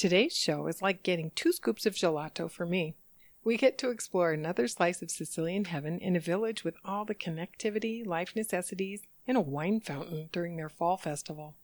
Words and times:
Today's 0.00 0.34
show 0.34 0.66
is 0.66 0.80
like 0.80 1.02
getting 1.02 1.30
two 1.32 1.52
scoops 1.52 1.84
of 1.84 1.92
gelato 1.94 2.50
for 2.50 2.64
me. 2.64 2.94
We 3.44 3.58
get 3.58 3.76
to 3.76 3.90
explore 3.90 4.32
another 4.32 4.66
slice 4.66 5.02
of 5.02 5.10
Sicilian 5.10 5.66
heaven 5.66 5.98
in 5.98 6.16
a 6.16 6.20
village 6.20 6.64
with 6.64 6.74
all 6.86 7.04
the 7.04 7.14
connectivity, 7.14 8.06
life 8.06 8.34
necessities, 8.34 9.02
and 9.26 9.36
a 9.36 9.42
wine 9.42 9.78
fountain 9.78 10.30
during 10.32 10.56
their 10.56 10.70
fall 10.70 10.96
festival. 10.96 11.54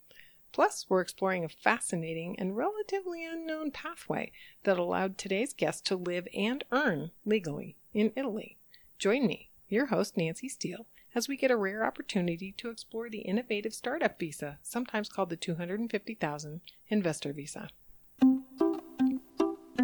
Plus, 0.52 0.84
we're 0.86 1.00
exploring 1.00 1.46
a 1.46 1.48
fascinating 1.48 2.38
and 2.38 2.58
relatively 2.58 3.24
unknown 3.24 3.70
pathway 3.70 4.32
that 4.64 4.78
allowed 4.78 5.16
today's 5.16 5.54
guest 5.54 5.86
to 5.86 5.96
live 5.96 6.28
and 6.36 6.62
earn 6.72 7.12
legally 7.24 7.78
in 7.94 8.12
Italy. 8.16 8.58
Join 8.98 9.26
me, 9.26 9.48
your 9.70 9.86
host, 9.86 10.14
Nancy 10.14 10.50
Steele, 10.50 10.86
as 11.14 11.26
we 11.26 11.38
get 11.38 11.50
a 11.50 11.56
rare 11.56 11.86
opportunity 11.86 12.52
to 12.58 12.68
explore 12.68 13.08
the 13.08 13.20
innovative 13.20 13.72
startup 13.72 14.18
visa, 14.18 14.58
sometimes 14.62 15.08
called 15.08 15.30
the 15.30 15.36
250,000 15.36 16.60
investor 16.90 17.32
visa. 17.32 17.70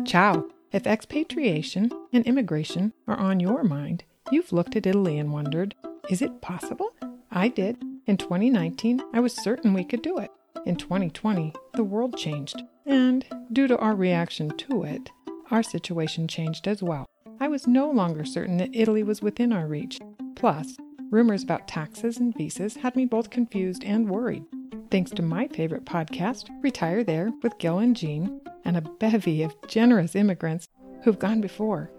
Ciao! 0.04 0.46
If 0.72 0.86
expatriation 0.86 1.92
and 2.12 2.26
immigration 2.26 2.92
are 3.06 3.16
on 3.16 3.40
your 3.40 3.62
mind, 3.62 4.04
you've 4.30 4.52
looked 4.52 4.74
at 4.74 4.86
Italy 4.86 5.18
and 5.18 5.32
wondered, 5.32 5.74
is 6.10 6.22
it 6.22 6.40
possible? 6.40 6.94
I 7.30 7.48
did. 7.48 7.82
In 8.06 8.16
2019, 8.16 9.00
I 9.12 9.20
was 9.20 9.34
certain 9.34 9.74
we 9.74 9.84
could 9.84 10.02
do 10.02 10.18
it. 10.18 10.30
In 10.66 10.76
2020, 10.76 11.52
the 11.74 11.84
world 11.84 12.16
changed, 12.16 12.62
and 12.86 13.24
due 13.52 13.66
to 13.68 13.78
our 13.78 13.94
reaction 13.94 14.48
to 14.58 14.82
it, 14.82 15.10
our 15.50 15.62
situation 15.62 16.26
changed 16.26 16.66
as 16.66 16.82
well. 16.82 17.06
I 17.38 17.48
was 17.48 17.66
no 17.66 17.90
longer 17.90 18.24
certain 18.24 18.56
that 18.58 18.74
Italy 18.74 19.02
was 19.02 19.22
within 19.22 19.52
our 19.52 19.66
reach. 19.66 20.00
Plus, 20.36 20.76
rumors 21.12 21.42
about 21.42 21.68
taxes 21.68 22.16
and 22.16 22.34
visas 22.36 22.74
had 22.74 22.96
me 22.96 23.04
both 23.04 23.28
confused 23.28 23.84
and 23.84 24.08
worried. 24.08 24.42
Thanks 24.90 25.10
to 25.12 25.22
my 25.22 25.46
favorite 25.48 25.84
podcast, 25.84 26.48
Retire 26.62 27.04
There 27.04 27.30
with 27.42 27.58
Gil 27.58 27.78
and 27.80 27.94
Jean, 27.94 28.40
and 28.64 28.78
a 28.78 28.80
bevy 28.80 29.42
of 29.42 29.54
generous 29.68 30.16
immigrants 30.16 30.68
who've 31.04 31.18
gone 31.18 31.42
before, 31.42 31.90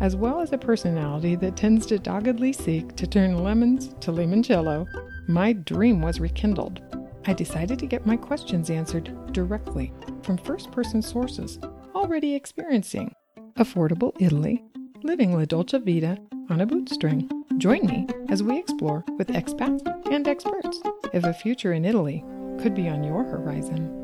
as 0.00 0.16
well 0.16 0.40
as 0.40 0.52
a 0.52 0.58
personality 0.58 1.34
that 1.36 1.56
tends 1.56 1.86
to 1.86 1.98
doggedly 1.98 2.52
seek 2.52 2.94
to 2.96 3.06
turn 3.06 3.42
lemons 3.42 3.94
to 4.00 4.12
limoncello, 4.12 4.86
my 5.28 5.54
dream 5.54 6.02
was 6.02 6.20
rekindled. 6.20 6.82
I 7.26 7.32
decided 7.32 7.78
to 7.78 7.86
get 7.86 8.06
my 8.06 8.16
questions 8.16 8.68
answered 8.68 9.32
directly 9.32 9.92
from 10.22 10.36
first 10.36 10.70
person 10.72 11.00
sources 11.00 11.58
already 11.94 12.34
experiencing 12.34 13.14
affordable 13.56 14.12
Italy, 14.20 14.62
living 15.02 15.36
La 15.36 15.44
Dolce 15.44 15.78
Vita 15.78 16.18
on 16.50 16.60
a 16.60 16.66
bootstring. 16.66 17.28
Join 17.58 17.86
me 17.86 18.06
as 18.28 18.42
we 18.42 18.58
explore 18.58 19.04
with 19.16 19.28
expats 19.28 19.82
and 20.12 20.26
experts 20.26 20.80
if 21.12 21.24
a 21.24 21.32
future 21.32 21.72
in 21.72 21.84
Italy 21.84 22.24
could 22.60 22.74
be 22.74 22.88
on 22.88 23.04
your 23.04 23.24
horizon. 23.24 23.97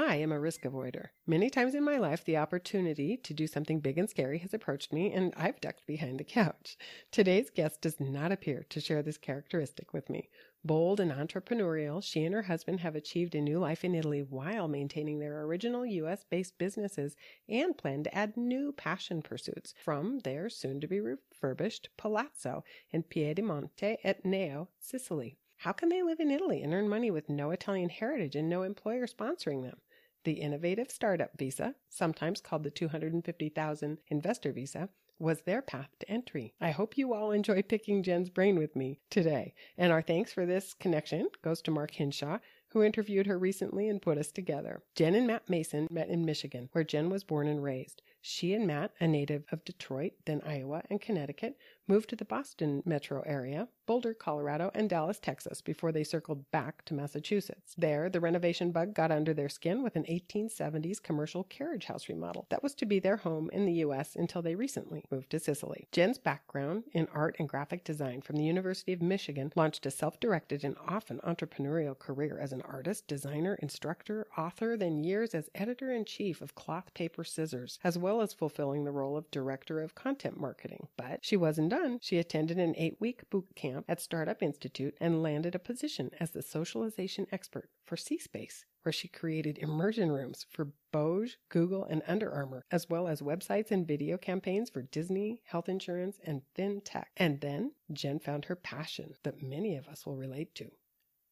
I 0.00 0.14
am 0.14 0.30
a 0.30 0.38
risk 0.38 0.62
avoider. 0.62 1.08
Many 1.26 1.50
times 1.50 1.74
in 1.74 1.82
my 1.82 1.98
life, 1.98 2.24
the 2.24 2.36
opportunity 2.36 3.16
to 3.16 3.34
do 3.34 3.48
something 3.48 3.80
big 3.80 3.98
and 3.98 4.08
scary 4.08 4.38
has 4.38 4.54
approached 4.54 4.92
me, 4.92 5.12
and 5.12 5.34
I've 5.36 5.60
ducked 5.60 5.86
behind 5.86 6.20
the 6.20 6.24
couch. 6.24 6.78
Today's 7.10 7.50
guest 7.50 7.80
does 7.80 7.98
not 7.98 8.30
appear 8.30 8.64
to 8.70 8.80
share 8.80 9.02
this 9.02 9.18
characteristic 9.18 9.92
with 9.92 10.08
me. 10.08 10.28
Bold 10.64 11.00
and 11.00 11.10
entrepreneurial, 11.10 12.00
she 12.00 12.24
and 12.24 12.32
her 12.32 12.42
husband 12.42 12.78
have 12.78 12.94
achieved 12.94 13.34
a 13.34 13.40
new 13.40 13.58
life 13.58 13.84
in 13.84 13.96
Italy 13.96 14.22
while 14.22 14.68
maintaining 14.68 15.18
their 15.18 15.42
original 15.42 15.84
US 15.84 16.22
based 16.22 16.56
businesses 16.58 17.16
and 17.48 17.76
plan 17.76 18.04
to 18.04 18.14
add 18.14 18.36
new 18.36 18.70
passion 18.70 19.20
pursuits 19.20 19.74
from 19.82 20.20
their 20.20 20.48
soon 20.48 20.80
to 20.80 20.86
be 20.86 21.00
refurbished 21.00 21.90
Palazzo 21.96 22.62
in 22.92 23.02
Piedimonte 23.02 23.96
Etneo, 24.04 24.68
Sicily. 24.78 25.38
How 25.62 25.72
can 25.72 25.88
they 25.88 26.04
live 26.04 26.20
in 26.20 26.30
Italy 26.30 26.62
and 26.62 26.72
earn 26.72 26.88
money 26.88 27.10
with 27.10 27.28
no 27.28 27.50
Italian 27.50 27.88
heritage 27.88 28.36
and 28.36 28.48
no 28.48 28.62
employer 28.62 29.08
sponsoring 29.08 29.64
them? 29.64 29.80
The 30.28 30.42
innovative 30.42 30.90
startup 30.90 31.38
visa, 31.38 31.74
sometimes 31.88 32.42
called 32.42 32.62
the 32.62 32.70
250,000 32.70 33.98
investor 34.08 34.52
visa, 34.52 34.90
was 35.18 35.40
their 35.40 35.62
path 35.62 35.88
to 36.00 36.10
entry. 36.10 36.52
I 36.60 36.70
hope 36.70 36.98
you 36.98 37.14
all 37.14 37.30
enjoy 37.30 37.62
picking 37.62 38.02
Jen's 38.02 38.28
brain 38.28 38.58
with 38.58 38.76
me 38.76 39.00
today. 39.08 39.54
And 39.78 39.90
our 39.90 40.02
thanks 40.02 40.30
for 40.30 40.44
this 40.44 40.74
connection 40.74 41.30
goes 41.40 41.62
to 41.62 41.70
Mark 41.70 41.92
Hinshaw, 41.92 42.40
who 42.72 42.82
interviewed 42.82 43.26
her 43.26 43.38
recently 43.38 43.88
and 43.88 44.02
put 44.02 44.18
us 44.18 44.30
together. 44.30 44.82
Jen 44.94 45.14
and 45.14 45.26
Matt 45.26 45.48
Mason 45.48 45.88
met 45.90 46.10
in 46.10 46.26
Michigan, 46.26 46.68
where 46.72 46.84
Jen 46.84 47.08
was 47.08 47.24
born 47.24 47.48
and 47.48 47.62
raised. 47.62 48.02
She 48.20 48.52
and 48.52 48.66
Matt, 48.66 48.92
a 49.00 49.08
native 49.08 49.44
of 49.50 49.64
Detroit, 49.64 50.12
then 50.26 50.42
Iowa 50.44 50.82
and 50.90 51.00
Connecticut, 51.00 51.56
moved 51.88 52.10
to 52.10 52.16
the 52.16 52.24
Boston 52.24 52.82
metro 52.84 53.22
area, 53.26 53.68
Boulder, 53.86 54.12
Colorado, 54.12 54.70
and 54.74 54.90
Dallas, 54.90 55.18
Texas 55.18 55.62
before 55.62 55.92
they 55.92 56.04
circled 56.04 56.50
back 56.50 56.84
to 56.84 56.92
Massachusetts. 56.92 57.74
There, 57.78 58.10
the 58.10 58.20
renovation 58.20 58.70
bug 58.70 58.92
got 58.92 59.10
under 59.10 59.32
their 59.32 59.48
skin 59.48 59.82
with 59.82 59.96
an 59.96 60.04
1870s 60.04 61.02
commercial 61.02 61.44
carriage 61.44 61.86
house 61.86 62.08
remodel 62.08 62.46
that 62.50 62.62
was 62.62 62.74
to 62.74 62.86
be 62.86 62.98
their 63.00 63.16
home 63.16 63.48
in 63.50 63.64
the 63.64 63.72
U.S. 63.84 64.14
until 64.14 64.42
they 64.42 64.54
recently 64.54 65.04
moved 65.10 65.30
to 65.30 65.40
Sicily. 65.40 65.88
Jen's 65.90 66.18
background 66.18 66.84
in 66.92 67.08
art 67.14 67.36
and 67.38 67.48
graphic 67.48 67.82
design 67.82 68.20
from 68.20 68.36
the 68.36 68.44
University 68.44 68.92
of 68.92 69.00
Michigan 69.00 69.52
launched 69.56 69.86
a 69.86 69.90
self 69.90 70.20
directed 70.20 70.64
and 70.64 70.76
often 70.86 71.18
entrepreneurial 71.20 71.98
career 71.98 72.38
as 72.38 72.52
an 72.52 72.62
artist, 72.62 73.06
designer, 73.06 73.58
instructor, 73.62 74.26
author, 74.36 74.76
then 74.76 75.02
years 75.02 75.34
as 75.34 75.48
editor 75.54 75.90
in 75.90 76.04
chief 76.04 76.42
of 76.42 76.54
Cloth 76.54 76.92
Paper 76.92 77.24
Scissors, 77.24 77.78
as 77.82 77.96
well 77.96 78.20
as 78.20 78.34
fulfilling 78.34 78.84
the 78.84 78.92
role 78.92 79.16
of 79.16 79.30
director 79.30 79.80
of 79.80 79.94
content 79.94 80.38
marketing. 80.38 80.88
But 80.98 81.24
she 81.24 81.36
wasn't 81.36 81.70
done. 81.70 81.77
She 82.00 82.18
attended 82.18 82.58
an 82.58 82.74
eight 82.76 83.00
week 83.00 83.28
boot 83.30 83.54
camp 83.54 83.84
at 83.88 84.00
Startup 84.00 84.42
Institute 84.42 84.96
and 85.00 85.22
landed 85.22 85.54
a 85.54 85.58
position 85.58 86.10
as 86.18 86.30
the 86.30 86.42
socialization 86.42 87.26
expert 87.30 87.70
for 87.84 87.96
C 87.96 88.18
Space, 88.18 88.64
where 88.82 88.92
she 88.92 89.06
created 89.08 89.58
immersion 89.58 90.10
rooms 90.10 90.44
for 90.50 90.72
Bosch, 90.92 91.34
Google, 91.48 91.84
and 91.84 92.02
Under 92.06 92.32
Armour, 92.32 92.64
as 92.70 92.88
well 92.88 93.06
as 93.06 93.22
websites 93.22 93.70
and 93.70 93.86
video 93.86 94.16
campaigns 94.16 94.70
for 94.70 94.82
Disney, 94.82 95.40
health 95.44 95.68
insurance, 95.68 96.18
and 96.24 96.42
FinTech. 96.56 97.06
And 97.16 97.40
then 97.40 97.72
Jen 97.92 98.18
found 98.18 98.46
her 98.46 98.56
passion 98.56 99.14
that 99.22 99.42
many 99.42 99.76
of 99.76 99.88
us 99.88 100.04
will 100.04 100.16
relate 100.16 100.54
to 100.56 100.72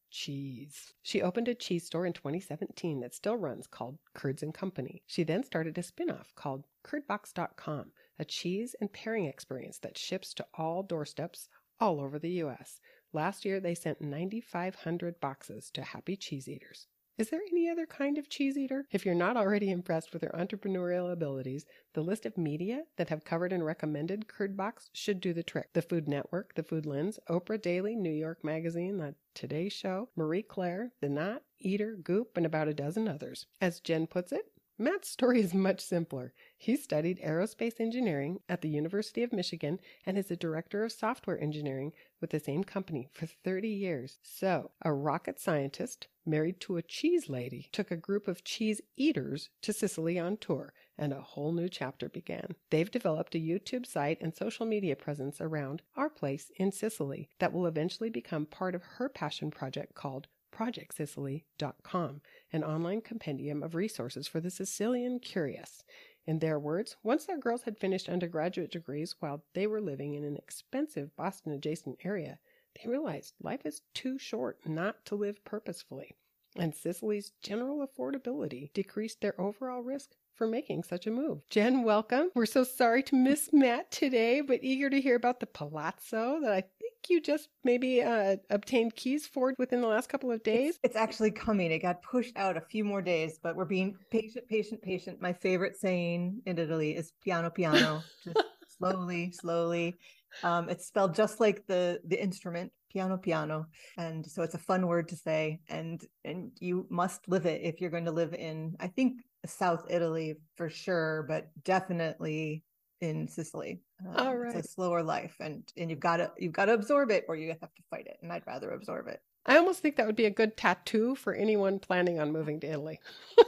cheese. 0.09 0.93
She 1.03 1.21
opened 1.21 1.47
a 1.47 1.55
cheese 1.55 1.85
store 1.85 2.05
in 2.05 2.13
2017 2.13 3.01
that 3.01 3.13
still 3.13 3.35
runs 3.35 3.67
called 3.67 3.97
Curds 4.13 4.41
and 4.41 4.53
Company. 4.53 5.03
She 5.05 5.23
then 5.23 5.43
started 5.43 5.77
a 5.77 5.83
spin-off 5.83 6.33
called 6.35 6.65
curdbox.com, 6.85 7.91
a 8.19 8.25
cheese 8.25 8.75
and 8.81 8.91
pairing 8.91 9.25
experience 9.25 9.79
that 9.79 9.97
ships 9.97 10.33
to 10.35 10.45
all 10.53 10.83
doorsteps 10.83 11.49
all 11.79 11.99
over 11.99 12.19
the 12.19 12.41
US. 12.43 12.79
Last 13.13 13.45
year 13.45 13.59
they 13.59 13.75
sent 13.75 14.01
9500 14.01 15.19
boxes 15.19 15.71
to 15.71 15.81
happy 15.81 16.15
cheese 16.15 16.47
eaters. 16.47 16.87
Is 17.17 17.31
there 17.31 17.41
any 17.51 17.67
other 17.67 17.87
kind 17.87 18.19
of 18.19 18.29
cheese 18.29 18.59
eater? 18.59 18.85
If 18.91 19.03
you're 19.03 19.15
not 19.15 19.37
already 19.37 19.71
impressed 19.71 20.13
with 20.13 20.21
their 20.21 20.35
entrepreneurial 20.37 21.11
abilities, 21.11 21.65
the 21.93 22.03
list 22.03 22.27
of 22.27 22.37
media 22.37 22.83
that 22.97 23.09
have 23.09 23.25
covered 23.25 23.51
and 23.51 23.65
recommended 23.65 24.27
Curdbox 24.27 24.89
should 24.93 25.19
do 25.19 25.33
the 25.33 25.41
trick. 25.41 25.73
The 25.73 25.81
Food 25.81 26.07
Network, 26.07 26.53
The 26.53 26.61
Food 26.61 26.85
Lens, 26.85 27.17
Oprah 27.27 27.59
Daily, 27.59 27.95
New 27.95 28.11
York 28.11 28.43
Magazine, 28.43 28.97
The 28.97 29.15
Today 29.33 29.67
Show, 29.67 30.09
Marie 30.15 30.43
Claire, 30.43 30.91
The 31.01 31.09
Knot, 31.09 31.41
Eater, 31.57 31.95
Goop, 31.95 32.37
and 32.37 32.45
about 32.45 32.67
a 32.67 32.73
dozen 32.75 33.07
others. 33.07 33.47
As 33.59 33.79
Jen 33.79 34.05
puts 34.05 34.31
it, 34.31 34.51
Matt's 34.79 35.09
story 35.09 35.41
is 35.41 35.55
much 35.55 35.81
simpler. 35.81 36.33
He 36.55 36.75
studied 36.75 37.19
aerospace 37.21 37.79
engineering 37.79 38.41
at 38.47 38.61
the 38.61 38.69
University 38.69 39.23
of 39.23 39.33
Michigan 39.33 39.79
and 40.05 40.19
is 40.19 40.29
a 40.29 40.35
director 40.35 40.83
of 40.83 40.91
software 40.91 41.41
engineering 41.41 41.93
with 42.21 42.29
the 42.29 42.39
same 42.39 42.63
company 42.63 43.09
for 43.11 43.25
30 43.25 43.69
years. 43.69 44.19
So, 44.21 44.69
a 44.83 44.93
rocket 44.93 45.39
scientist 45.39 46.09
married 46.27 46.59
to 46.59 46.77
a 46.77 46.83
cheese 46.83 47.27
lady 47.27 47.69
took 47.71 47.89
a 47.89 47.97
group 47.97 48.27
of 48.27 48.43
cheese 48.43 48.79
eaters 48.95 49.49
to 49.63 49.73
Sicily 49.73 50.19
on 50.19 50.37
tour, 50.37 50.73
and 50.95 51.11
a 51.11 51.21
whole 51.21 51.53
new 51.53 51.69
chapter 51.69 52.07
began. 52.07 52.53
They've 52.69 52.91
developed 52.91 53.33
a 53.33 53.39
YouTube 53.39 53.87
site 53.87 54.21
and 54.21 54.35
social 54.35 54.67
media 54.67 54.95
presence 54.95 55.41
around 55.41 55.81
our 55.95 56.09
place 56.09 56.51
in 56.57 56.71
Sicily 56.71 57.29
that 57.39 57.51
will 57.51 57.65
eventually 57.65 58.11
become 58.11 58.45
part 58.45 58.75
of 58.75 58.83
her 58.83 59.09
passion 59.09 59.49
project 59.49 59.95
called 59.95 60.27
projectsicily.com, 60.51 62.21
an 62.51 62.63
online 62.63 63.01
compendium 63.01 63.63
of 63.63 63.75
resources 63.75 64.27
for 64.27 64.39
the 64.39 64.49
Sicilian 64.49 65.19
curious. 65.19 65.83
In 66.25 66.39
their 66.39 66.59
words, 66.59 66.97
once 67.03 67.25
their 67.25 67.37
girls 67.37 67.63
had 67.63 67.79
finished 67.79 68.09
undergraduate 68.09 68.71
degrees 68.71 69.15
while 69.19 69.43
they 69.53 69.65
were 69.65 69.79
living 69.79 70.13
in 70.13 70.23
an 70.23 70.35
expensive 70.35 71.15
Boston 71.15 71.53
adjacent 71.53 71.97
area, 72.03 72.39
they 72.75 72.89
realized 72.89 73.33
life 73.41 73.65
is 73.65 73.81
too 73.93 74.17
short 74.17 74.59
not 74.65 75.05
to 75.05 75.15
live 75.15 75.43
purposefully, 75.45 76.15
and 76.57 76.75
Sicily's 76.75 77.31
general 77.41 77.87
affordability 77.87 78.73
decreased 78.73 79.21
their 79.21 79.39
overall 79.39 79.81
risk 79.81 80.11
for 80.33 80.47
making 80.47 80.83
such 80.83 81.07
a 81.07 81.11
move. 81.11 81.41
Jen, 81.49 81.83
welcome. 81.83 82.29
We're 82.35 82.45
so 82.45 82.63
sorry 82.63 83.01
to 83.03 83.15
miss 83.15 83.51
Matt 83.51 83.89
today, 83.89 84.41
but 84.41 84.59
eager 84.61 84.89
to 84.89 85.01
hear 85.01 85.15
about 85.15 85.39
the 85.39 85.47
palazzo 85.47 86.39
that 86.41 86.51
I 86.51 86.63
you 87.09 87.21
just 87.21 87.49
maybe 87.63 88.01
uh, 88.01 88.37
obtained 88.49 88.95
keys 88.95 89.25
for 89.25 89.53
within 89.57 89.81
the 89.81 89.87
last 89.87 90.09
couple 90.09 90.31
of 90.31 90.43
days. 90.43 90.75
It's, 90.75 90.79
it's 90.83 90.95
actually 90.95 91.31
coming. 91.31 91.71
It 91.71 91.79
got 91.79 92.01
pushed 92.01 92.37
out 92.37 92.57
a 92.57 92.61
few 92.61 92.83
more 92.83 93.01
days, 93.01 93.39
but 93.41 93.55
we're 93.55 93.65
being 93.65 93.95
patient, 94.11 94.47
patient, 94.47 94.81
patient. 94.81 95.21
My 95.21 95.33
favorite 95.33 95.77
saying 95.77 96.41
in 96.45 96.57
Italy 96.57 96.95
is 96.95 97.13
piano, 97.23 97.49
piano, 97.49 98.03
just 98.23 98.37
slowly, 98.77 99.31
slowly. 99.31 99.95
Um, 100.43 100.69
it's 100.69 100.87
spelled 100.87 101.15
just 101.15 101.39
like 101.39 101.65
the 101.67 101.99
the 102.05 102.21
instrument 102.21 102.71
piano 102.89 103.17
piano 103.17 103.65
and 103.97 104.25
so 104.25 104.43
it's 104.43 104.53
a 104.55 104.57
fun 104.57 104.87
word 104.87 105.09
to 105.09 105.15
say 105.15 105.59
and 105.67 106.05
and 106.23 106.51
you 106.61 106.87
must 106.89 107.27
live 107.27 107.45
it 107.45 107.61
if 107.61 107.81
you're 107.81 107.89
going 107.89 108.05
to 108.05 108.13
live 108.13 108.33
in 108.33 108.73
i 108.79 108.87
think 108.87 109.19
South 109.45 109.85
Italy 109.89 110.35
for 110.55 110.69
sure, 110.69 111.25
but 111.27 111.49
definitely 111.63 112.63
in 113.01 113.27
Sicily. 113.27 113.81
Um, 114.05 114.15
All 114.15 114.35
right. 114.35 114.55
It's 114.55 114.67
a 114.67 114.71
slower 114.71 115.03
life 115.03 115.35
and 115.39 115.63
and 115.75 115.89
you've 115.89 115.99
got 115.99 116.17
to 116.17 116.31
you've 116.37 116.53
got 116.53 116.65
to 116.65 116.73
absorb 116.73 117.11
it 117.11 117.25
or 117.27 117.35
you 117.35 117.49
have 117.49 117.73
to 117.73 117.83
fight 117.89 118.07
it 118.07 118.17
and 118.21 118.31
I'd 118.31 118.45
rather 118.45 118.71
absorb 118.71 119.07
it. 119.07 119.21
I 119.45 119.57
almost 119.57 119.81
think 119.81 119.95
that 119.95 120.05
would 120.05 120.15
be 120.15 120.25
a 120.25 120.29
good 120.29 120.57
tattoo 120.57 121.15
for 121.15 121.33
anyone 121.33 121.79
planning 121.79 122.19
on 122.19 122.33
moving 122.33 122.59
to 122.59 122.67
Italy. 122.67 122.99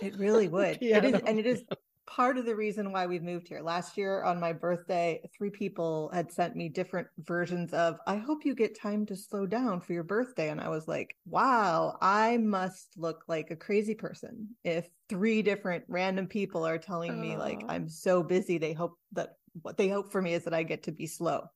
it 0.01 0.17
really 0.17 0.47
would. 0.49 0.77
it 0.81 1.03
is, 1.03 1.21
and 1.25 1.37
it 1.37 1.45
is 1.45 1.63
part 2.09 2.37
of 2.37 2.45
the 2.45 2.55
reason 2.55 2.91
why 2.91 3.05
we've 3.05 3.21
moved 3.21 3.47
here. 3.47 3.61
Last 3.61 3.95
year 3.95 4.23
on 4.23 4.39
my 4.39 4.51
birthday, 4.51 5.21
three 5.37 5.51
people 5.51 6.09
had 6.11 6.31
sent 6.31 6.55
me 6.55 6.67
different 6.67 7.07
versions 7.19 7.71
of, 7.71 7.99
I 8.07 8.15
hope 8.15 8.45
you 8.45 8.55
get 8.55 8.79
time 8.79 9.05
to 9.07 9.15
slow 9.15 9.45
down 9.45 9.79
for 9.79 9.93
your 9.93 10.03
birthday. 10.03 10.49
And 10.49 10.59
I 10.59 10.69
was 10.69 10.87
like, 10.87 11.15
wow, 11.25 11.97
I 12.01 12.37
must 12.37 12.97
look 12.97 13.25
like 13.27 13.51
a 13.51 13.55
crazy 13.55 13.93
person 13.93 14.49
if 14.63 14.89
three 15.07 15.43
different 15.43 15.83
random 15.87 16.27
people 16.27 16.65
are 16.65 16.79
telling 16.79 17.19
me, 17.21 17.37
like, 17.37 17.63
I'm 17.67 17.87
so 17.87 18.23
busy. 18.23 18.57
They 18.57 18.73
hope 18.73 18.97
that 19.11 19.35
what 19.61 19.77
they 19.77 19.89
hope 19.89 20.11
for 20.11 20.21
me 20.21 20.33
is 20.33 20.43
that 20.43 20.53
I 20.53 20.63
get 20.63 20.83
to 20.83 20.91
be 20.91 21.07
slow. 21.07 21.49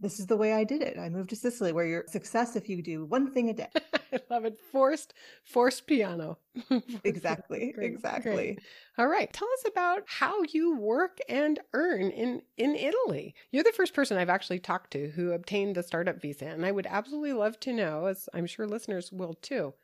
this 0.00 0.20
is 0.20 0.26
the 0.26 0.36
way 0.36 0.52
I 0.52 0.64
did 0.64 0.82
it. 0.82 0.98
I 0.98 1.08
moved 1.08 1.30
to 1.30 1.36
Sicily 1.36 1.72
where 1.72 1.86
you're 1.86 2.04
success 2.08 2.56
if 2.56 2.68
you 2.68 2.82
do 2.82 3.04
one 3.04 3.32
thing 3.32 3.50
a 3.50 3.54
day. 3.54 3.68
I 4.12 4.20
love 4.28 4.44
it. 4.44 4.58
Forced, 4.72 5.14
forced 5.44 5.86
piano. 5.86 6.38
exactly. 7.04 7.72
Great, 7.74 7.92
exactly. 7.92 8.32
Great. 8.32 8.60
All 8.98 9.06
right. 9.06 9.32
Tell 9.32 9.48
us 9.58 9.64
about 9.66 10.02
how 10.06 10.42
you 10.52 10.76
work 10.76 11.18
and 11.28 11.58
earn 11.72 12.10
in, 12.10 12.42
in 12.56 12.74
Italy. 12.74 13.34
You're 13.50 13.64
the 13.64 13.72
first 13.72 13.94
person 13.94 14.18
I've 14.18 14.28
actually 14.28 14.58
talked 14.58 14.90
to 14.92 15.10
who 15.10 15.32
obtained 15.32 15.76
the 15.76 15.82
startup 15.82 16.20
visa. 16.20 16.46
And 16.46 16.66
I 16.66 16.72
would 16.72 16.86
absolutely 16.86 17.32
love 17.32 17.60
to 17.60 17.72
know, 17.72 18.06
as 18.06 18.28
I'm 18.34 18.46
sure 18.46 18.66
listeners 18.66 19.12
will 19.12 19.34
too, 19.34 19.74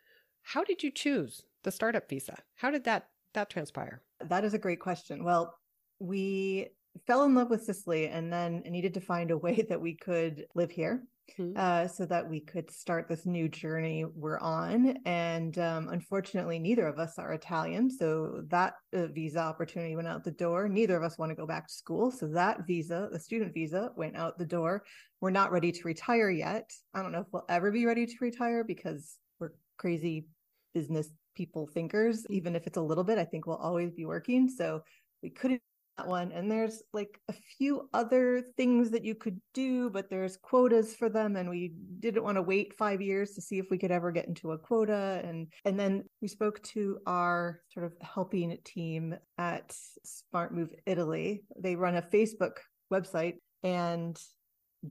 how 0.42 0.64
did 0.64 0.82
you 0.82 0.90
choose 0.90 1.42
the 1.62 1.72
startup 1.72 2.08
visa? 2.08 2.38
How 2.56 2.70
did 2.70 2.84
that 2.84 3.08
that 3.34 3.50
transpire? 3.50 4.02
That 4.20 4.44
is 4.44 4.54
a 4.54 4.58
great 4.58 4.80
question. 4.80 5.22
Well, 5.22 5.54
we 5.98 6.68
fell 7.06 7.24
in 7.24 7.34
love 7.34 7.50
with 7.50 7.64
Sicily 7.64 8.08
and 8.08 8.32
then 8.32 8.62
needed 8.66 8.94
to 8.94 9.00
find 9.00 9.30
a 9.30 9.38
way 9.38 9.64
that 9.68 9.80
we 9.80 9.94
could 9.94 10.46
live 10.54 10.70
here. 10.70 11.02
Mm-hmm. 11.38 11.58
Uh, 11.58 11.88
so 11.88 12.06
that 12.06 12.30
we 12.30 12.38
could 12.38 12.70
start 12.70 13.08
this 13.08 13.26
new 13.26 13.48
journey 13.48 14.04
we're 14.04 14.38
on. 14.38 14.96
And 15.04 15.58
um, 15.58 15.88
unfortunately, 15.88 16.60
neither 16.60 16.86
of 16.86 17.00
us 17.00 17.18
are 17.18 17.32
Italian. 17.32 17.90
So 17.90 18.42
that 18.46 18.74
uh, 18.94 19.08
visa 19.08 19.40
opportunity 19.40 19.96
went 19.96 20.06
out 20.06 20.22
the 20.22 20.30
door. 20.30 20.68
Neither 20.68 20.96
of 20.96 21.02
us 21.02 21.18
want 21.18 21.30
to 21.30 21.36
go 21.36 21.44
back 21.44 21.66
to 21.66 21.74
school. 21.74 22.12
So 22.12 22.28
that 22.28 22.64
visa, 22.64 23.08
the 23.10 23.18
student 23.18 23.52
visa, 23.52 23.90
went 23.96 24.16
out 24.16 24.38
the 24.38 24.46
door. 24.46 24.84
We're 25.20 25.30
not 25.30 25.50
ready 25.50 25.72
to 25.72 25.80
retire 25.82 26.30
yet. 26.30 26.70
I 26.94 27.02
don't 27.02 27.12
know 27.12 27.22
if 27.22 27.26
we'll 27.32 27.44
ever 27.48 27.72
be 27.72 27.86
ready 27.86 28.06
to 28.06 28.14
retire 28.20 28.62
because 28.62 29.16
we're 29.40 29.50
crazy 29.78 30.26
business 30.74 31.08
people 31.34 31.66
thinkers. 31.66 32.24
Even 32.30 32.54
if 32.54 32.68
it's 32.68 32.78
a 32.78 32.82
little 32.82 33.04
bit, 33.04 33.18
I 33.18 33.24
think 33.24 33.46
we'll 33.46 33.56
always 33.56 33.92
be 33.92 34.06
working. 34.06 34.48
So 34.48 34.82
we 35.22 35.30
couldn't 35.30 35.62
one. 36.04 36.32
And 36.32 36.50
there's 36.50 36.82
like 36.92 37.20
a 37.28 37.34
few 37.56 37.88
other 37.94 38.42
things 38.56 38.90
that 38.90 39.04
you 39.04 39.14
could 39.14 39.40
do 39.54 39.88
but 39.88 40.10
there's 40.10 40.36
quotas 40.36 40.94
for 40.94 41.08
them 41.08 41.36
and 41.36 41.48
we 41.48 41.72
didn't 42.00 42.24
want 42.24 42.36
to 42.36 42.42
wait 42.42 42.76
5 42.76 43.00
years 43.00 43.32
to 43.32 43.40
see 43.40 43.58
if 43.58 43.66
we 43.70 43.78
could 43.78 43.90
ever 43.90 44.10
get 44.10 44.26
into 44.26 44.52
a 44.52 44.58
quota. 44.58 45.22
And 45.24 45.48
and 45.64 45.78
then 45.78 46.04
we 46.20 46.28
spoke 46.28 46.62
to 46.64 46.98
our 47.06 47.60
sort 47.70 47.86
of 47.86 47.94
helping 48.00 48.56
team 48.64 49.14
at 49.38 49.74
Smart 50.04 50.52
Move 50.54 50.70
Italy. 50.84 51.44
They 51.58 51.76
run 51.76 51.96
a 51.96 52.02
Facebook 52.02 52.58
website 52.92 53.36
and 53.62 54.18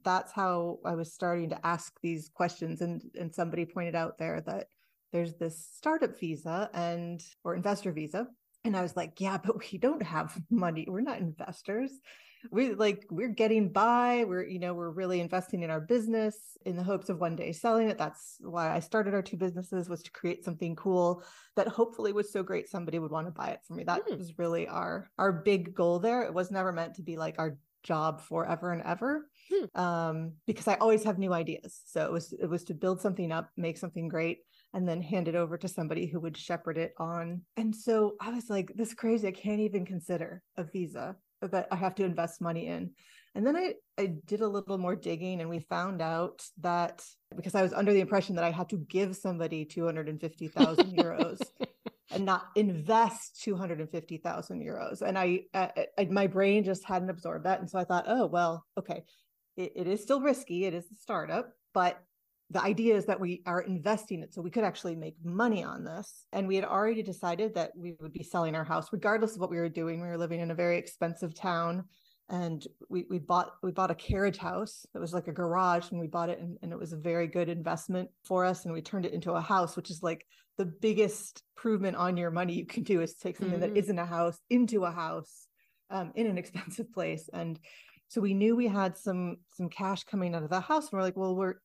that's 0.03 0.31
how 0.31 0.79
I 0.83 0.95
was 0.95 1.13
starting 1.13 1.49
to 1.49 1.65
ask 1.65 1.93
these 2.01 2.29
questions. 2.33 2.81
And 2.81 3.01
and 3.19 3.33
somebody 3.33 3.65
pointed 3.65 3.95
out 3.95 4.17
there 4.17 4.41
that 4.41 4.67
there's 5.11 5.35
this 5.35 5.69
startup 5.73 6.19
visa 6.19 6.69
and 6.73 7.21
or 7.43 7.55
investor 7.55 7.91
visa 7.91 8.27
and 8.65 8.75
I 8.75 8.81
was 8.81 8.95
like, 8.95 9.21
yeah, 9.21 9.37
but 9.37 9.71
we 9.71 9.77
don't 9.77 10.03
have 10.03 10.37
money. 10.49 10.85
We're 10.89 11.01
not 11.01 11.19
investors. 11.19 11.91
We 12.51 12.75
like 12.75 13.07
we're 13.09 13.29
getting 13.29 13.69
by. 13.69 14.23
We're, 14.27 14.45
you 14.45 14.59
know, 14.59 14.75
we're 14.75 14.91
really 14.91 15.19
investing 15.19 15.63
in 15.63 15.71
our 15.71 15.81
business 15.81 16.35
in 16.63 16.75
the 16.75 16.83
hopes 16.83 17.09
of 17.09 17.19
one 17.19 17.35
day 17.35 17.51
selling 17.51 17.89
it. 17.89 17.97
That's 17.97 18.37
why 18.39 18.71
I 18.71 18.81
started 18.81 19.15
our 19.15 19.23
two 19.23 19.37
businesses 19.37 19.89
was 19.89 20.03
to 20.03 20.11
create 20.11 20.45
something 20.45 20.75
cool 20.75 21.23
that 21.55 21.67
hopefully 21.67 22.13
was 22.13 22.31
so 22.31 22.43
great 22.43 22.69
somebody 22.69 22.99
would 22.99 23.09
want 23.09 23.25
to 23.25 23.31
buy 23.31 23.47
it 23.47 23.61
for 23.67 23.73
me. 23.73 23.83
That 23.83 24.05
mm. 24.05 24.15
was 24.15 24.37
really 24.37 24.67
our 24.67 25.09
our 25.17 25.31
big 25.31 25.73
goal 25.73 25.97
there. 25.97 26.21
It 26.21 26.35
was 26.35 26.51
never 26.51 26.71
meant 26.71 26.95
to 26.95 27.01
be 27.01 27.17
like 27.17 27.39
our 27.39 27.57
job 27.81 28.21
forever 28.21 28.71
and 28.71 28.83
ever. 28.83 29.25
Hmm. 29.51 29.81
Um, 29.81 30.33
because 30.45 30.67
I 30.67 30.75
always 30.75 31.03
have 31.03 31.17
new 31.17 31.33
ideas. 31.33 31.81
So 31.85 32.05
it 32.05 32.11
was 32.11 32.31
it 32.33 32.47
was 32.47 32.63
to 32.65 32.75
build 32.75 33.01
something 33.01 33.31
up, 33.31 33.49
make 33.57 33.79
something 33.79 34.07
great 34.07 34.39
and 34.75 34.87
then 34.87 35.01
hand 35.01 35.29
it 35.29 35.35
over 35.35 35.57
to 35.57 35.69
somebody 35.69 36.05
who 36.05 36.19
would 36.19 36.35
shepherd 36.37 36.77
it 36.77 36.93
on. 36.99 37.41
And 37.55 37.73
so 37.73 38.15
I 38.19 38.29
was 38.31 38.49
like, 38.49 38.73
this 38.75 38.93
crazy. 38.93 39.25
I 39.25 39.31
can't 39.31 39.61
even 39.61 39.85
consider 39.85 40.43
a 40.57 40.65
visa 40.65 41.15
that 41.41 41.69
I 41.71 41.77
have 41.77 41.95
to 41.95 42.03
invest 42.03 42.41
money 42.41 42.67
in. 42.67 42.91
And 43.35 43.47
then 43.47 43.55
I, 43.55 43.73
I 43.97 44.15
did 44.25 44.41
a 44.41 44.47
little 44.47 44.77
more 44.77 44.95
digging 44.95 45.39
and 45.39 45.49
we 45.49 45.59
found 45.59 46.01
out 46.01 46.43
that 46.59 47.01
because 47.37 47.55
I 47.55 47.61
was 47.61 47.71
under 47.71 47.93
the 47.93 48.01
impression 48.01 48.35
that 48.35 48.43
I 48.43 48.51
had 48.51 48.67
to 48.69 48.77
give 48.89 49.15
somebody 49.15 49.63
250,000 49.63 50.97
euros 50.97 51.39
and 52.11 52.25
not 52.25 52.47
invest 52.55 53.41
250,000 53.43 54.61
euros. 54.61 55.01
And 55.01 55.17
I, 55.17 55.41
I, 55.53 55.85
I, 55.97 56.05
my 56.11 56.27
brain 56.27 56.65
just 56.65 56.83
hadn't 56.83 57.09
absorbed 57.09 57.45
that. 57.45 57.61
And 57.61 57.69
so 57.69 57.79
I 57.79 57.85
thought, 57.85 58.05
oh, 58.07 58.25
well, 58.25 58.65
okay, 58.77 59.03
it, 59.55 59.71
it 59.75 59.87
is 59.87 60.01
still 60.01 60.19
risky. 60.19 60.65
It 60.65 60.73
is 60.73 60.85
a 60.91 60.95
startup, 60.95 61.51
but 61.73 62.01
the 62.51 62.61
idea 62.61 62.95
is 62.95 63.05
that 63.05 63.19
we 63.19 63.41
are 63.45 63.61
investing 63.61 64.21
it 64.21 64.33
so 64.33 64.41
we 64.41 64.51
could 64.51 64.63
actually 64.63 64.95
make 64.95 65.15
money 65.23 65.63
on 65.63 65.83
this. 65.83 66.25
And 66.31 66.47
we 66.47 66.55
had 66.55 66.65
already 66.65 67.01
decided 67.01 67.55
that 67.55 67.71
we 67.75 67.95
would 67.99 68.13
be 68.13 68.23
selling 68.23 68.55
our 68.55 68.63
house, 68.63 68.89
regardless 68.91 69.33
of 69.33 69.41
what 69.41 69.49
we 69.49 69.57
were 69.57 69.69
doing. 69.69 69.99
We 69.99 70.07
were 70.07 70.17
living 70.17 70.39
in 70.39 70.51
a 70.51 70.55
very 70.55 70.77
expensive 70.77 71.33
town 71.33 71.85
and 72.29 72.65
we, 72.89 73.05
we 73.09 73.19
bought 73.19 73.51
we 73.61 73.71
bought 73.71 73.91
a 73.91 73.95
carriage 73.95 74.37
house 74.37 74.85
that 74.93 74.99
was 74.99 75.13
like 75.13 75.27
a 75.27 75.33
garage 75.33 75.91
and 75.91 75.99
we 75.99 76.07
bought 76.07 76.29
it 76.29 76.39
and, 76.39 76.57
and 76.61 76.71
it 76.71 76.79
was 76.79 76.91
a 76.91 76.97
very 76.97 77.27
good 77.27 77.49
investment 77.49 78.09
for 78.23 78.43
us 78.45 78.65
and 78.65 78.73
we 78.73 78.81
turned 78.81 79.05
it 79.05 79.13
into 79.13 79.31
a 79.31 79.41
house 79.41 79.75
which 79.75 79.91
is 79.91 80.01
like 80.01 80.25
the 80.57 80.65
biggest 80.65 81.43
improvement 81.55 81.95
on 81.95 82.17
your 82.17 82.31
money 82.31 82.53
you 82.53 82.65
can 82.65 82.83
do 82.83 83.01
is 83.01 83.13
take 83.13 83.37
something 83.37 83.59
mm-hmm. 83.59 83.73
that 83.73 83.77
isn't 83.77 83.99
a 83.99 84.05
house 84.05 84.39
into 84.49 84.85
a 84.85 84.91
house 84.91 85.47
um, 85.91 86.11
in 86.15 86.25
an 86.25 86.37
expensive 86.39 86.91
place 86.91 87.29
and 87.31 87.59
so 88.07 88.21
we 88.21 88.33
knew 88.33 88.55
we 88.55 88.67
had 88.67 88.97
some 88.97 89.37
some 89.53 89.69
cash 89.69 90.03
coming 90.03 90.33
out 90.33 90.43
of 90.43 90.49
the 90.49 90.59
house 90.59 90.85
and 90.85 90.93
we're 90.93 91.03
like 91.03 91.17
well 91.17 91.35
we're 91.35 91.55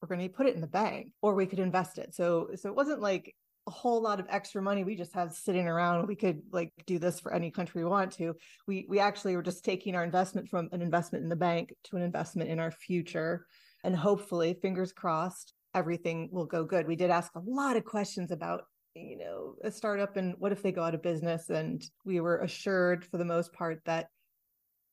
we're 0.00 0.08
going 0.08 0.20
to 0.20 0.28
put 0.28 0.46
it 0.46 0.54
in 0.54 0.60
the 0.60 0.66
bank 0.66 1.12
or 1.22 1.34
we 1.34 1.46
could 1.46 1.58
invest 1.58 1.98
it. 1.98 2.14
So 2.14 2.50
so 2.54 2.68
it 2.68 2.74
wasn't 2.74 3.00
like 3.00 3.34
a 3.66 3.70
whole 3.70 4.00
lot 4.00 4.18
of 4.18 4.26
extra 4.30 4.62
money 4.62 4.82
we 4.82 4.96
just 4.96 5.12
have 5.12 5.34
sitting 5.34 5.68
around. 5.68 6.06
We 6.08 6.16
could 6.16 6.40
like 6.50 6.72
do 6.86 6.98
this 6.98 7.20
for 7.20 7.34
any 7.34 7.50
country 7.50 7.84
we 7.84 7.90
want 7.90 8.12
to. 8.12 8.34
We 8.66 8.86
we 8.88 8.98
actually 8.98 9.36
were 9.36 9.42
just 9.42 9.64
taking 9.64 9.94
our 9.94 10.04
investment 10.04 10.48
from 10.48 10.68
an 10.72 10.80
investment 10.80 11.22
in 11.22 11.28
the 11.28 11.36
bank 11.36 11.74
to 11.84 11.96
an 11.96 12.02
investment 12.02 12.50
in 12.50 12.58
our 12.58 12.70
future. 12.70 13.46
And 13.84 13.94
hopefully, 13.94 14.58
fingers 14.60 14.92
crossed, 14.92 15.52
everything 15.74 16.30
will 16.32 16.46
go 16.46 16.64
good. 16.64 16.88
We 16.88 16.96
did 16.96 17.10
ask 17.10 17.30
a 17.34 17.42
lot 17.44 17.76
of 17.76 17.84
questions 17.84 18.30
about 18.30 18.62
you 18.94 19.18
know 19.18 19.54
a 19.62 19.70
startup 19.70 20.16
and 20.16 20.34
what 20.38 20.52
if 20.52 20.62
they 20.62 20.72
go 20.72 20.82
out 20.82 20.94
of 20.94 21.02
business 21.02 21.50
and 21.50 21.84
we 22.04 22.20
were 22.20 22.38
assured 22.38 23.04
for 23.04 23.18
the 23.18 23.24
most 23.24 23.52
part 23.52 23.80
that 23.84 24.08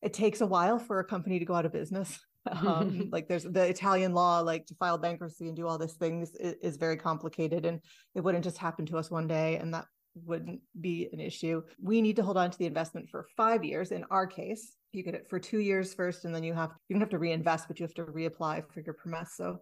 it 0.02 0.14
takes 0.14 0.42
a 0.42 0.46
while 0.46 0.78
for 0.78 1.00
a 1.00 1.06
company 1.06 1.40
to 1.40 1.46
go 1.46 1.56
out 1.56 1.66
of 1.66 1.72
business 1.72 2.20
um, 2.52 3.10
like 3.12 3.28
there's 3.28 3.44
the 3.44 3.64
Italian 3.64 4.14
law, 4.14 4.40
like 4.40 4.66
to 4.68 4.76
file 4.76 4.98
bankruptcy 4.98 5.48
and 5.48 5.56
do 5.56 5.68
all 5.68 5.78
these 5.78 5.94
things 5.94 6.32
is, 6.36 6.56
is, 6.62 6.78
very 6.78 6.98
complicated, 6.98 7.66
and 7.66 7.80
it 8.14 8.22
wouldn't 8.22 8.44
just 8.44 8.58
happen 8.58 8.86
to 8.88 8.98
us 8.98 9.12
one 9.12 9.28
day, 9.28 9.58
and 9.58 9.74
that 9.74 9.86
wouldn't 10.24 10.62
be 10.80 11.10
an 11.12 11.20
issue. 11.20 11.62
We 11.82 12.02
need 12.02 12.16
to 12.18 12.24
hold 12.24 12.38
on 12.38 12.52
to 12.52 12.58
the 12.58 12.66
investment 12.66 13.10
for 13.10 13.28
five 13.36 13.64
years. 13.64 13.92
In 13.92 14.06
our 14.12 14.28
case, 14.28 14.76
you 14.92 15.04
get 15.04 15.16
it 15.16 15.28
for 15.30 15.40
two 15.40 15.60
years 15.60 15.94
first, 15.94 16.26
and 16.26 16.34
then 16.34 16.44
you 16.44 16.54
have 16.54 16.72
you 16.88 16.94
don't 16.94 17.02
have 17.02 17.10
to 17.10 17.20
reinvest, 17.20 17.68
but 17.68 17.80
you 17.80 17.86
have 17.86 17.96
to 17.96 18.06
reapply 18.06 18.64
for 18.72 18.82
your 18.82 18.96
permesso, 18.96 19.58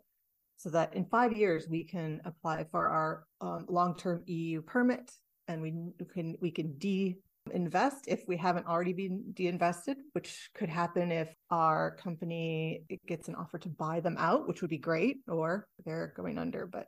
so 0.57 0.69
that 0.69 0.93
in 0.93 1.05
five 1.05 1.33
years 1.33 1.67
we 1.69 1.83
can 1.83 2.21
apply 2.25 2.65
for 2.71 2.87
our 2.87 3.25
um, 3.41 3.65
long-term 3.69 4.23
EU 4.27 4.61
permit, 4.61 5.11
and 5.47 5.61
we 5.61 5.73
can 6.13 6.35
we 6.41 6.51
can 6.51 6.77
de 6.77 7.17
invest 7.51 8.05
if 8.07 8.23
we 8.27 8.37
haven't 8.37 8.67
already 8.67 8.93
been 8.93 9.23
de-invested, 9.33 9.97
which 10.13 10.49
could 10.53 10.69
happen 10.69 11.11
if 11.11 11.33
our 11.49 11.95
company 11.97 12.83
gets 13.07 13.27
an 13.27 13.35
offer 13.35 13.57
to 13.59 13.69
buy 13.69 13.99
them 13.99 14.15
out, 14.17 14.47
which 14.47 14.61
would 14.61 14.69
be 14.69 14.77
great, 14.77 15.17
or 15.27 15.67
they're 15.85 16.13
going 16.15 16.37
under. 16.37 16.65
But 16.65 16.87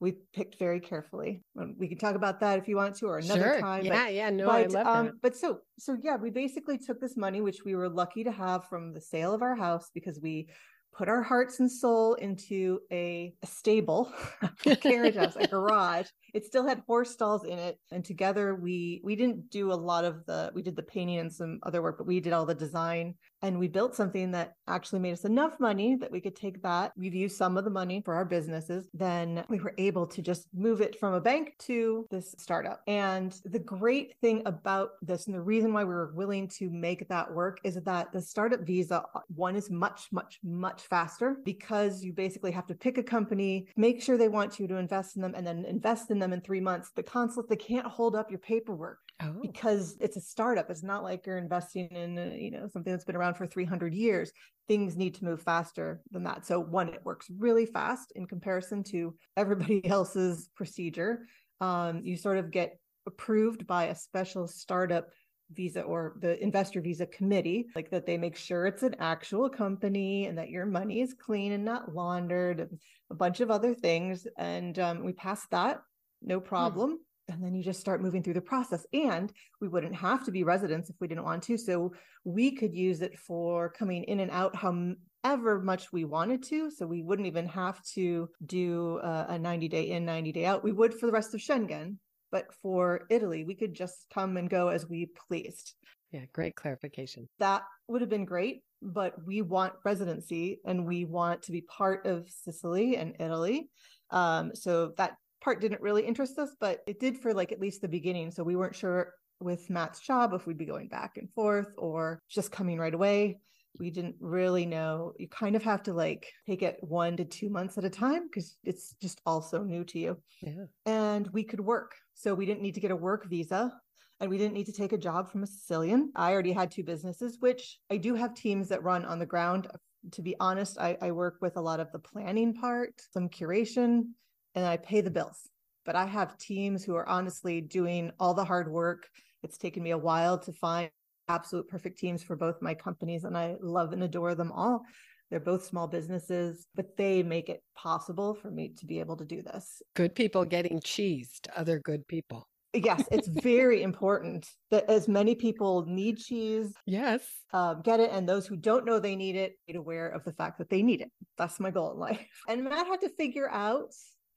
we 0.00 0.16
picked 0.32 0.58
very 0.58 0.80
carefully. 0.80 1.42
We 1.78 1.88
can 1.88 1.98
talk 1.98 2.14
about 2.14 2.40
that 2.40 2.58
if 2.58 2.68
you 2.68 2.76
want 2.76 2.96
to, 2.96 3.06
or 3.06 3.18
another 3.18 3.40
sure. 3.40 3.60
time. 3.60 3.84
Yeah, 3.84 4.04
but, 4.04 4.14
yeah, 4.14 4.30
no, 4.30 4.46
but, 4.46 4.54
I 4.54 4.66
love 4.66 4.86
um, 4.86 5.06
that. 5.06 5.14
But 5.22 5.36
so, 5.36 5.60
so 5.78 5.96
yeah, 6.02 6.16
we 6.16 6.30
basically 6.30 6.78
took 6.78 7.00
this 7.00 7.16
money, 7.16 7.40
which 7.40 7.64
we 7.64 7.74
were 7.74 7.88
lucky 7.88 8.24
to 8.24 8.32
have 8.32 8.68
from 8.68 8.92
the 8.92 9.00
sale 9.00 9.32
of 9.32 9.42
our 9.42 9.54
house, 9.54 9.90
because 9.94 10.20
we 10.20 10.48
put 10.92 11.08
our 11.08 11.22
hearts 11.22 11.60
and 11.60 11.70
soul 11.70 12.14
into 12.14 12.80
a, 12.90 13.34
a 13.42 13.46
stable, 13.46 14.12
a 14.66 14.76
carriage 14.76 15.16
house, 15.16 15.36
a 15.36 15.46
garage. 15.46 16.06
It 16.34 16.44
still 16.44 16.66
had 16.66 16.82
horse 16.86 17.10
stalls 17.10 17.44
in 17.44 17.58
it, 17.58 17.78
and 17.92 18.04
together 18.04 18.54
we 18.54 19.00
we 19.04 19.16
didn't 19.16 19.50
do 19.50 19.72
a 19.72 19.74
lot 19.90 20.04
of 20.04 20.26
the 20.26 20.50
we 20.54 20.62
did 20.62 20.76
the 20.76 20.82
painting 20.82 21.18
and 21.18 21.32
some 21.32 21.60
other 21.62 21.80
work, 21.80 21.96
but 21.98 22.06
we 22.06 22.20
did 22.20 22.32
all 22.32 22.44
the 22.44 22.54
design 22.54 23.14
And 23.44 23.58
we 23.58 23.68
built 23.68 23.94
something 23.94 24.30
that 24.30 24.54
actually 24.68 25.00
made 25.00 25.12
us 25.12 25.26
enough 25.26 25.60
money 25.60 25.96
that 25.96 26.10
we 26.10 26.18
could 26.18 26.34
take 26.34 26.62
that. 26.62 26.92
We've 26.96 27.14
used 27.14 27.36
some 27.36 27.58
of 27.58 27.64
the 27.64 27.70
money 27.70 28.00
for 28.02 28.14
our 28.14 28.24
businesses. 28.24 28.88
Then 28.94 29.44
we 29.50 29.60
were 29.60 29.74
able 29.76 30.06
to 30.06 30.22
just 30.22 30.48
move 30.54 30.80
it 30.80 30.98
from 30.98 31.12
a 31.12 31.20
bank 31.20 31.52
to 31.66 32.06
this 32.10 32.34
startup. 32.38 32.80
And 32.86 33.38
the 33.44 33.58
great 33.58 34.14
thing 34.22 34.40
about 34.46 34.92
this, 35.02 35.26
and 35.26 35.34
the 35.34 35.42
reason 35.42 35.74
why 35.74 35.84
we 35.84 35.92
were 35.92 36.14
willing 36.14 36.48
to 36.56 36.70
make 36.70 37.06
that 37.10 37.30
work, 37.30 37.58
is 37.64 37.74
that 37.74 38.12
the 38.12 38.22
startup 38.22 38.60
visa 38.60 39.04
one 39.28 39.56
is 39.56 39.70
much, 39.70 40.08
much, 40.10 40.38
much 40.42 40.80
faster 40.80 41.36
because 41.44 42.02
you 42.02 42.14
basically 42.14 42.50
have 42.50 42.66
to 42.68 42.74
pick 42.74 42.96
a 42.96 43.02
company, 43.02 43.68
make 43.76 44.00
sure 44.00 44.16
they 44.16 44.30
want 44.30 44.58
you 44.58 44.66
to 44.68 44.76
invest 44.76 45.16
in 45.16 45.22
them, 45.22 45.34
and 45.36 45.46
then 45.46 45.66
invest 45.66 46.10
in 46.10 46.18
them 46.18 46.23
in 46.32 46.40
three 46.40 46.60
months. 46.60 46.90
The 46.94 47.02
consulate, 47.02 47.48
they 47.48 47.56
can't 47.56 47.86
hold 47.86 48.14
up 48.16 48.30
your 48.30 48.38
paperwork 48.38 48.98
oh. 49.22 49.34
because 49.42 49.96
it's 50.00 50.16
a 50.16 50.20
startup. 50.20 50.70
It's 50.70 50.82
not 50.82 51.02
like 51.02 51.26
you're 51.26 51.38
investing 51.38 51.88
in, 51.88 52.16
you 52.38 52.50
know, 52.50 52.68
something 52.72 52.92
that's 52.92 53.04
been 53.04 53.16
around 53.16 53.34
for 53.34 53.46
300 53.46 53.94
years. 53.94 54.32
Things 54.68 54.96
need 54.96 55.14
to 55.16 55.24
move 55.24 55.42
faster 55.42 56.00
than 56.10 56.24
that. 56.24 56.46
So 56.46 56.60
one, 56.60 56.88
it 56.88 57.04
works 57.04 57.26
really 57.38 57.66
fast 57.66 58.12
in 58.16 58.26
comparison 58.26 58.82
to 58.84 59.14
everybody 59.36 59.84
else's 59.88 60.48
procedure. 60.56 61.26
Um, 61.60 62.00
you 62.04 62.16
sort 62.16 62.38
of 62.38 62.50
get 62.50 62.78
approved 63.06 63.66
by 63.66 63.84
a 63.84 63.94
special 63.94 64.48
startup 64.48 65.08
visa 65.52 65.82
or 65.82 66.14
the 66.20 66.42
investor 66.42 66.80
visa 66.80 67.06
committee 67.06 67.66
like 67.76 67.90
that 67.90 68.06
they 68.06 68.16
make 68.16 68.36
sure 68.36 68.66
it's 68.66 68.82
an 68.82 68.96
actual 68.98 69.48
company 69.48 70.26
and 70.26 70.38
that 70.38 70.48
your 70.48 70.66
money 70.66 71.00
is 71.00 71.14
clean 71.14 71.52
and 71.52 71.64
not 71.64 71.94
laundered 71.94 72.60
and 72.60 72.78
a 73.10 73.14
bunch 73.14 73.40
of 73.40 73.50
other 73.50 73.74
things 73.74 74.26
and 74.38 74.78
um, 74.78 75.04
we 75.04 75.12
passed 75.12 75.50
that 75.50 75.82
no 76.24 76.38
hmm. 76.38 76.46
problem. 76.46 76.90
Mm 76.92 76.98
and 77.28 77.42
then 77.42 77.54
you 77.54 77.62
just 77.62 77.80
start 77.80 78.02
moving 78.02 78.22
through 78.22 78.34
the 78.34 78.40
process. 78.40 78.86
And 78.92 79.32
we 79.60 79.68
wouldn't 79.68 79.94
have 79.94 80.24
to 80.24 80.30
be 80.30 80.44
residents 80.44 80.90
if 80.90 80.96
we 81.00 81.08
didn't 81.08 81.24
want 81.24 81.42
to. 81.44 81.56
So 81.56 81.92
we 82.24 82.50
could 82.50 82.74
use 82.74 83.00
it 83.00 83.18
for 83.18 83.70
coming 83.70 84.04
in 84.04 84.20
and 84.20 84.30
out 84.30 84.54
however 84.54 85.60
much 85.60 85.92
we 85.92 86.04
wanted 86.04 86.42
to. 86.44 86.70
So 86.70 86.86
we 86.86 87.02
wouldn't 87.02 87.28
even 87.28 87.46
have 87.48 87.82
to 87.94 88.28
do 88.44 88.98
uh, 88.98 89.26
a 89.28 89.38
90 89.38 89.68
day 89.68 89.90
in 89.90 90.04
90 90.04 90.32
day 90.32 90.44
out. 90.44 90.64
We 90.64 90.72
would 90.72 90.94
for 90.94 91.06
the 91.06 91.12
rest 91.12 91.34
of 91.34 91.40
schengen 91.40 91.96
but 92.32 92.52
for 92.62 93.06
italy 93.10 93.44
we 93.44 93.54
could 93.54 93.72
just 93.72 94.06
come 94.12 94.36
and 94.36 94.50
go 94.50 94.66
as 94.66 94.88
we 94.88 95.08
pleased. 95.28 95.74
Yeah 96.10 96.24
great 96.32 96.56
clarification. 96.56 97.28
That 97.38 97.62
would 97.86 98.00
have 98.00 98.10
been 98.10 98.24
great 98.24 98.62
but 98.82 99.14
we 99.24 99.40
want 99.40 99.72
residency 99.84 100.60
and 100.66 100.84
we 100.84 101.04
want 101.04 101.42
to 101.42 101.52
be 101.52 101.62
part 101.62 102.06
of 102.06 102.28
sicily 102.28 102.96
and 102.96 103.14
italy. 103.20 103.70
Um, 104.10 104.50
so 104.54 104.92
that 104.96 105.16
part 105.44 105.60
didn't 105.60 105.82
really 105.82 106.04
interest 106.04 106.38
us, 106.38 106.56
but 106.58 106.80
it 106.86 106.98
did 106.98 107.18
for 107.18 107.34
like 107.34 107.52
at 107.52 107.60
least 107.60 107.82
the 107.82 107.88
beginning. 107.88 108.30
So 108.30 108.42
we 108.42 108.56
weren't 108.56 108.74
sure 108.74 109.12
with 109.40 109.68
Matt's 109.68 110.00
job 110.00 110.32
if 110.32 110.46
we'd 110.46 110.56
be 110.56 110.64
going 110.64 110.88
back 110.88 111.18
and 111.18 111.30
forth 111.30 111.68
or 111.76 112.22
just 112.30 112.50
coming 112.50 112.78
right 112.78 112.94
away. 112.94 113.40
We 113.78 113.90
didn't 113.90 114.14
really 114.20 114.64
know. 114.64 115.12
You 115.18 115.28
kind 115.28 115.54
of 115.54 115.62
have 115.64 115.82
to 115.82 115.92
like 115.92 116.26
take 116.48 116.62
it 116.62 116.78
one 116.80 117.16
to 117.18 117.24
two 117.24 117.50
months 117.50 117.76
at 117.76 117.84
a 117.84 117.90
time 117.90 118.28
because 118.28 118.56
it's 118.64 118.94
just 119.02 119.20
all 119.26 119.42
so 119.42 119.62
new 119.62 119.84
to 119.84 119.98
you. 119.98 120.16
Yeah. 120.40 120.64
And 120.86 121.28
we 121.32 121.44
could 121.44 121.60
work. 121.60 121.94
So 122.14 122.34
we 122.34 122.46
didn't 122.46 122.62
need 122.62 122.74
to 122.74 122.80
get 122.80 122.92
a 122.92 122.96
work 122.96 123.28
visa 123.28 123.72
and 124.20 124.30
we 124.30 124.38
didn't 124.38 124.54
need 124.54 124.66
to 124.66 124.72
take 124.72 124.92
a 124.92 124.98
job 124.98 125.30
from 125.30 125.42
a 125.42 125.46
Sicilian. 125.46 126.12
I 126.16 126.32
already 126.32 126.52
had 126.52 126.70
two 126.70 126.84
businesses, 126.84 127.36
which 127.40 127.78
I 127.90 127.98
do 127.98 128.14
have 128.14 128.34
teams 128.34 128.68
that 128.68 128.84
run 128.84 129.04
on 129.04 129.18
the 129.18 129.26
ground. 129.26 129.66
To 130.12 130.22
be 130.22 130.36
honest, 130.38 130.78
I, 130.78 130.96
I 131.02 131.10
work 131.10 131.38
with 131.40 131.56
a 131.56 131.60
lot 131.60 131.80
of 131.80 131.90
the 131.90 131.98
planning 131.98 132.54
part, 132.54 132.94
some 133.12 133.28
curation, 133.28 134.12
and 134.54 134.66
I 134.66 134.76
pay 134.76 135.00
the 135.00 135.10
bills. 135.10 135.48
But 135.84 135.96
I 135.96 136.06
have 136.06 136.38
teams 136.38 136.84
who 136.84 136.94
are 136.94 137.08
honestly 137.08 137.60
doing 137.60 138.10
all 138.18 138.34
the 138.34 138.44
hard 138.44 138.70
work. 138.70 139.06
It's 139.42 139.58
taken 139.58 139.82
me 139.82 139.90
a 139.90 139.98
while 139.98 140.38
to 140.38 140.52
find 140.52 140.90
absolute 141.28 141.68
perfect 141.68 141.98
teams 141.98 142.22
for 142.22 142.36
both 142.36 142.62
my 142.62 142.74
companies, 142.74 143.24
and 143.24 143.36
I 143.36 143.56
love 143.60 143.92
and 143.92 144.02
adore 144.02 144.34
them 144.34 144.52
all. 144.52 144.82
They're 145.30 145.40
both 145.40 145.64
small 145.64 145.86
businesses, 145.86 146.66
but 146.74 146.96
they 146.96 147.22
make 147.22 147.48
it 147.48 147.62
possible 147.74 148.34
for 148.34 148.50
me 148.50 148.72
to 148.78 148.86
be 148.86 149.00
able 149.00 149.16
to 149.16 149.24
do 149.24 149.42
this. 149.42 149.82
Good 149.94 150.14
people 150.14 150.44
getting 150.44 150.80
cheese 150.80 151.40
to 151.42 151.58
other 151.58 151.80
good 151.80 152.06
people. 152.06 152.48
yes, 152.74 153.02
it's 153.10 153.28
very 153.42 153.82
important 153.82 154.48
that 154.70 154.88
as 154.88 155.08
many 155.08 155.34
people 155.34 155.84
need 155.86 156.18
cheese, 156.18 156.72
yes, 156.86 157.26
um, 157.52 157.80
get 157.82 158.00
it, 158.00 158.10
and 158.12 158.28
those 158.28 158.46
who 158.46 158.56
don't 158.56 158.84
know 158.84 158.98
they 158.98 159.16
need 159.16 159.36
it, 159.36 159.54
get 159.66 159.76
aware 159.76 160.08
of 160.08 160.24
the 160.24 160.32
fact 160.32 160.58
that 160.58 160.70
they 160.70 160.82
need 160.82 161.00
it. 161.00 161.10
That's 161.38 161.58
my 161.58 161.70
goal 161.70 161.92
in 161.92 161.98
life. 161.98 162.26
And 162.48 162.64
Matt 162.64 162.86
had 162.86 163.00
to 163.00 163.08
figure 163.10 163.50
out 163.50 163.92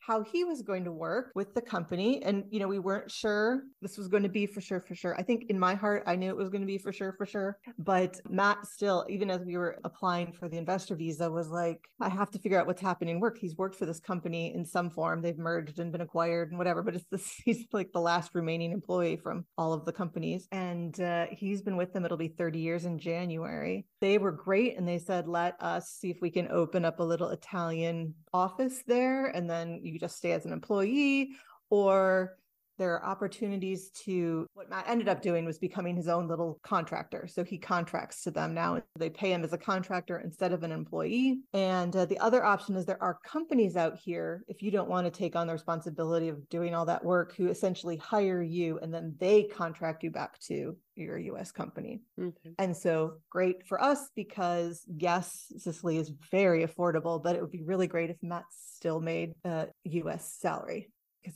how 0.08 0.24
he 0.24 0.46
was 0.46 0.62
going 0.62 0.86
to 0.86 0.92
work 0.92 1.32
with 1.36 1.54
the 1.54 1.62
company. 1.62 2.24
And, 2.24 2.46
you 2.50 2.62
know, 2.62 2.68
we 2.70 2.80
weren't 2.80 3.12
sure 3.12 3.64
this 3.82 3.98
was 3.98 4.08
going 4.08 4.24
to 4.24 4.30
be 4.30 4.46
for 4.46 4.62
sure, 4.62 4.80
for 4.80 4.96
sure. 4.96 5.14
I 5.20 5.22
think 5.22 5.48
in 5.50 5.60
my 5.60 5.76
heart, 5.76 6.04
I 6.08 6.16
knew 6.16 6.30
it 6.30 6.38
was 6.38 6.48
going 6.50 6.62
to 6.62 6.68
be 6.68 6.78
for 6.78 6.94
sure, 6.94 7.14
for 7.18 7.26
sure. 7.26 7.58
But 7.78 8.22
Matt 8.30 8.66
still, 8.66 9.06
even 9.10 9.30
as 9.30 9.42
we 9.42 9.58
were 9.58 9.78
applying 9.84 10.32
for 10.32 10.48
the 10.48 10.58
investor 10.58 10.96
visa, 10.96 11.30
was 11.30 11.50
like, 11.50 11.82
I 12.00 12.08
have 12.08 12.32
to 12.32 12.40
figure 12.40 12.58
out 12.58 12.68
what's 12.68 12.82
happening 12.82 13.20
work. 13.20 13.38
He's 13.38 13.58
worked 13.58 13.76
for 13.76 13.86
this 13.86 14.00
company 14.00 14.54
in 14.56 14.64
some 14.64 14.90
form. 14.90 15.22
They've 15.22 15.38
merged 15.38 15.78
and 15.80 15.92
been 15.92 16.00
acquired 16.00 16.52
and 16.52 16.58
whatever, 16.58 16.84
but 16.84 16.96
it's 16.96 17.06
this, 17.12 17.30
he's 17.46 17.66
like 17.74 17.92
the 17.92 18.00
last 18.00 18.32
remaining 18.34 18.72
employee 18.72 19.18
from 19.18 19.46
all 19.58 19.74
of 19.74 19.84
the 19.84 19.92
companies. 19.92 20.48
And 20.54 20.98
uh, 21.02 21.26
he's 21.32 21.62
been 21.62 21.76
with 21.76 21.92
them. 21.92 22.06
It'll 22.06 22.16
be 22.16 22.30
30 22.30 22.60
years 22.60 22.86
in 22.86 22.98
January. 22.98 23.86
They 24.00 24.18
were 24.18 24.32
great. 24.32 24.77
And 24.77 24.88
they 24.88 25.00
said, 25.00 25.27
let 25.27 25.56
us 25.62 25.89
see 25.89 26.12
if 26.12 26.22
we 26.22 26.30
can 26.30 26.51
open 26.51 26.86
up 26.86 27.00
a 27.00 27.04
little 27.04 27.30
Italian 27.30 28.13
office 28.34 28.84
there. 28.86 29.27
And 29.27 29.50
then 29.50 29.80
you 29.84 30.00
just 30.00 30.18
stay 30.18 30.34
as 30.34 30.46
an 30.46 30.54
employee 30.54 31.32
or 31.70 32.38
there 32.77 32.93
are 32.93 33.05
opportunities 33.05 33.89
to 34.05 34.48
what 34.53 34.69
Matt 34.69 34.86
ended 34.88 35.07
up 35.07 35.22
doing 35.22 35.46
was 35.46 35.57
becoming 35.57 35.96
his 35.96 36.07
own 36.07 36.27
little 36.27 36.60
contractor. 36.63 37.27
So 37.27 37.43
he 37.43 37.57
contracts 37.57 38.24
to 38.24 38.31
them 38.31 38.53
now. 38.53 38.81
They 38.98 39.10
pay 39.10 39.31
him 39.31 39.43
as 39.43 39.53
a 39.53 39.57
contractor 39.57 40.19
instead 40.19 40.53
of 40.53 40.63
an 40.63 40.72
employee. 40.72 41.39
And 41.53 41.96
uh, 41.96 42.05
the 42.05 42.19
other 42.19 42.43
option 42.43 42.75
is 42.75 42.86
there 42.86 43.01
are 43.01 43.19
companies 43.25 43.75
out 43.75 43.98
here, 43.98 44.43
if 44.48 44.62
you 44.62 44.72
don't 44.72 44.89
want 44.89 45.05
to 45.05 45.12
take 45.12 45.36
on 45.36 45.48
the 45.48 45.53
responsibility 45.53 46.29
of 46.29 46.48
doing 46.50 46.75
all 46.75 46.86
that 46.86 47.03
work, 47.03 47.36
who 47.36 47.48
essentially 47.48 47.98
hire 47.98 48.41
you 48.41 48.79
and 48.79 48.93
then 48.93 49.15
they 49.19 49.43
contract 49.43 50.03
you 50.03 50.12
back 50.12 50.39
to 50.39 50.75
your 50.96 51.17
US 51.17 51.51
company. 51.51 52.01
Mm-hmm. 52.19 52.51
And 52.57 52.75
so 52.75 53.13
great 53.29 53.67
for 53.67 53.81
us 53.81 54.10
because 54.15 54.84
yes, 54.88 55.51
Sicily 55.57 55.98
is 55.98 56.12
very 56.31 56.65
affordable, 56.65 57.22
but 57.22 57.36
it 57.36 57.41
would 57.41 57.51
be 57.51 57.63
really 57.63 57.88
great 57.88 58.10
if 58.10 58.17
Matt 58.22 58.46
still 58.50 59.00
made 59.00 59.34
a 59.43 59.67
US 59.84 60.34
salary 60.39 60.89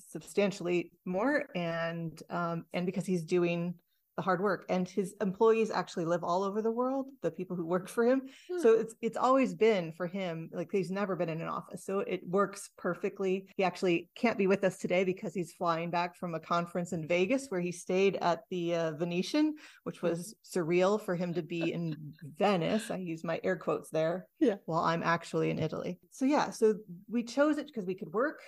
substantially 0.09 0.91
more 1.05 1.45
and 1.55 2.21
um, 2.29 2.65
and 2.73 2.85
because 2.85 3.05
he's 3.05 3.23
doing 3.23 3.73
the 4.17 4.21
hard 4.21 4.41
work 4.41 4.65
and 4.69 4.87
his 4.87 5.15
employees 5.21 5.71
actually 5.71 6.05
live 6.05 6.23
all 6.23 6.43
over 6.43 6.61
the 6.61 6.71
world 6.71 7.07
the 7.21 7.31
people 7.31 7.55
who 7.55 7.65
work 7.65 7.87
for 7.87 8.05
him. 8.05 8.21
Hmm. 8.51 8.59
so 8.59 8.73
it's 8.73 8.95
it's 9.01 9.17
always 9.17 9.53
been 9.53 9.91
for 9.93 10.07
him 10.07 10.49
like 10.51 10.69
he's 10.71 10.91
never 10.91 11.15
been 11.15 11.29
in 11.29 11.41
an 11.41 11.47
office. 11.47 11.85
So 11.85 11.99
it 11.99 12.21
works 12.27 12.69
perfectly. 12.77 13.47
He 13.55 13.63
actually 13.63 14.09
can't 14.15 14.37
be 14.37 14.47
with 14.47 14.63
us 14.63 14.77
today 14.77 15.03
because 15.03 15.33
he's 15.33 15.53
flying 15.53 15.89
back 15.89 16.15
from 16.17 16.35
a 16.35 16.39
conference 16.39 16.91
in 16.91 17.07
Vegas 17.07 17.47
where 17.49 17.61
he 17.61 17.71
stayed 17.71 18.17
at 18.21 18.41
the 18.49 18.75
uh, 18.75 18.91
Venetian 18.93 19.55
which 19.83 19.99
hmm. 19.99 20.07
was 20.07 20.35
surreal 20.43 21.01
for 21.01 21.15
him 21.15 21.33
to 21.33 21.41
be 21.41 21.71
in 21.71 21.95
Venice. 22.37 22.91
I 22.91 22.97
use 22.97 23.23
my 23.23 23.39
air 23.43 23.55
quotes 23.55 23.89
there 23.89 24.27
yeah. 24.39 24.55
while 24.65 24.83
I'm 24.83 25.03
actually 25.03 25.49
in 25.49 25.59
Italy. 25.59 25.99
So 26.11 26.25
yeah 26.25 26.49
so 26.49 26.75
we 27.09 27.23
chose 27.23 27.57
it 27.57 27.67
because 27.67 27.85
we 27.85 27.95
could 27.95 28.11
work 28.11 28.41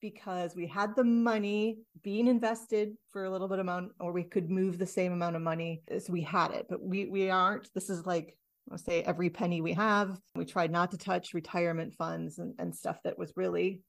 because 0.00 0.54
we 0.54 0.66
had 0.66 0.94
the 0.94 1.04
money 1.04 1.78
being 2.02 2.26
invested 2.26 2.92
for 3.10 3.24
a 3.24 3.30
little 3.30 3.48
bit 3.48 3.58
amount 3.58 3.92
or 4.00 4.12
we 4.12 4.24
could 4.24 4.50
move 4.50 4.78
the 4.78 4.86
same 4.86 5.12
amount 5.12 5.36
of 5.36 5.42
money 5.42 5.82
so 5.98 6.12
we 6.12 6.22
had 6.22 6.52
it. 6.52 6.66
But 6.68 6.82
we 6.82 7.06
we 7.06 7.30
aren't 7.30 7.72
this 7.74 7.90
is 7.90 8.06
like 8.06 8.36
I'll 8.70 8.78
say 8.78 9.02
every 9.02 9.30
penny 9.30 9.60
we 9.60 9.72
have 9.74 10.18
we 10.34 10.44
tried 10.44 10.70
not 10.70 10.90
to 10.90 10.98
touch 10.98 11.34
retirement 11.34 11.94
funds 11.94 12.38
and, 12.38 12.54
and 12.58 12.74
stuff 12.74 12.98
that 13.04 13.18
was 13.18 13.32
really 13.36 13.80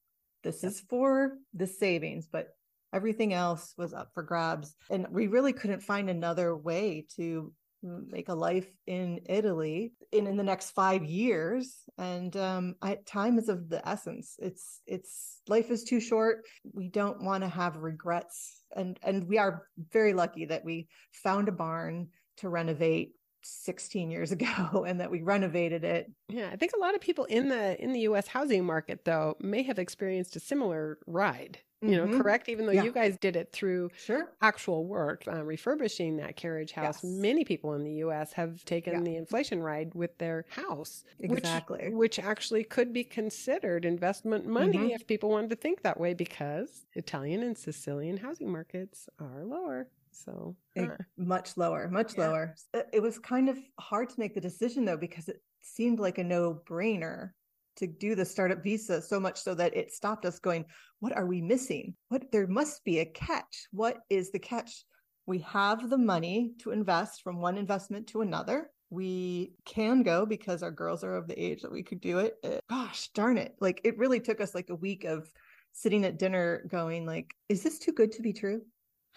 this 0.43 0.63
is 0.63 0.79
for 0.89 1.33
the 1.53 1.67
savings 1.67 2.27
but 2.31 2.47
everything 2.93 3.33
else 3.33 3.73
was 3.77 3.93
up 3.93 4.09
for 4.13 4.23
grabs. 4.23 4.75
And 4.89 5.07
we 5.11 5.27
really 5.27 5.53
couldn't 5.53 5.83
find 5.83 6.09
another 6.09 6.55
way 6.55 7.05
to 7.15 7.53
make 7.83 8.29
a 8.29 8.33
life 8.33 8.67
in 8.87 9.21
Italy 9.27 9.93
in, 10.11 10.27
in 10.27 10.37
the 10.37 10.43
next 10.43 10.71
five 10.71 11.03
years. 11.03 11.75
And 11.97 12.35
um, 12.35 12.75
I, 12.81 12.97
time 13.05 13.37
is 13.37 13.49
of 13.49 13.69
the 13.69 13.87
essence. 13.87 14.35
It's 14.39 14.81
it's 14.85 15.41
life 15.47 15.69
is 15.69 15.83
too 15.83 15.99
short. 15.99 16.45
We 16.73 16.89
don't 16.89 17.23
want 17.23 17.43
to 17.43 17.49
have 17.49 17.77
regrets. 17.77 18.63
And 18.75 18.99
and 19.03 19.27
we 19.27 19.37
are 19.37 19.63
very 19.91 20.13
lucky 20.13 20.45
that 20.45 20.65
we 20.65 20.87
found 21.11 21.47
a 21.47 21.53
barn 21.53 22.09
to 22.37 22.49
renovate 22.49 23.11
16 23.43 24.11
years 24.11 24.31
ago 24.33 24.85
and 24.87 24.99
that 24.99 25.11
we 25.11 25.21
renovated 25.21 25.83
it. 25.83 26.11
Yeah, 26.27 26.49
I 26.51 26.55
think 26.55 26.73
a 26.75 26.79
lot 26.79 26.95
of 26.95 27.01
people 27.01 27.25
in 27.25 27.49
the 27.49 27.81
in 27.81 27.93
the 27.93 28.01
US 28.01 28.27
housing 28.27 28.65
market 28.65 29.05
though 29.05 29.35
may 29.39 29.63
have 29.63 29.79
experienced 29.79 30.35
a 30.35 30.39
similar 30.39 30.97
ride 31.07 31.59
you 31.81 31.95
know, 31.95 32.05
mm-hmm. 32.05 32.21
correct? 32.21 32.49
Even 32.49 32.65
though 32.65 32.73
yeah. 32.73 32.83
you 32.83 32.91
guys 32.91 33.17
did 33.17 33.35
it 33.35 33.51
through 33.51 33.89
sure. 33.97 34.33
actual 34.41 34.85
work, 34.85 35.23
uh, 35.27 35.43
refurbishing 35.43 36.17
that 36.17 36.35
carriage 36.35 36.71
house, 36.71 36.99
yes. 37.03 37.03
many 37.03 37.45
people 37.45 37.73
in 37.73 37.83
the 37.83 37.93
U.S. 37.93 38.33
have 38.33 38.63
taken 38.65 38.93
yeah. 38.93 38.99
the 39.01 39.15
inflation 39.15 39.63
ride 39.63 39.93
with 39.95 40.17
their 40.17 40.45
house. 40.49 41.03
Exactly. 41.19 41.85
Which, 41.85 42.17
which 42.17 42.19
actually 42.19 42.63
could 42.63 42.91
be 42.91 43.03
considered 43.03 43.85
investment 43.85 44.45
money 44.45 44.77
mm-hmm. 44.77 44.89
if 44.89 45.07
people 45.07 45.29
wanted 45.29 45.51
to 45.51 45.55
think 45.55 45.83
that 45.83 45.99
way 45.99 46.13
because 46.13 46.85
Italian 46.93 47.43
and 47.43 47.57
Sicilian 47.57 48.17
housing 48.17 48.51
markets 48.51 49.07
are 49.19 49.45
lower. 49.45 49.87
So 50.11 50.55
it, 50.75 50.89
much 51.17 51.55
lower, 51.55 51.87
much 51.89 52.17
yeah. 52.17 52.27
lower. 52.27 52.55
It 52.91 53.01
was 53.01 53.19
kind 53.19 53.47
of 53.47 53.57
hard 53.79 54.09
to 54.09 54.19
make 54.19 54.33
the 54.33 54.41
decision 54.41 54.83
though, 54.83 54.97
because 54.97 55.29
it 55.29 55.41
seemed 55.61 55.99
like 55.99 56.17
a 56.17 56.23
no 56.23 56.61
brainer 56.67 57.31
to 57.79 57.87
do 57.87 58.15
the 58.15 58.25
startup 58.25 58.63
visa 58.63 59.01
so 59.01 59.19
much 59.19 59.41
so 59.41 59.53
that 59.55 59.75
it 59.75 59.91
stopped 59.91 60.25
us 60.25 60.39
going, 60.39 60.65
what 60.99 61.15
are 61.15 61.25
we 61.25 61.41
missing? 61.41 61.95
What 62.09 62.31
there 62.31 62.47
must 62.47 62.83
be 62.83 62.99
a 62.99 63.05
catch. 63.05 63.67
What 63.71 63.97
is 64.09 64.31
the 64.31 64.39
catch? 64.39 64.85
We 65.25 65.39
have 65.39 65.89
the 65.89 65.97
money 65.97 66.53
to 66.59 66.71
invest 66.71 67.21
from 67.21 67.41
one 67.41 67.57
investment 67.57 68.07
to 68.07 68.21
another. 68.21 68.71
We 68.89 69.53
can 69.65 70.03
go 70.03 70.25
because 70.25 70.63
our 70.63 70.71
girls 70.71 71.03
are 71.03 71.15
of 71.15 71.27
the 71.27 71.41
age 71.41 71.61
that 71.61 71.71
we 71.71 71.83
could 71.83 72.01
do 72.01 72.19
it. 72.19 72.35
it 72.43 72.63
gosh, 72.69 73.09
darn 73.09 73.37
it. 73.37 73.55
Like 73.59 73.81
it 73.83 73.97
really 73.97 74.19
took 74.19 74.41
us 74.41 74.55
like 74.55 74.69
a 74.69 74.75
week 74.75 75.03
of 75.03 75.31
sitting 75.71 76.03
at 76.05 76.17
dinner 76.17 76.65
going 76.67 77.05
like, 77.05 77.33
is 77.47 77.63
this 77.63 77.79
too 77.79 77.91
good 77.91 78.11
to 78.13 78.21
be 78.21 78.33
true? 78.33 78.61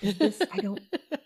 Is 0.01 0.19
this 0.19 0.41
I 0.53 0.59
don't 0.59 0.81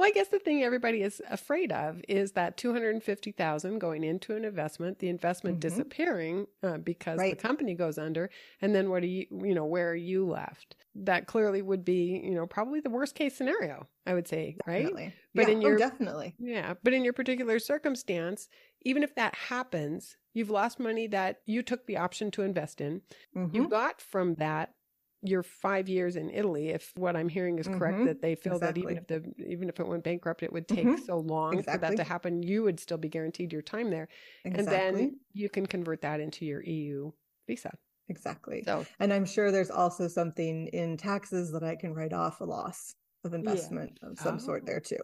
Well, 0.00 0.08
I 0.08 0.12
guess 0.12 0.28
the 0.28 0.38
thing 0.38 0.64
everybody 0.64 1.02
is 1.02 1.20
afraid 1.28 1.72
of 1.72 2.00
is 2.08 2.32
that 2.32 2.56
250,000 2.56 3.78
going 3.78 4.02
into 4.02 4.34
an 4.34 4.46
investment, 4.46 4.98
the 4.98 5.10
investment 5.10 5.56
mm-hmm. 5.56 5.68
disappearing 5.68 6.46
uh, 6.62 6.78
because 6.78 7.18
right. 7.18 7.36
the 7.36 7.48
company 7.48 7.74
goes 7.74 7.98
under, 7.98 8.30
and 8.62 8.74
then 8.74 8.88
what 8.88 9.02
are 9.02 9.08
you, 9.08 9.26
you 9.30 9.54
know, 9.54 9.66
where 9.66 9.90
are 9.90 9.94
you 9.94 10.26
left? 10.26 10.76
That 10.94 11.26
clearly 11.26 11.60
would 11.60 11.84
be, 11.84 12.18
you 12.24 12.34
know, 12.34 12.46
probably 12.46 12.80
the 12.80 12.88
worst 12.88 13.14
case 13.14 13.36
scenario, 13.36 13.88
I 14.06 14.14
would 14.14 14.26
say, 14.26 14.56
definitely. 14.64 15.02
right? 15.02 15.12
But 15.34 15.48
yeah, 15.48 15.52
in 15.52 15.58
oh, 15.58 15.66
your 15.66 15.74
oh, 15.74 15.78
definitely. 15.78 16.34
Yeah, 16.38 16.74
but 16.82 16.94
in 16.94 17.04
your 17.04 17.12
particular 17.12 17.58
circumstance, 17.58 18.48
even 18.80 19.02
if 19.02 19.14
that 19.16 19.34
happens, 19.34 20.16
you've 20.32 20.48
lost 20.48 20.80
money 20.80 21.08
that 21.08 21.40
you 21.44 21.62
took 21.62 21.86
the 21.86 21.98
option 21.98 22.30
to 22.30 22.42
invest 22.42 22.80
in. 22.80 23.02
Mm-hmm. 23.36 23.54
You 23.54 23.68
got 23.68 24.00
from 24.00 24.36
that 24.36 24.72
your 25.22 25.42
five 25.42 25.88
years 25.88 26.16
in 26.16 26.30
Italy, 26.30 26.70
if 26.70 26.92
what 26.96 27.16
I'm 27.16 27.28
hearing 27.28 27.58
is 27.58 27.68
correct, 27.68 27.98
mm-hmm. 27.98 28.06
that 28.06 28.22
they 28.22 28.34
feel 28.34 28.54
exactly. 28.54 28.82
that 28.82 28.90
even 28.90 28.98
if 28.98 29.06
the 29.06 29.50
even 29.50 29.68
if 29.68 29.80
it 29.80 29.86
went 29.86 30.04
bankrupt, 30.04 30.42
it 30.42 30.52
would 30.52 30.66
take 30.66 30.86
mm-hmm. 30.86 31.04
so 31.04 31.18
long 31.18 31.58
exactly. 31.58 31.72
for 31.72 31.78
that 31.90 31.96
to 32.02 32.08
happen, 32.08 32.42
you 32.42 32.62
would 32.62 32.80
still 32.80 32.98
be 32.98 33.08
guaranteed 33.08 33.52
your 33.52 33.62
time 33.62 33.90
there, 33.90 34.08
exactly. 34.44 34.76
and 34.76 34.96
then 34.96 35.20
you 35.32 35.48
can 35.48 35.66
convert 35.66 36.00
that 36.02 36.20
into 36.20 36.44
your 36.46 36.62
EU 36.62 37.10
visa. 37.46 37.70
Exactly. 38.08 38.62
So, 38.64 38.84
and 38.98 39.12
I'm 39.12 39.24
sure 39.24 39.52
there's 39.52 39.70
also 39.70 40.08
something 40.08 40.66
in 40.68 40.96
taxes 40.96 41.52
that 41.52 41.62
I 41.62 41.76
can 41.76 41.94
write 41.94 42.12
off 42.12 42.40
a 42.40 42.44
loss 42.44 42.94
of 43.24 43.34
investment 43.34 43.98
yeah. 44.02 44.08
of 44.08 44.18
some 44.18 44.36
oh. 44.36 44.38
sort 44.38 44.66
there 44.66 44.80
too. 44.80 44.98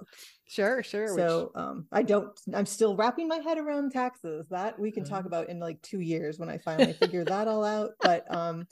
Sure, 0.47 0.83
sure. 0.83 1.09
So 1.09 1.51
which... 1.55 1.63
um, 1.63 1.87
I 1.93 2.03
don't. 2.03 2.29
I'm 2.55 2.67
still 2.67 2.97
wrapping 2.97 3.29
my 3.29 3.39
head 3.39 3.59
around 3.59 3.93
taxes. 3.93 4.47
That 4.49 4.79
we 4.79 4.91
can 4.91 5.05
talk 5.05 5.21
mm-hmm. 5.21 5.27
about 5.29 5.49
in 5.49 5.61
like 5.61 5.81
two 5.83 6.01
years 6.01 6.39
when 6.39 6.49
I 6.49 6.59
finally 6.59 6.93
figure 6.95 7.25
that 7.25 7.49
all 7.49 7.65
out. 7.65 7.91
But 8.01 8.33
um, 8.35 8.67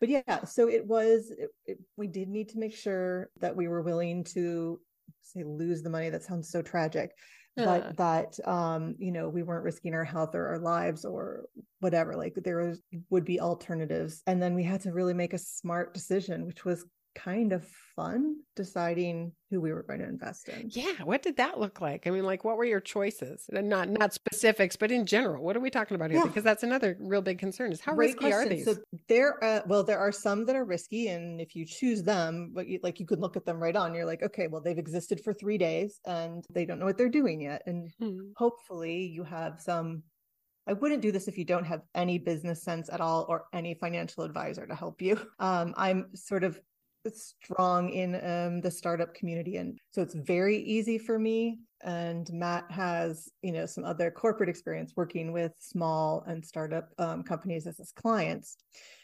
but 0.00 0.08
yeah, 0.08 0.44
so 0.44 0.68
it 0.68 0.86
was. 0.86 1.30
It, 1.30 1.50
it, 1.66 1.78
we 1.96 2.06
did 2.06 2.28
need 2.28 2.48
to 2.50 2.58
make 2.58 2.74
sure 2.74 3.30
that 3.40 3.54
we 3.54 3.68
were 3.68 3.82
willing 3.82 4.24
to 4.24 4.80
say 5.22 5.44
lose 5.44 5.82
the 5.82 5.90
money. 5.90 6.10
That 6.10 6.22
sounds 6.22 6.50
so 6.50 6.62
tragic. 6.62 7.12
But 7.56 7.96
that 7.98 8.36
um, 8.48 8.96
you 8.98 9.12
know, 9.12 9.28
we 9.28 9.44
weren't 9.44 9.62
risking 9.62 9.94
our 9.94 10.04
health 10.04 10.34
or 10.34 10.48
our 10.48 10.58
lives 10.58 11.04
or 11.04 11.44
whatever. 11.78 12.16
Like 12.16 12.34
there 12.34 12.66
was 12.66 12.82
would 13.10 13.24
be 13.24 13.40
alternatives. 13.40 14.22
And 14.26 14.42
then 14.42 14.54
we 14.54 14.64
had 14.64 14.80
to 14.82 14.92
really 14.92 15.14
make 15.14 15.34
a 15.34 15.38
smart 15.38 15.94
decision, 15.94 16.46
which 16.46 16.64
was 16.64 16.84
kind 17.14 17.52
of 17.52 17.66
fun 17.96 18.36
deciding 18.56 19.32
who 19.50 19.60
we 19.60 19.72
were 19.72 19.82
going 19.82 20.00
to 20.00 20.06
invest 20.06 20.48
in. 20.48 20.68
Yeah, 20.70 21.02
what 21.04 21.22
did 21.22 21.36
that 21.36 21.58
look 21.58 21.80
like? 21.80 22.06
I 22.06 22.10
mean, 22.10 22.24
like 22.24 22.44
what 22.44 22.56
were 22.56 22.64
your 22.64 22.80
choices? 22.80 23.46
Not 23.50 23.88
not 23.88 24.12
specifics, 24.12 24.76
but 24.76 24.90
in 24.90 25.06
general, 25.06 25.42
what 25.42 25.56
are 25.56 25.60
we 25.60 25.70
talking 25.70 25.94
about 25.94 26.10
here? 26.10 26.20
Yeah. 26.20 26.26
Because 26.26 26.44
that's 26.44 26.62
another 26.62 26.96
real 27.00 27.22
big 27.22 27.38
concern 27.38 27.72
is 27.72 27.80
how 27.80 27.94
Great 27.94 28.14
risky 28.14 28.30
question. 28.30 28.40
are 28.40 28.48
these? 28.48 28.64
So 28.64 28.76
there 29.08 29.42
uh, 29.42 29.60
well, 29.66 29.84
there 29.84 29.98
are 29.98 30.12
some 30.12 30.44
that 30.46 30.56
are 30.56 30.64
risky 30.64 31.08
and 31.08 31.40
if 31.40 31.54
you 31.54 31.64
choose 31.64 32.02
them, 32.02 32.52
but 32.54 32.68
you, 32.68 32.80
like 32.82 33.00
you 33.00 33.06
could 33.06 33.20
look 33.20 33.36
at 33.36 33.44
them 33.44 33.62
right 33.62 33.76
on, 33.76 33.94
you're 33.94 34.06
like, 34.06 34.22
okay, 34.22 34.48
well, 34.48 34.60
they've 34.60 34.78
existed 34.78 35.20
for 35.22 35.32
3 35.32 35.58
days 35.58 36.00
and 36.06 36.44
they 36.50 36.64
don't 36.64 36.78
know 36.78 36.86
what 36.86 36.98
they're 36.98 37.08
doing 37.08 37.40
yet 37.40 37.62
and 37.66 37.90
hmm. 37.98 38.18
hopefully 38.36 39.06
you 39.06 39.24
have 39.24 39.60
some 39.60 40.02
I 40.66 40.72
wouldn't 40.72 41.02
do 41.02 41.12
this 41.12 41.28
if 41.28 41.36
you 41.36 41.44
don't 41.44 41.64
have 41.64 41.82
any 41.94 42.18
business 42.18 42.62
sense 42.62 42.88
at 42.90 43.00
all 43.00 43.26
or 43.28 43.44
any 43.52 43.74
financial 43.74 44.24
advisor 44.24 44.66
to 44.66 44.74
help 44.74 45.02
you. 45.02 45.20
Um, 45.40 45.74
I'm 45.76 46.06
sort 46.14 46.42
of 46.42 46.58
strong 47.10 47.90
in 47.90 48.14
um, 48.16 48.60
the 48.60 48.70
startup 48.70 49.14
community 49.14 49.56
and 49.56 49.78
so 49.90 50.02
it's 50.02 50.14
very 50.14 50.58
easy 50.58 50.98
for 50.98 51.18
me 51.18 51.58
and 51.82 52.30
matt 52.32 52.64
has 52.70 53.28
you 53.42 53.52
know 53.52 53.66
some 53.66 53.84
other 53.84 54.10
corporate 54.10 54.48
experience 54.48 54.94
working 54.96 55.32
with 55.32 55.52
small 55.58 56.24
and 56.26 56.44
startup 56.44 56.88
um, 56.98 57.22
companies 57.22 57.66
as 57.66 57.78
his 57.78 57.92
clients. 57.92 58.56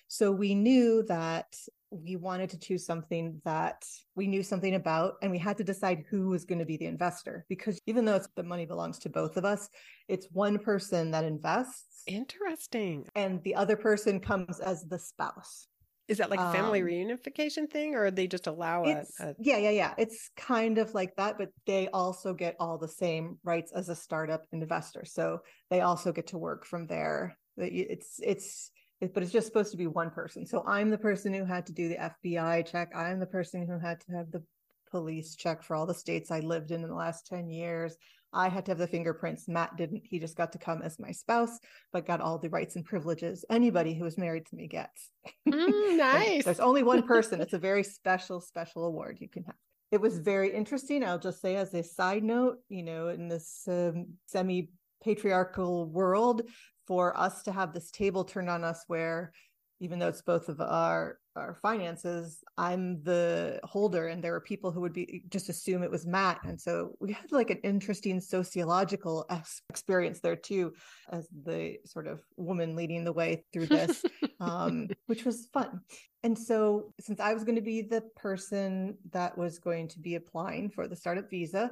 So 0.09 0.33
we 0.33 0.57
knew 0.57 1.05
that 1.05 1.55
we 1.91 2.17
wanted 2.17 2.51
to 2.51 2.59
choose 2.59 2.85
something 2.85 3.41
that 3.45 3.85
we 4.15 4.27
knew 4.27 4.43
something 4.43 4.75
about 4.75 5.15
and 5.23 5.31
we 5.31 5.39
had 5.39 5.57
to 5.59 5.65
decide 5.65 6.05
who 6.09 6.29
was 6.29 6.45
going 6.45 6.59
to 6.59 6.65
be 6.65 6.77
the 6.77 6.87
investor 6.87 7.45
because 7.49 7.81
even 7.87 8.05
though 8.05 8.21
the 8.37 8.43
money 8.43 8.65
belongs 8.65 8.99
to 9.01 9.09
both 9.09 9.37
of 9.37 9.45
us 9.45 9.69
it's 10.09 10.29
one 10.31 10.59
person 10.59 11.11
that 11.11 11.25
invests 11.25 12.03
interesting. 12.07 13.07
and 13.17 13.43
the 13.43 13.55
other 13.57 13.77
person 13.77 14.21
comes 14.21 14.61
as 14.61 14.85
the 14.85 14.99
spouse 14.99 15.67
is 16.11 16.19
that 16.19 16.29
like 16.29 16.41
a 16.41 16.53
family 16.53 16.81
um, 16.81 16.89
reunification 16.89 17.71
thing, 17.71 17.95
or 17.95 18.11
they 18.11 18.27
just 18.27 18.49
allow 18.49 18.85
a, 18.85 19.05
a, 19.21 19.35
Yeah, 19.39 19.59
yeah, 19.59 19.71
yeah. 19.71 19.95
It's 19.97 20.31
kind 20.37 20.79
of 20.79 20.93
like 20.93 21.15
that, 21.17 21.39
but 21.39 21.51
they 21.67 21.87
also 21.89 22.35
get 22.35 22.57
all 22.59 22.79
the 22.79 22.89
same 22.89 23.39
rights 23.45 23.71
as 23.73 23.89
a 23.89 23.95
startup 23.95 24.45
investor. 24.51 25.05
So 25.05 25.39
they 25.71 25.83
also 25.83 26.11
get 26.11 26.27
to 26.29 26.39
work 26.39 26.67
from 26.67 26.89
there. 26.89 27.39
It's 27.57 28.19
it's 28.25 28.73
it, 29.01 29.15
but 29.15 29.23
it's 29.23 29.31
just 29.31 29.47
supposed 29.47 29.71
to 29.71 29.77
be 29.77 29.87
one 29.87 30.11
person. 30.11 30.45
So 30.45 30.65
I'm 30.67 30.91
the 30.91 30.99
person 30.99 31.33
who 31.33 31.45
had 31.45 31.65
to 31.67 31.73
do 31.73 31.89
the 31.89 32.13
FBI 32.27 32.69
check. 32.69 32.91
I'm 32.93 33.21
the 33.21 33.27
person 33.27 33.65
who 33.65 33.79
had 33.79 34.01
to 34.01 34.13
have 34.13 34.33
the 34.33 34.43
police 34.91 35.37
check 35.37 35.63
for 35.63 35.77
all 35.77 35.87
the 35.87 35.95
states 35.95 36.33
I 36.33 36.41
lived 36.41 36.73
in 36.73 36.83
in 36.83 36.89
the 36.89 36.95
last 36.97 37.27
10 37.29 37.49
years. 37.49 37.97
I 38.33 38.49
had 38.49 38.65
to 38.67 38.71
have 38.71 38.79
the 38.79 38.87
fingerprints. 38.87 39.49
Matt 39.49 39.77
didn't. 39.77 40.03
He 40.05 40.19
just 40.19 40.37
got 40.37 40.53
to 40.53 40.59
come 40.59 40.83
as 40.83 40.99
my 40.99 41.11
spouse, 41.11 41.59
but 41.93 42.07
got 42.07 42.21
all 42.21 42.39
the 42.39 42.49
rights 42.49 42.77
and 42.77 42.85
privileges 42.85 43.45
anybody 43.51 43.95
who 43.95 44.07
is 44.07 44.19
married 44.19 44.47
to 44.47 44.57
me 44.57 44.69
gets. 44.69 45.11
Mm, 45.49 45.97
nice. 45.97 46.45
There's 46.45 46.61
only 46.61 46.83
one 46.83 47.03
person. 47.07 47.41
It's 47.41 47.53
a 47.53 47.59
very 47.59 47.83
special, 47.83 48.41
special 48.41 48.85
award 48.85 49.19
you 49.21 49.29
can 49.29 49.45
have. 49.45 49.57
It 49.91 50.01
was 50.01 50.19
very 50.19 50.55
interesting. 50.55 51.03
I'll 51.03 51.19
just 51.19 51.41
say, 51.41 51.57
as 51.57 51.75
a 51.75 51.83
side 51.83 52.23
note, 52.23 52.59
you 52.69 52.85
know, 52.85 53.09
in 53.09 53.29
this 53.29 53.65
um, 53.67 54.07
semi 54.27 54.71
patriarchal 55.03 55.87
world, 55.87 56.43
for 56.87 57.17
us 57.17 57.45
to 57.45 57.53
have 57.53 57.73
this 57.73 57.91
table 57.93 58.25
turned 58.25 58.51
on 58.51 58.65
us 58.65 58.83
where 58.89 59.33
even 59.81 59.99
though 59.99 60.09
it's 60.09 60.23
both 60.23 60.49
of 60.49 60.61
our 60.61 61.19
our 61.37 61.55
finances 61.63 62.43
i'm 62.59 63.03
the 63.03 63.61
holder 63.63 64.09
and 64.09 64.23
there 64.23 64.33
were 64.33 64.41
people 64.41 64.71
who 64.71 64.81
would 64.81 64.93
be 64.93 65.23
just 65.29 65.49
assume 65.49 65.83
it 65.83 65.91
was 65.91 66.07
matt. 66.07 66.39
And 66.45 66.61
so 66.61 66.97
we 67.01 67.13
had 67.13 67.31
like 67.33 67.51
an 67.51 67.61
interesting 67.63 68.21
sociological 68.21 69.27
experience 69.71 70.21
there 70.21 70.37
too 70.37 70.73
as 71.11 71.29
the 71.45 71.79
sort 71.87 72.07
of 72.07 72.21
woman 72.37 72.77
leading 72.77 73.05
the 73.05 73.13
way 73.13 73.45
through 73.53 73.67
this 73.67 74.05
um, 74.41 74.89
which 75.07 75.25
was 75.25 75.49
fun. 75.53 75.81
And 76.23 76.37
so 76.37 76.93
since 77.01 77.21
i 77.21 77.33
was 77.33 77.45
going 77.45 77.57
to 77.57 77.63
be 77.63 77.83
the 77.83 78.03
person 78.17 78.97
that 79.13 79.37
was 79.39 79.59
going 79.59 79.89
to 79.89 79.99
be 79.99 80.17
applying 80.17 80.69
for 80.69 80.87
the 80.87 80.97
startup 80.97 81.31
visa 81.31 81.71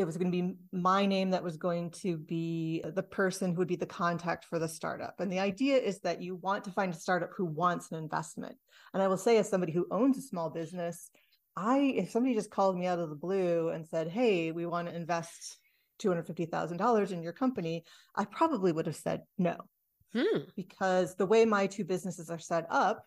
it 0.00 0.06
was 0.06 0.16
going 0.16 0.32
to 0.32 0.42
be 0.42 0.54
my 0.72 1.04
name 1.04 1.30
that 1.30 1.44
was 1.44 1.56
going 1.56 1.90
to 1.90 2.16
be 2.16 2.82
the 2.94 3.02
person 3.02 3.52
who 3.52 3.58
would 3.58 3.68
be 3.68 3.76
the 3.76 3.86
contact 3.86 4.46
for 4.46 4.58
the 4.58 4.68
startup. 4.68 5.20
And 5.20 5.30
the 5.30 5.38
idea 5.38 5.76
is 5.76 6.00
that 6.00 6.22
you 6.22 6.36
want 6.36 6.64
to 6.64 6.72
find 6.72 6.92
a 6.92 6.96
startup 6.96 7.30
who 7.36 7.44
wants 7.44 7.92
an 7.92 7.98
investment. 7.98 8.56
And 8.94 9.02
I 9.02 9.08
will 9.08 9.18
say, 9.18 9.36
as 9.36 9.48
somebody 9.48 9.72
who 9.72 9.86
owns 9.90 10.16
a 10.16 10.22
small 10.22 10.48
business, 10.50 11.10
I 11.56 11.78
if 11.96 12.10
somebody 12.10 12.34
just 12.34 12.50
called 12.50 12.78
me 12.78 12.86
out 12.86 12.98
of 12.98 13.10
the 13.10 13.16
blue 13.16 13.68
and 13.68 13.86
said, 13.86 14.08
"Hey, 14.08 14.52
we 14.52 14.66
want 14.66 14.88
to 14.88 14.96
invest 14.96 15.58
two 15.98 16.08
hundred 16.08 16.26
fifty 16.26 16.46
thousand 16.46 16.78
dollars 16.78 17.12
in 17.12 17.22
your 17.22 17.32
company," 17.32 17.84
I 18.16 18.24
probably 18.24 18.72
would 18.72 18.86
have 18.86 18.96
said 18.96 19.22
no, 19.36 19.56
hmm. 20.14 20.44
because 20.56 21.14
the 21.16 21.26
way 21.26 21.44
my 21.44 21.66
two 21.66 21.84
businesses 21.84 22.30
are 22.30 22.38
set 22.38 22.66
up, 22.70 23.04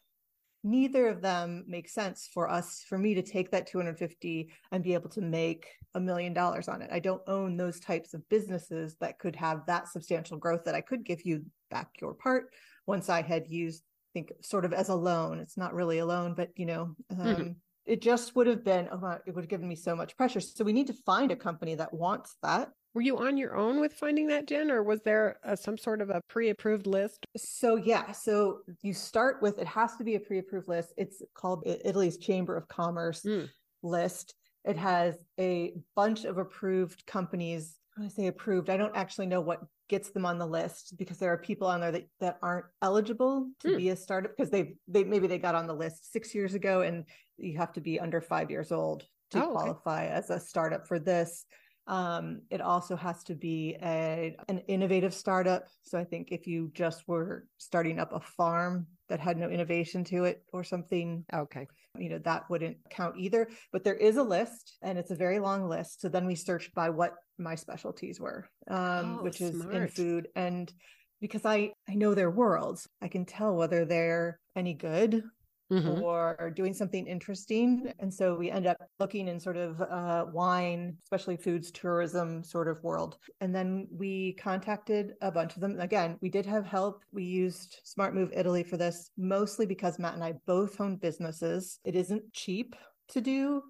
neither 0.63 1.07
of 1.07 1.21
them 1.21 1.65
make 1.67 1.89
sense 1.89 2.29
for 2.33 2.49
us 2.49 2.83
for 2.87 2.97
me 2.97 3.13
to 3.13 3.21
take 3.21 3.51
that 3.51 3.67
250 3.67 4.49
and 4.71 4.83
be 4.83 4.93
able 4.93 5.09
to 5.09 5.21
make 5.21 5.67
a 5.95 5.99
million 5.99 6.33
dollars 6.33 6.67
on 6.67 6.81
it 6.81 6.89
i 6.91 6.99
don't 6.99 7.21
own 7.27 7.57
those 7.57 7.79
types 7.79 8.13
of 8.13 8.27
businesses 8.29 8.95
that 8.99 9.19
could 9.19 9.35
have 9.35 9.65
that 9.67 9.87
substantial 9.87 10.37
growth 10.37 10.63
that 10.63 10.75
i 10.75 10.81
could 10.81 11.03
give 11.03 11.21
you 11.25 11.43
back 11.69 11.89
your 12.01 12.13
part 12.13 12.45
once 12.87 13.09
i 13.09 13.21
had 13.21 13.47
used 13.47 13.83
I 13.83 14.19
think 14.19 14.33
sort 14.41 14.63
of 14.63 14.73
as 14.73 14.89
a 14.89 14.95
loan 14.95 15.39
it's 15.39 15.57
not 15.57 15.73
really 15.73 15.97
a 15.97 16.05
loan 16.05 16.33
but 16.35 16.49
you 16.55 16.65
know 16.65 16.95
mm-hmm. 17.11 17.21
um, 17.21 17.35
mm-hmm. 17.35 17.51
it 17.85 18.01
just 18.01 18.35
would 18.35 18.47
have 18.47 18.63
been 18.63 18.87
oh, 18.91 19.17
it 19.25 19.33
would 19.33 19.43
have 19.43 19.49
given 19.49 19.67
me 19.67 19.75
so 19.75 19.95
much 19.95 20.15
pressure 20.15 20.39
so 20.39 20.63
we 20.63 20.73
need 20.73 20.87
to 20.87 20.93
find 21.05 21.31
a 21.31 21.35
company 21.35 21.75
that 21.75 21.93
wants 21.93 22.37
that 22.43 22.69
were 22.93 23.01
you 23.01 23.17
on 23.17 23.37
your 23.37 23.55
own 23.55 23.79
with 23.79 23.93
finding 23.93 24.27
that, 24.27 24.47
Jen, 24.47 24.69
or 24.69 24.83
was 24.83 25.01
there 25.01 25.37
a, 25.43 25.57
some 25.57 25.77
sort 25.77 26.01
of 26.01 26.09
a 26.09 26.21
pre-approved 26.27 26.85
list? 26.85 27.25
So 27.35 27.75
yeah, 27.75 28.11
so 28.11 28.59
you 28.81 28.93
start 28.93 29.41
with 29.41 29.57
it 29.59 29.67
has 29.67 29.95
to 29.97 30.03
be 30.03 30.15
a 30.15 30.19
pre-approved 30.19 30.67
list. 30.67 30.93
It's 30.97 31.21
called 31.33 31.63
Italy's 31.65 32.17
Chamber 32.17 32.55
of 32.55 32.67
Commerce 32.67 33.21
mm. 33.23 33.49
list. 33.81 34.35
It 34.63 34.77
has 34.77 35.15
a 35.39 35.73
bunch 35.95 36.23
of 36.25 36.37
approved 36.37 37.05
companies. 37.05 37.77
When 37.95 38.05
I 38.05 38.09
say 38.09 38.27
approved, 38.27 38.69
I 38.69 38.77
don't 38.77 38.95
actually 38.95 39.27
know 39.27 39.41
what 39.41 39.61
gets 39.89 40.11
them 40.11 40.25
on 40.25 40.37
the 40.37 40.45
list 40.45 40.95
because 40.97 41.17
there 41.17 41.31
are 41.31 41.37
people 41.37 41.67
on 41.67 41.81
there 41.81 41.91
that, 41.91 42.07
that 42.19 42.37
aren't 42.41 42.65
eligible 42.81 43.49
to 43.59 43.69
mm. 43.69 43.77
be 43.77 43.89
a 43.89 43.95
startup 43.95 44.31
because 44.35 44.49
they 44.49 44.75
they 44.87 45.03
maybe 45.03 45.27
they 45.27 45.37
got 45.37 45.55
on 45.55 45.67
the 45.67 45.73
list 45.73 46.11
six 46.11 46.33
years 46.33 46.53
ago 46.53 46.81
and 46.81 47.05
you 47.37 47.57
have 47.57 47.73
to 47.73 47.81
be 47.81 47.99
under 47.99 48.21
five 48.21 48.49
years 48.49 48.71
old 48.71 49.03
to 49.31 49.39
Oh, 49.39 49.43
okay. 49.43 49.51
qualify 49.51 50.05
as 50.05 50.29
a 50.29 50.39
startup 50.39 50.87
for 50.87 50.99
this. 50.99 51.45
Um, 51.87 52.41
it 52.49 52.61
also 52.61 52.95
has 52.95 53.23
to 53.25 53.35
be 53.35 53.75
a 53.81 54.35
an 54.47 54.59
innovative 54.67 55.13
startup. 55.13 55.67
So 55.81 55.99
I 55.99 56.03
think 56.03 56.29
if 56.31 56.47
you 56.47 56.71
just 56.73 57.07
were 57.07 57.47
starting 57.57 57.99
up 57.99 58.13
a 58.13 58.19
farm 58.19 58.87
that 59.09 59.19
had 59.19 59.37
no 59.37 59.49
innovation 59.49 60.03
to 60.05 60.23
it 60.23 60.43
or 60.53 60.63
something, 60.63 61.25
Okay. 61.33 61.67
you 61.97 62.09
know, 62.09 62.19
that 62.19 62.49
wouldn't 62.49 62.77
count 62.89 63.15
either. 63.17 63.49
But 63.71 63.83
there 63.83 63.95
is 63.95 64.17
a 64.17 64.23
list 64.23 64.77
and 64.81 64.97
it's 64.97 65.11
a 65.11 65.15
very 65.15 65.39
long 65.39 65.67
list. 65.67 66.01
So 66.01 66.09
then 66.09 66.25
we 66.25 66.35
searched 66.35 66.73
by 66.73 66.89
what 66.89 67.13
my 67.37 67.55
specialties 67.55 68.19
were, 68.19 68.47
um, 68.69 69.17
Oh, 69.19 69.23
which 69.23 69.41
is 69.41 69.59
in 69.65 69.87
food. 69.87 70.29
And 70.35 70.71
because 71.19 71.45
I 71.45 71.73
I 71.89 71.95
know 71.95 72.13
their 72.13 72.31
worlds, 72.31 72.87
I 73.01 73.07
can 73.09 73.25
tell 73.25 73.55
whether 73.55 73.85
they're 73.85 74.39
any 74.55 74.73
good 74.73 75.23
Mhm. 75.69 76.03
or 76.05 76.51
doing 76.55 76.73
something 76.73 77.07
interesting. 77.07 77.93
And 77.99 78.13
so 78.13 78.35
we 78.35 78.49
end 78.51 78.65
up 78.67 78.77
looking 78.99 79.27
in 79.27 79.39
sort 79.39 79.57
of 79.57 79.81
uh, 79.81 80.25
wine, 80.31 80.97
especially 81.03 81.37
foods, 81.37 81.71
tourism 81.71 82.43
sort 82.43 82.67
of 82.67 82.83
world. 82.83 83.17
And 83.41 83.53
then 83.55 83.87
we 83.91 84.33
contacted 84.35 85.13
a 85.21 85.31
bunch 85.31 85.55
of 85.55 85.61
them. 85.61 85.79
Again, 85.79 86.17
we 86.21 86.29
did 86.29 86.45
have 86.45 86.65
help. 86.65 87.03
We 87.11 87.23
used 87.23 87.79
Smart 87.83 88.15
Move 88.15 88.31
Italy 88.33 88.63
for 88.63 88.77
this, 88.77 89.11
mostly 89.17 89.65
because 89.65 89.99
Matt 89.99 90.15
and 90.15 90.23
I 90.23 90.33
both 90.45 90.79
own 90.81 90.97
businesses. 90.97 91.79
It 91.83 91.95
isn't 91.95 92.33
cheap 92.33 92.75
to 93.09 93.21
do, 93.21 93.63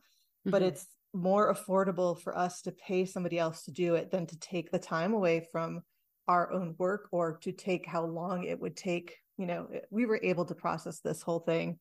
but 0.50 0.62
Mhm. 0.62 0.64
it's 0.64 0.88
more 1.14 1.54
affordable 1.54 2.20
for 2.20 2.36
us 2.38 2.62
to 2.64 2.72
pay 2.72 3.06
somebody 3.06 3.38
else 3.38 3.64
to 3.64 3.72
do 3.72 3.96
it 3.96 4.12
than 4.12 4.26
to 4.28 4.38
take 4.40 4.72
the 4.72 4.80
time 4.80 5.14
away 5.14 5.48
from 5.52 5.82
our 6.28 6.52
own 6.52 6.76
work 6.80 7.10
or 7.12 7.38
to 7.38 7.52
take 7.52 7.86
how 7.86 8.06
long 8.06 8.44
it 8.46 8.60
would 8.60 8.76
take 8.78 9.18
you 9.38 9.46
know 9.46 9.67
we 9.89 10.06
were 10.06 10.19
able 10.24 10.46
to 10.46 10.56
process 10.56 11.00
this 11.00 11.22
whole 11.22 11.39
thing 11.39 11.78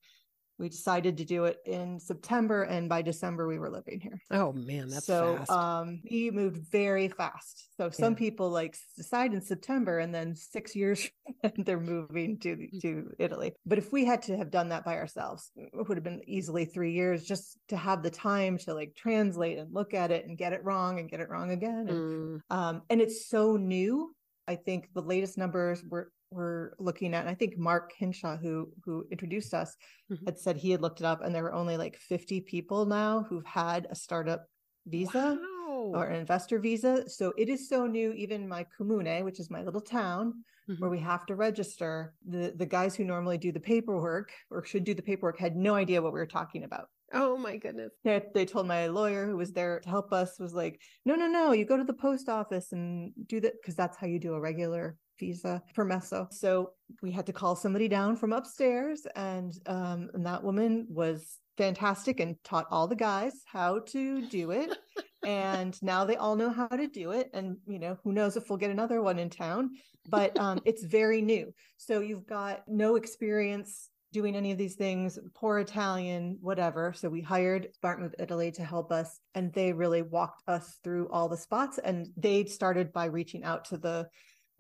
we 0.59 0.69
decided 0.69 1.17
to 1.17 1.25
do 1.25 1.45
it 1.47 1.59
in 1.67 1.99
september 1.99 2.63
and 2.63 2.89
by 2.89 3.03
december 3.03 3.49
we 3.49 3.59
were 3.59 3.71
living 3.71 4.01
here 4.01 4.21
Oh 4.31 4.53
man, 4.53 4.89
that's 4.89 5.07
so 5.07 5.37
fast. 5.39 5.51
um 5.51 6.01
we 6.11 6.31
moved 6.31 6.59
very 6.71 7.09
fast 7.09 7.69
so 7.77 7.91
some 7.91 8.13
Yeah. 8.15 8.19
people 8.19 8.49
like 8.51 8.77
decide 8.97 9.35
in 9.35 9.41
september 9.41 9.99
and 9.99 10.15
then 10.15 10.35
six 10.35 10.75
years 10.77 11.11
they're 11.57 11.81
moving 11.81 12.39
to 12.41 12.69
to 12.81 13.11
italy 13.19 13.53
but 13.67 13.79
if 13.79 13.93
we 13.93 14.05
had 14.05 14.23
to 14.23 14.37
have 14.37 14.51
done 14.51 14.69
that 14.71 14.85
by 14.85 14.97
ourselves 14.97 15.51
it 15.57 15.71
would 15.89 15.97
have 15.97 16.05
been 16.05 16.23
easily 16.27 16.65
three 16.65 16.93
years 16.93 17.25
just 17.25 17.59
to 17.69 17.77
have 17.77 18.03
the 18.03 18.11
time 18.11 18.57
to 18.59 18.73
like 18.75 18.95
translate 18.97 19.59
and 19.59 19.73
look 19.75 19.95
at 19.95 20.11
it 20.11 20.27
and 20.27 20.39
get 20.39 20.53
it 20.53 20.65
wrong 20.65 20.99
and 21.01 21.11
get 21.11 21.21
it 21.21 21.29
wrong 21.29 21.51
again 21.51 21.87
and 21.89 21.97
Mm, 21.97 22.41
um, 22.51 22.83
and 22.91 23.01
it's 23.01 23.29
so 23.29 23.57
new. 23.57 24.15
I 24.47 24.57
think 24.57 24.89
the 24.95 25.01
latest 25.03 25.39
numbers 25.39 25.83
we're 25.89 26.07
we're 26.33 26.73
looking 26.79 27.15
at, 27.15 27.21
and 27.21 27.31
I 27.31 27.35
think 27.35 27.57
Mark 27.59 27.93
Hinshaw, 27.97 28.37
who 28.37 28.73
who 28.85 29.07
introduced 29.11 29.55
us, 29.55 29.77
Mhm. 30.11 30.25
had 30.27 30.39
said 30.39 30.57
he 30.57 30.71
had 30.71 30.81
looked 30.83 31.01
it 31.01 31.07
up, 31.07 31.21
and 31.23 31.35
there 31.35 31.43
were 31.45 31.53
only 31.53 31.77
like 31.77 31.97
50 31.97 32.41
people 32.41 32.87
now 32.87 33.23
who've 33.29 33.45
had 33.47 33.87
a 33.91 33.95
startup 33.95 34.47
visa 34.87 35.39
wow. 35.41 35.91
or 35.95 36.07
an 36.07 36.17
investor 36.21 36.59
visa. 36.59 37.09
So 37.09 37.33
it 37.37 37.49
is 37.49 37.69
so 37.69 37.87
new. 37.87 38.13
Even 38.13 38.49
my 38.49 38.67
comune, 38.77 39.25
which 39.25 39.41
is 39.41 39.51
my 39.51 39.63
little 39.63 39.81
town, 39.81 40.45
Mhm. 40.69 40.79
where 40.81 40.91
we 40.91 40.99
have 41.01 41.27
to 41.27 41.35
register, 41.35 42.15
the 42.27 42.53
the 42.57 42.67
guys 42.67 42.95
who 42.95 43.05
normally 43.05 43.39
do 43.39 43.53
the 43.53 43.61
paperwork 43.61 44.33
or 44.51 44.65
should 44.65 44.85
do 44.85 44.95
the 44.95 45.03
paperwork 45.03 45.39
had 45.39 45.57
no 45.57 45.75
idea 45.75 46.01
what 46.03 46.13
we 46.13 46.21
were 46.21 46.27
talking 46.27 46.65
about 46.65 46.89
Oh 47.15 47.37
my 47.37 47.59
goodness. 47.59 47.93
they, 48.05 48.23
they 48.35 48.47
told 48.47 48.67
my 48.67 48.87
lawyer 48.87 49.27
who 49.27 49.37
was 49.37 49.53
there 49.53 49.81
to 49.81 49.89
help 49.89 50.13
us 50.13 50.39
was 50.39 50.55
like 50.55 50.81
no 51.05 51.15
no 51.15 51.27
no 51.27 51.53
you 51.53 51.65
go 51.67 51.77
to 51.77 51.85
the 51.85 51.93
post 51.93 52.29
office 52.29 52.73
and 52.73 53.13
do 53.27 53.39
that 53.41 53.55
because 53.61 53.75
that's 53.77 53.97
how 53.99 54.07
you 54.07 54.19
do 54.19 54.33
a 54.35 54.41
regular 54.41 54.97
visa 55.23 55.63
permesso 55.77 56.27
so 56.33 56.73
we 57.01 57.13
had 57.13 57.25
to 57.25 57.33
call 57.33 57.55
somebody 57.55 57.87
down 57.87 58.17
from 58.17 58.33
upstairs 58.33 59.07
and 59.15 59.53
um 59.67 60.11
and 60.15 60.27
that 60.27 60.43
woman 60.43 60.85
was 60.91 61.39
fantastic 61.57 62.19
and 62.19 62.35
taught 62.43 62.67
all 62.73 62.89
the 62.89 62.97
guys 62.97 63.33
how 63.47 63.79
to 63.87 64.27
do 64.27 64.51
it 64.51 64.77
and 65.25 65.81
now 65.81 66.05
they 66.05 66.17
all 66.17 66.35
know 66.35 66.51
how 66.51 66.67
to 66.67 66.89
do 66.89 67.13
it 67.13 67.31
and 67.35 67.57
you 67.69 67.79
know 67.79 67.97
who 68.03 68.13
knows 68.13 68.37
if 68.37 68.51
we'll 68.51 68.59
get 68.59 68.73
another 68.73 69.01
one 69.01 69.21
in 69.21 69.31
town 69.31 69.71
but 70.09 70.37
um 70.41 70.61
it's 70.65 70.83
very 70.83 71.23
new 71.23 71.55
so 71.77 72.01
you've 72.01 72.27
got 72.27 72.65
no 72.67 72.97
experience 72.97 73.91
doing 74.13 74.37
any 74.37 74.53
of 74.53 74.59
these 74.59 74.75
things, 74.75 75.19
poor 75.35 75.59
Italian, 75.59 76.37
whatever. 76.41 76.93
So 76.95 77.09
we 77.09 77.23
hired 77.23 77.69
Move 77.99 78.15
Italy 78.19 78.53
to 78.53 78.65
help 78.65 78.93
us, 78.93 79.19
and 79.35 79.53
they 79.53 79.73
really 79.73 80.03
walked 80.03 80.43
us 80.47 80.79
through 80.85 81.09
all 81.09 81.29
the 81.29 81.37
spots. 81.37 81.79
And 81.79 82.09
they 82.17 82.45
started 82.45 82.93
by 82.93 83.07
reaching 83.07 83.43
out 83.43 83.65
to 83.67 83.79
the 83.79 84.09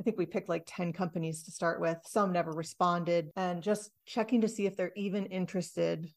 I 0.01 0.03
think 0.03 0.19
we 0.19 0.27
picked 0.27 0.49
like 0.49 0.65
10 0.67 0.93
companies 0.93 1.43
to 1.45 1.51
start 1.51 1.81
with. 1.81 1.99
Some 2.05 2.33
never 2.33 2.53
responded, 2.53 3.31
and 3.37 3.63
just 3.63 3.91
checking 4.07 4.41
to 4.41 4.49
see 4.49 4.67
if 4.67 4.77
they're 4.77 4.93
even 4.97 5.27
interested 5.27 6.11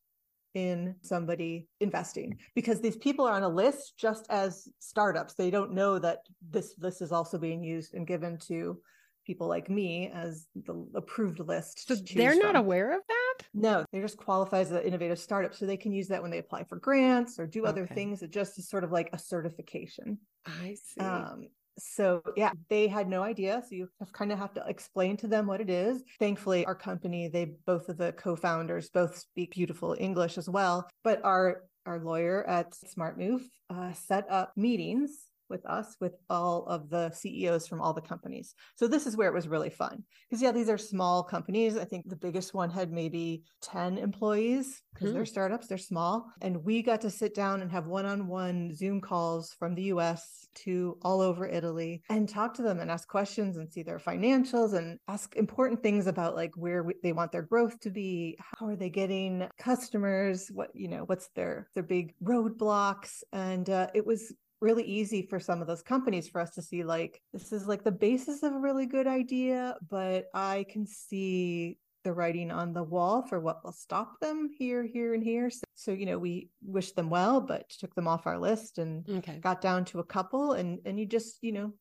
in 0.53 0.95
somebody 1.01 1.67
investing 1.81 2.39
because 2.55 2.79
these 2.79 2.95
people 2.95 3.25
are 3.27 3.35
on 3.35 3.43
a 3.43 3.49
list 3.49 3.93
just 3.97 4.25
as 4.29 4.67
startups. 4.79 5.33
They 5.33 5.51
don't 5.51 5.73
know 5.73 5.99
that 5.99 6.19
this 6.49 6.75
list 6.79 7.01
is 7.01 7.11
also 7.11 7.37
being 7.37 7.61
used 7.61 7.93
and 7.93 8.07
given 8.07 8.37
to 8.47 8.79
people 9.25 9.47
like 9.47 9.69
me 9.69 10.09
as 10.13 10.47
the 10.55 10.87
approved 10.95 11.39
list. 11.39 11.87
So 11.87 11.95
they're 11.95 12.35
not 12.35 12.53
from. 12.53 12.55
aware 12.55 12.95
of 12.95 13.01
that? 13.07 13.33
No, 13.53 13.85
they 13.91 13.99
just 13.99 14.17
qualify 14.17 14.59
as 14.59 14.71
an 14.71 14.83
innovative 14.83 15.19
startup. 15.19 15.53
So 15.53 15.65
they 15.65 15.77
can 15.77 15.91
use 15.91 16.07
that 16.07 16.21
when 16.21 16.31
they 16.31 16.37
apply 16.37 16.63
for 16.63 16.77
grants 16.77 17.37
or 17.37 17.45
do 17.45 17.65
other 17.65 17.83
Okay. 17.83 17.95
things. 17.95 18.21
It 18.21 18.31
just 18.31 18.57
is 18.57 18.69
sort 18.69 18.83
of 18.83 18.91
like 18.91 19.09
a 19.11 19.19
certification. 19.19 20.19
I 20.45 20.75
see. 20.81 21.01
Um, 21.01 21.47
so 21.77 22.21
yeah, 22.35 22.51
they 22.69 22.87
had 22.87 23.09
no 23.09 23.23
idea. 23.23 23.61
So 23.67 23.75
you 23.75 23.89
have 23.99 24.13
kind 24.13 24.31
of 24.31 24.39
have 24.39 24.53
to 24.53 24.63
explain 24.67 25.17
to 25.17 25.27
them 25.27 25.47
what 25.47 25.61
it 25.61 25.69
is. 25.69 26.03
Thankfully, 26.19 26.65
our 26.65 26.75
company, 26.75 27.27
they 27.27 27.51
both 27.65 27.89
of 27.89 27.97
the 27.97 28.13
co-founders 28.13 28.89
both 28.89 29.17
speak 29.17 29.51
beautiful 29.51 29.95
English 29.99 30.37
as 30.37 30.49
well. 30.49 30.87
But 31.03 31.23
our 31.23 31.63
our 31.85 31.99
lawyer 31.99 32.43
at 32.47 32.73
Smart 32.73 33.17
Move 33.17 33.47
uh, 33.69 33.93
set 33.93 34.25
up 34.29 34.53
meetings 34.55 35.11
with 35.49 35.65
us 35.65 35.95
with 35.99 36.13
all 36.29 36.65
of 36.65 36.89
the 36.89 37.11
CEOs 37.11 37.67
from 37.67 37.81
all 37.81 37.93
the 37.93 38.01
companies. 38.01 38.55
So 38.75 38.87
this 38.87 39.05
is 39.05 39.15
where 39.15 39.29
it 39.29 39.33
was 39.33 39.47
really 39.47 39.69
fun 39.69 40.03
because 40.29 40.41
yeah, 40.41 40.51
these 40.51 40.69
are 40.69 40.77
small 40.77 41.23
companies. 41.23 41.77
I 41.77 41.85
think 41.85 42.09
the 42.09 42.15
biggest 42.15 42.53
one 42.53 42.69
had 42.69 42.91
maybe 42.91 43.43
10 43.61 43.97
employees 43.97 44.81
because 44.93 45.13
they're 45.13 45.25
startups, 45.25 45.67
they're 45.67 45.77
small. 45.77 46.31
And 46.41 46.63
we 46.63 46.81
got 46.81 47.01
to 47.01 47.09
sit 47.09 47.35
down 47.35 47.61
and 47.61 47.71
have 47.71 47.85
one-on-one 47.85 48.73
Zoom 48.73 49.01
calls 49.01 49.53
from 49.59 49.75
the 49.75 49.83
US 49.83 50.44
to 50.55 50.97
all 51.01 51.21
over 51.21 51.47
Italy 51.47 52.01
and 52.09 52.27
talk 52.27 52.53
to 52.55 52.61
them 52.61 52.79
and 52.79 52.89
ask 52.89 53.07
questions 53.07 53.57
and 53.57 53.71
see 53.71 53.83
their 53.83 53.99
financials 53.99 54.73
and 54.73 54.99
ask 55.07 55.35
important 55.35 55.81
things 55.81 56.07
about 56.07 56.35
like 56.35 56.51
where 56.55 56.83
we, 56.83 56.93
they 57.03 57.13
want 57.13 57.31
their 57.31 57.41
growth 57.41 57.79
to 57.81 57.89
be, 57.89 58.37
how 58.39 58.67
are 58.67 58.75
they 58.75 58.89
getting 58.89 59.47
customers, 59.57 60.49
what 60.53 60.69
you 60.73 60.87
know, 60.87 61.03
what's 61.05 61.29
their 61.35 61.69
their 61.73 61.83
big 61.83 62.13
roadblocks. 62.23 63.23
And 63.31 63.69
uh, 63.69 63.87
it 63.93 64.05
was 64.05 64.33
really 64.61 64.83
easy 64.83 65.21
for 65.21 65.39
some 65.39 65.61
of 65.61 65.67
those 65.67 65.81
companies 65.81 66.27
for 66.27 66.41
us 66.41 66.51
to 66.51 66.61
see 66.61 66.83
like 66.83 67.21
this 67.33 67.51
is 67.51 67.67
like 67.67 67.83
the 67.83 67.91
basis 67.91 68.41
of 68.41 68.53
a 68.53 68.59
really 68.59 68.85
good 68.85 69.05
idea 69.05 69.75
but 69.89 70.25
i 70.33 70.65
can 70.69 70.87
see 70.87 71.77
the 72.05 72.13
writing 72.13 72.51
on 72.51 72.71
the 72.71 72.83
wall 72.83 73.23
for 73.27 73.39
what 73.41 73.63
will 73.65 73.73
stop 73.73 74.19
them 74.21 74.47
here 74.57 74.83
here 74.85 75.13
and 75.15 75.23
here 75.23 75.49
so, 75.49 75.63
so 75.73 75.91
you 75.91 76.05
know 76.05 76.19
we 76.19 76.49
wish 76.63 76.91
them 76.93 77.09
well 77.09 77.41
but 77.41 77.67
took 77.67 77.93
them 77.95 78.07
off 78.07 78.27
our 78.27 78.37
list 78.39 78.77
and 78.77 79.09
okay. 79.09 79.39
got 79.39 79.59
down 79.59 79.83
to 79.83 79.99
a 79.99 80.03
couple 80.03 80.53
and 80.53 80.79
and 80.85 80.99
you 80.99 81.05
just 81.05 81.39
you 81.41 81.51
know 81.51 81.73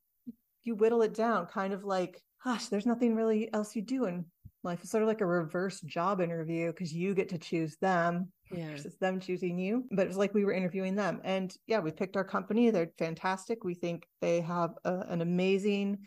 you 0.64 0.74
whittle 0.74 1.02
it 1.02 1.12
down 1.14 1.44
kind 1.46 1.74
of 1.74 1.84
like 1.84 2.20
gosh 2.42 2.66
there's 2.68 2.86
nothing 2.86 3.14
really 3.14 3.52
else 3.52 3.76
you 3.76 3.82
do 3.82 4.06
in 4.06 4.24
life 4.62 4.80
it's 4.80 4.90
sort 4.90 5.02
of 5.02 5.08
like 5.08 5.20
a 5.20 5.26
reverse 5.26 5.78
job 5.82 6.22
interview 6.22 6.72
because 6.72 6.90
you 6.92 7.14
get 7.14 7.28
to 7.28 7.38
choose 7.38 7.76
them 7.82 8.32
Yeah. 8.50 8.70
versus 8.70 8.96
them 8.98 9.20
choosing 9.20 9.58
you. 9.58 9.84
But 9.90 10.04
it 10.04 10.08
was 10.08 10.16
like 10.16 10.32
we 10.32 10.44
were 10.46 10.52
interviewing 10.52 10.94
them. 10.94 11.20
And 11.22 11.54
yeah, 11.66 11.80
we 11.80 11.90
picked 11.90 12.16
our 12.16 12.24
company. 12.24 12.70
They're 12.70 12.92
fantastic. 12.98 13.62
We 13.62 13.74
think 13.74 14.06
they 14.22 14.40
have 14.40 14.70
a, 14.84 15.00
an 15.08 15.20
amazing 15.20 15.98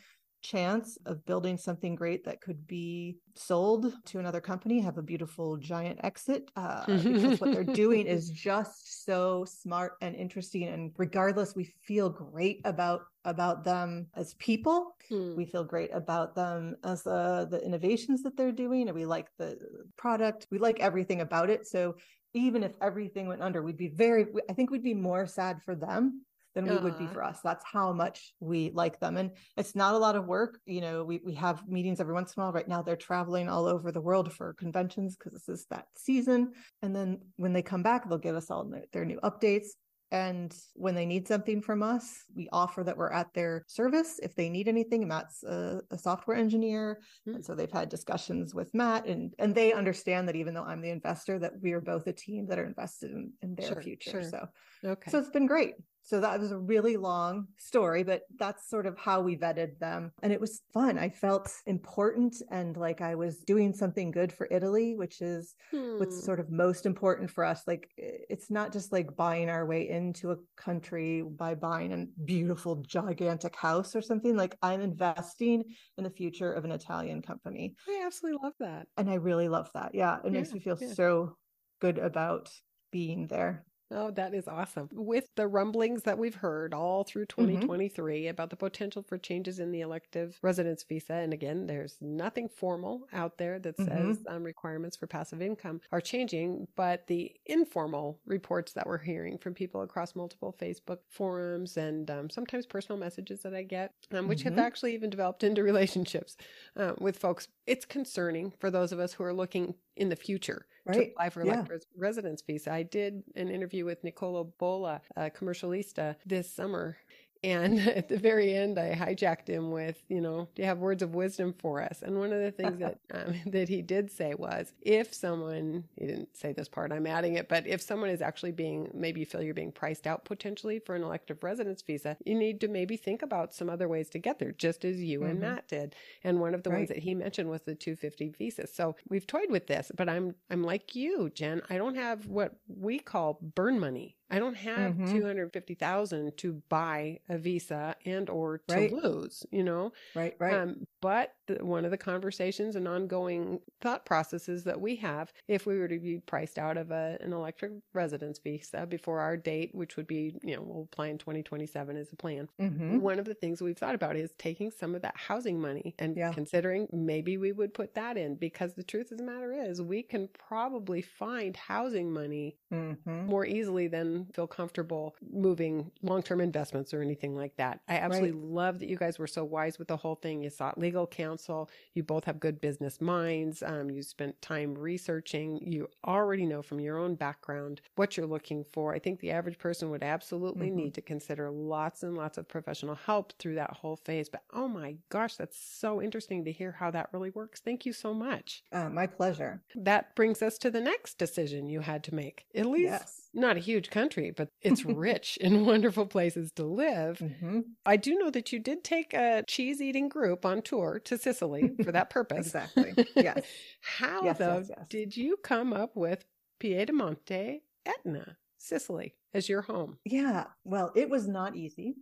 chance 0.52 0.98
of 1.06 1.26
building 1.26 1.58
something 1.58 1.96
great 1.96 2.24
that 2.26 2.42
could 2.42 2.66
be 2.68 3.18
sold 3.36 3.94
to 4.06 4.20
another 4.20 4.42
company, 4.42 4.80
have 4.80 4.98
a 4.98 5.02
beautiful 5.02 5.58
giant 5.58 6.00
exit. 6.04 6.50
Uh, 6.56 6.86
because 6.86 7.40
what 7.42 7.52
they're 7.52 7.64
doing 7.64 8.06
is 8.16 8.30
just 8.30 9.06
so 9.06 9.46
smart 9.46 9.94
and 10.02 10.16
interesting. 10.16 10.64
And 10.64 10.92
regardless, 10.98 11.56
we 11.56 11.66
feel 11.88 12.10
great 12.10 12.62
about 12.66 13.02
about 13.26 13.64
them 13.64 14.08
as 14.16 14.36
people 14.36 14.94
Hmm. 15.10 15.36
we 15.36 15.46
feel 15.46 15.64
great 15.64 15.90
about 15.94 16.36
them 16.36 16.76
as 16.84 17.08
uh, 17.08 17.46
the 17.50 17.64
innovations 17.64 18.24
that 18.24 18.36
they're 18.36 18.52
doing 18.52 18.90
and 18.90 18.96
we 18.96 19.06
like 19.06 19.28
the 19.38 19.58
product 19.98 20.48
we 20.52 20.60
like 20.60 20.80
everything 20.82 21.22
about 21.22 21.50
it 21.50 21.66
so 21.66 21.96
even 22.34 22.62
if 22.62 22.74
everything 22.82 23.28
went 23.28 23.42
under 23.42 23.64
we'd 23.64 23.78
be 23.78 23.88
very 23.88 24.26
i 24.50 24.54
think 24.54 24.70
we'd 24.70 24.84
be 24.84 24.94
more 24.94 25.26
sad 25.26 25.62
for 25.64 25.76
them 25.76 26.26
than 26.58 26.76
we 26.76 26.84
would 26.84 26.98
be 26.98 27.06
for 27.08 27.24
us 27.24 27.39
that's 27.43 27.63
how 27.63 27.93
much 27.93 28.34
we 28.39 28.72
like 28.74 29.00
them 29.00 29.15
and 29.15 29.30
it's 29.58 29.76
not 29.76 29.93
a 29.93 29.98
lot 29.98 30.15
of 30.15 30.26
work 30.26 30.60
you 30.65 30.82
know 30.82 31.04
we, 31.04 31.22
we 31.24 31.36
have 31.36 31.67
meetings 31.67 32.00
every 32.00 32.13
once 32.13 32.34
in 32.34 32.41
a 32.41 32.43
while 32.43 32.52
right 32.52 32.67
now 32.67 32.82
they're 32.82 32.96
traveling 32.96 33.48
all 33.48 33.67
over 33.67 33.91
the 33.91 34.02
world 34.02 34.34
for 34.34 34.54
conventions 34.56 35.15
because 35.15 35.34
this 35.34 35.48
is 35.48 35.65
that 35.70 35.86
season 35.96 36.52
and 36.82 36.96
then 36.96 37.20
when 37.36 37.54
they 37.54 37.62
come 37.62 37.84
back 37.84 38.10
they'll 38.10 38.17
give 38.17 38.36
us 38.36 38.50
all 38.50 38.63
their, 38.65 38.86
their 38.91 39.06
new 39.06 39.20
updates 39.22 39.67
And 40.10 40.56
when 40.74 40.96
they 40.96 41.06
need 41.06 41.28
something 41.28 41.62
from 41.62 41.84
us, 41.84 42.24
we 42.34 42.48
offer 42.54 42.82
that 42.84 42.96
we're 42.96 43.12
at 43.12 43.34
their 43.34 43.65
service 43.67 44.20
if 44.24 44.36
they 44.36 44.50
need 44.50 44.70
anything. 44.70 45.06
Matt's 45.06 45.43
a, 45.43 45.82
a 45.91 45.98
software 45.98 46.38
engineer. 46.38 47.02
Mm. 47.28 47.36
And 47.36 47.46
so 47.46 47.56
they've 47.56 47.72
had 47.72 47.89
discussions 47.89 48.54
with 48.56 48.74
Matt 48.74 49.06
and, 49.06 49.34
and 49.38 49.54
they 49.54 49.74
understand 49.74 50.28
that 50.28 50.38
even 50.38 50.54
though 50.54 50.63
I'm 50.63 50.82
the 50.82 50.91
investor, 50.91 51.39
that 51.39 51.60
we 51.62 51.74
are 51.74 51.82
both 51.82 52.08
a 52.08 52.13
team 52.13 52.48
that 52.48 52.58
are 52.60 52.65
invested 52.65 53.12
in, 53.12 53.34
in 53.41 53.56
their 53.56 53.67
sure, 53.67 53.82
future. 53.82 54.12
Sure. 54.12 54.24
So, 54.24 54.48
okay. 54.86 55.12
so 55.12 55.20
it's 55.20 55.30
been 55.30 55.46
great. 55.46 55.76
So 56.08 56.22
that 56.22 56.39
was 56.39 56.54
a 56.54 56.58
really 56.58 56.96
long 56.96 57.48
story, 57.58 58.02
but 58.02 58.22
that's 58.39 58.70
sort 58.70 58.86
of 58.86 58.98
how 58.98 59.20
we 59.20 59.36
vetted 59.36 59.78
them. 59.78 60.13
And 60.24 60.32
it 60.32 60.39
was 60.39 60.62
fun. 60.74 60.98
I 60.98 61.10
felt 61.10 61.52
important 61.65 62.41
and 62.50 62.78
like 62.78 63.02
I 63.02 63.15
was 63.15 63.39
doing 63.39 63.74
something 63.74 64.12
good 64.12 64.32
for 64.32 64.48
Italy, 64.50 64.96
which 64.96 65.22
is 65.22 65.54
hmm. 65.70 66.00
what's 66.00 66.24
sort 66.24 66.39
of 66.39 66.50
most 66.50 66.86
important 66.86 67.30
for 67.30 67.43
us. 67.43 67.63
Like 67.67 67.89
it's 67.98 68.50
not 68.50 68.72
just 68.72 68.93
like 68.93 69.17
buying 69.17 69.50
our 69.50 69.65
way 69.65 69.89
into 69.89 70.32
a 70.32 70.38
country 70.56 71.24
by 71.24 71.56
buying 71.56 71.91
a 71.91 72.06
beautiful, 72.24 72.78
gigantic 72.78 73.58
house 73.58 73.93
or 73.93 74.02
something. 74.02 74.38
Like 74.38 74.58
I'm 74.62 74.80
investing 74.80 75.65
in 75.98 76.06
the 76.06 76.10
future 76.10 76.54
of 76.54 76.63
an 76.63 76.72
Italian 76.72 77.22
company. 77.22 77.76
I 77.86 78.04
absolutely 78.06 78.39
love 78.41 78.54
that. 78.62 78.88
And 78.96 79.10
I 79.10 79.15
really 79.15 79.50
love 79.50 79.70
that. 79.74 79.91
Yeah. 79.93 80.20
It 80.24 80.32
yeah, 80.32 80.32
makes 80.32 80.54
me 80.54 80.62
feel 80.62 80.78
yeah. 80.80 80.93
so 80.93 81.36
good 81.82 81.98
about 81.98 82.50
being 82.93 83.28
there. 83.28 83.65
Oh, 83.89 84.12
that 84.12 84.34
is 84.34 84.47
awesome. 84.47 84.89
With 84.91 85.30
the 85.36 85.47
rumblings 85.47 86.04
that 86.04 86.17
we've 86.17 86.36
heard 86.36 86.73
all 86.73 87.04
through 87.04 87.28
2023 87.28 88.21
mm-hmm. 88.21 88.30
about 88.30 88.50
the 88.50 88.58
potential 88.58 89.02
for 89.02 89.17
changes 89.17 89.60
in 89.60 89.71
the 89.71 89.82
elective 89.82 90.38
residence 90.41 90.84
visa, 90.84 91.13
and 91.13 91.32
again, 91.32 91.67
there's 91.67 91.95
nothing 92.02 92.50
formal 92.50 93.08
out 93.13 93.38
there 93.38 93.60
that 93.60 93.78
says 93.78 93.88
mm-hmm. 94.17 94.36
um, 94.36 94.43
requirements 94.43 94.97
for 94.97 95.08
passive 95.08 95.41
income 95.41 95.80
are 95.91 96.02
changing, 96.02 96.67
but 96.76 97.08
the 97.08 97.32
informal 97.45 98.19
reports 98.26 98.73
that 98.73 98.86
we're 98.86 98.97
hearing 98.97 99.38
from 99.38 99.54
people 99.54 99.82
across 99.82 100.15
multiple 100.15 100.56
Facebook 100.62 101.00
forums 101.10 101.78
and 101.78 102.12
um, 102.12 102.30
sometimes 102.30 102.65
personal 102.65 103.00
messages 103.00 103.41
that 103.43 103.54
I 103.54 103.63
get, 103.63 103.93
um, 104.12 104.28
which 104.28 104.39
mm-hmm. 104.39 104.50
have 104.50 104.60
actually 104.60 104.93
even 104.95 105.10
developed 105.10 105.43
into 105.43 105.63
relationships 105.63 106.36
uh, 106.76 106.93
with 107.00 107.17
folks, 107.17 107.47
it's 107.65 107.86
concerning 107.86 108.52
for 108.60 108.69
those 108.69 108.91
of 108.91 109.00
us 109.00 109.13
who 109.13 109.23
are 109.23 109.34
looking 109.34 109.76
in 109.95 110.10
the 110.10 110.15
future 110.15 110.65
right. 110.88 110.95
to 110.95 111.12
apply 111.12 111.30
for 111.30 111.45
yeah. 111.45 111.65
residence 111.95 112.41
visa. 112.45 112.71
I 112.71 112.84
did 112.84 113.23
an 113.36 113.50
interview 113.50 113.86
with 113.86 114.04
Nicola 114.04 114.43
Bola, 114.43 115.02
a 115.15 115.30
commercialista, 115.30 116.15
this 116.26 116.52
summer, 116.52 116.97
and 117.43 117.80
at 117.88 118.10
the 118.10 118.17
very 118.17 118.54
end, 118.54 118.80
I 118.80 118.95
hijacked 118.95 119.47
him 119.47 119.71
with, 119.71 120.02
you 120.08 120.21
know, 120.21 120.47
do 120.56 120.62
you 120.62 120.67
have 120.67 120.80
words 120.80 121.02
of 121.02 121.15
wisdom 121.15 121.54
for 121.58 121.82
us? 121.82 122.02
And 122.02 122.19
one 122.19 122.34
of 122.34 122.41
the 122.41 122.52
things 122.52 122.80
that 122.80 123.00
um, 123.12 123.36
that 123.52 123.69
he 123.69 123.82
did 123.82 124.12
say 124.12 124.34
was, 124.36 124.73
if 124.82 125.13
someone, 125.13 125.86
he 125.95 126.08
didn't 126.08 126.36
say 126.36 126.54
this 126.54 126.67
part, 126.67 126.91
I'm 126.91 127.08
adding 127.08 127.36
it, 127.36 127.50
but 127.50 127.67
if 127.67 127.82
someone 127.82 128.10
is 128.10 128.21
actually 128.21 128.52
being, 128.52 128.89
maybe 128.93 129.19
you 129.19 129.26
feel 129.26 129.41
you're 129.41 129.54
being 129.54 129.71
priced 129.71 130.08
out 130.08 130.26
potentially 130.26 130.80
for 130.80 130.95
an 130.95 131.04
elective 131.04 131.43
residence 131.43 131.82
visa, 131.82 132.17
you 132.26 132.36
need 132.36 132.62
to 132.62 132.67
maybe 132.67 132.97
think 132.97 133.21
about 133.21 133.54
some 133.54 133.69
other 133.69 133.88
ways 133.88 134.10
to 134.10 134.19
get 134.19 134.39
there, 134.39 134.52
just 134.52 134.86
as 134.86 135.02
you 135.02 135.19
mm-hmm. 135.19 135.32
and 135.32 135.39
Matt 135.39 135.67
did. 135.67 135.95
And 136.23 136.39
one 136.39 136.54
of 136.54 136.63
the 136.63 136.69
right. 136.69 136.78
ones 136.78 136.89
that 136.89 137.00
he 137.00 137.15
mentioned 137.15 137.50
was 137.50 137.62
the 137.62 137.76
250 137.76 138.30
visa. 138.30 138.67
So 138.67 138.95
we've 139.10 139.28
toyed 139.28 139.50
with 139.52 139.67
this, 139.67 139.91
but 139.95 140.10
I'm 140.10 140.36
I'm 140.50 140.63
like 140.63 140.95
you, 140.95 141.30
Jen. 141.30 141.62
I 141.69 141.78
don't 141.78 141.95
have 141.95 142.28
what 142.28 142.56
we 142.67 143.00
call 143.00 143.39
burn 143.41 143.80
money. 143.80 144.15
I 144.30 144.40
don't 144.40 144.58
have 144.58 144.94
mm-hmm. 144.94 145.18
250,000 145.18 146.38
to 146.38 146.62
buy 146.68 147.20
a 147.30 147.38
visa 147.38 147.96
and 148.06 148.30
or 148.30 148.60
to 148.68 148.76
right. 148.76 148.92
lose, 148.92 149.46
you 149.52 149.63
know? 149.63 149.94
Right, 150.16 150.36
right. 150.38 150.54
Um, 150.54 150.86
but 151.02 151.34
the, 151.48 151.64
one 151.64 151.86
of 151.86 151.92
the 151.92 151.98
conversations 151.98 152.76
and 152.76 152.88
ongoing 152.88 153.60
thought 153.82 154.06
processes 154.06 154.64
that 154.64 154.80
we 154.80 154.96
have, 154.98 155.32
if 155.48 155.66
we 155.66 155.78
were 155.78 155.88
to 155.88 156.00
be 156.00 156.20
priced 156.20 156.58
out 156.58 156.78
of 156.78 156.92
a, 156.92 157.18
an 157.22 157.34
elective 157.34 157.72
residence 157.94 158.40
visa 158.40 158.86
before 158.88 159.20
our 159.20 159.38
date, 159.38 159.74
which 159.74 159.98
would 159.98 160.08
be, 160.08 160.36
you 160.44 160.56
know, 160.56 160.62
we'll 160.62 160.84
apply 160.84 161.08
in 161.08 161.18
2027 161.18 161.98
as 161.98 162.12
a 162.12 162.16
plan. 162.16 162.50
Mm-hmm. 162.60 163.00
One 163.00 163.20
of 163.20 163.26
the 163.26 163.34
things 163.34 163.62
we've 163.62 163.78
thought 163.78 163.96
about 163.96 164.16
is 164.16 164.32
taking 164.38 164.72
some 164.72 164.96
of 164.96 165.02
that 165.02 165.16
housing 165.16 165.60
money 165.60 165.96
and 166.00 166.16
yeah. 166.16 166.34
considering 166.34 166.88
maybe 166.92 167.38
we 167.38 167.52
would 167.52 167.74
put 167.74 167.96
that 167.96 168.18
in 168.18 168.36
because 168.36 168.74
the 168.74 168.84
truth 168.84 169.12
of 169.12 169.18
the 169.18 169.24
matter 169.24 169.54
is 169.54 169.82
we 169.82 170.04
can 170.04 170.30
probably 170.48 171.02
find 171.02 171.56
housing 171.56 172.12
money 172.12 172.58
mm-hmm. 172.74 173.26
more 173.26 173.46
easily 173.46 173.88
than 173.88 174.26
feel 174.34 174.48
comfortable 174.48 175.16
moving 175.32 175.92
long-term 176.02 176.42
investments 176.42 176.94
or 176.94 177.02
anything 177.02 177.36
like 177.36 177.56
that. 177.58 177.82
I 177.88 177.96
absolutely 177.96 178.32
right. 178.32 178.50
love 178.50 178.80
that 178.80 178.90
you 178.90 178.98
guys 178.98 179.20
were 179.20 179.28
so 179.28 179.44
wise 179.44 179.80
with 179.80 179.88
the 179.88 179.98
whole 179.98 180.16
thing. 180.16 180.44
You 180.44 180.50
sought 180.50 180.78
legal 180.88 181.06
counsel. 181.06 181.69
You 181.95 182.04
both 182.04 182.23
have 182.23 182.39
good 182.39 182.62
business 182.62 183.02
minds. 183.02 183.62
Um, 183.62 183.91
you 183.91 184.02
spent 184.02 184.41
time 184.41 184.73
researching. 184.73 185.60
You 185.62 185.89
already 186.06 186.45
know 186.45 186.62
from 186.62 186.80
your 186.80 186.97
own 186.97 187.15
background 187.15 187.82
what 187.95 188.15
you're 188.15 188.26
looking 188.26 188.63
for. 188.63 188.95
I 188.95 189.00
think 189.00 189.19
the 189.19 189.32
average 189.32 189.58
person 189.58 189.89
would 189.89 190.02
absolutely 190.02 190.67
mm-hmm. 190.67 190.78
need 190.78 190.93
to 190.93 191.02
consider 191.02 191.52
lots 191.52 192.04
and 192.04 192.15
lots 192.15 192.38
of 192.38 192.47
professional 192.47 192.95
help 192.95 193.34
through 193.38 193.56
that 193.56 193.73
whole 193.73 193.97
phase. 193.97 194.30
But 194.30 194.43
oh 194.54 194.69
my 194.69 194.95
gosh, 195.10 195.36
that's 195.36 195.60
so 195.60 196.02
interesting 196.02 196.45
to 196.45 196.54
hear 196.54 196.71
how 196.71 196.89
that 196.91 197.10
really 197.12 197.32
works. 197.32 197.60
Thank 197.60 197.86
you 197.86 197.91
so 197.91 198.13
much. 198.13 198.63
Uh, 198.71 198.88
my 198.88 199.08
pleasure. 199.08 199.62
That 199.76 200.15
brings 200.15 200.41
us 200.41 200.58
to 200.60 200.71
the 200.71 200.80
next 200.80 201.17
decision 201.17 201.67
you 201.67 201.82
had 201.82 202.02
to 202.06 202.15
make. 202.15 202.45
Italy's 202.54 202.84
yes. 202.84 203.27
Not 203.38 203.56
a 203.56 203.60
huge 203.60 203.91
country, 203.91 204.32
but 204.36 204.50
it's 204.63 204.84
rich 204.84 205.38
in 205.38 205.63
wonderful 205.63 206.08
places 206.08 206.52
to 206.54 206.63
live. 206.63 207.19
Mm-hmm. 207.19 207.60
I 207.86 207.95
do 207.95 208.15
know 208.15 208.32
that 208.32 208.52
you 208.52 208.58
did 208.58 208.84
take 208.84 209.13
a 209.13 209.43
cheese 209.47 209.80
eating 209.80 210.10
group 210.10 210.43
on 210.43 210.63
tour 210.63 211.00
to 211.06 211.19
Sicily 211.19 211.76
for 211.84 211.91
that 211.91 212.10
purpose. 212.10 212.47
exactly. 212.47 212.95
Yes. 213.15 213.43
How, 213.82 214.23
yes, 214.23 214.38
though, 214.39 214.58
yes, 214.58 214.71
yes. 214.76 214.88
did 214.89 215.15
you 215.15 215.38
come 215.43 215.71
up 215.71 215.95
with 215.95 216.26
Piedimonte 216.60 217.62
Etna, 217.86 218.38
Sicily, 218.58 219.13
as 219.36 219.47
your 219.47 219.62
home? 219.62 220.00
Yeah. 220.04 220.45
Well, 220.63 220.91
it 220.95 221.08
was 221.08 221.28
not 221.28 221.56
easy. 221.56 221.97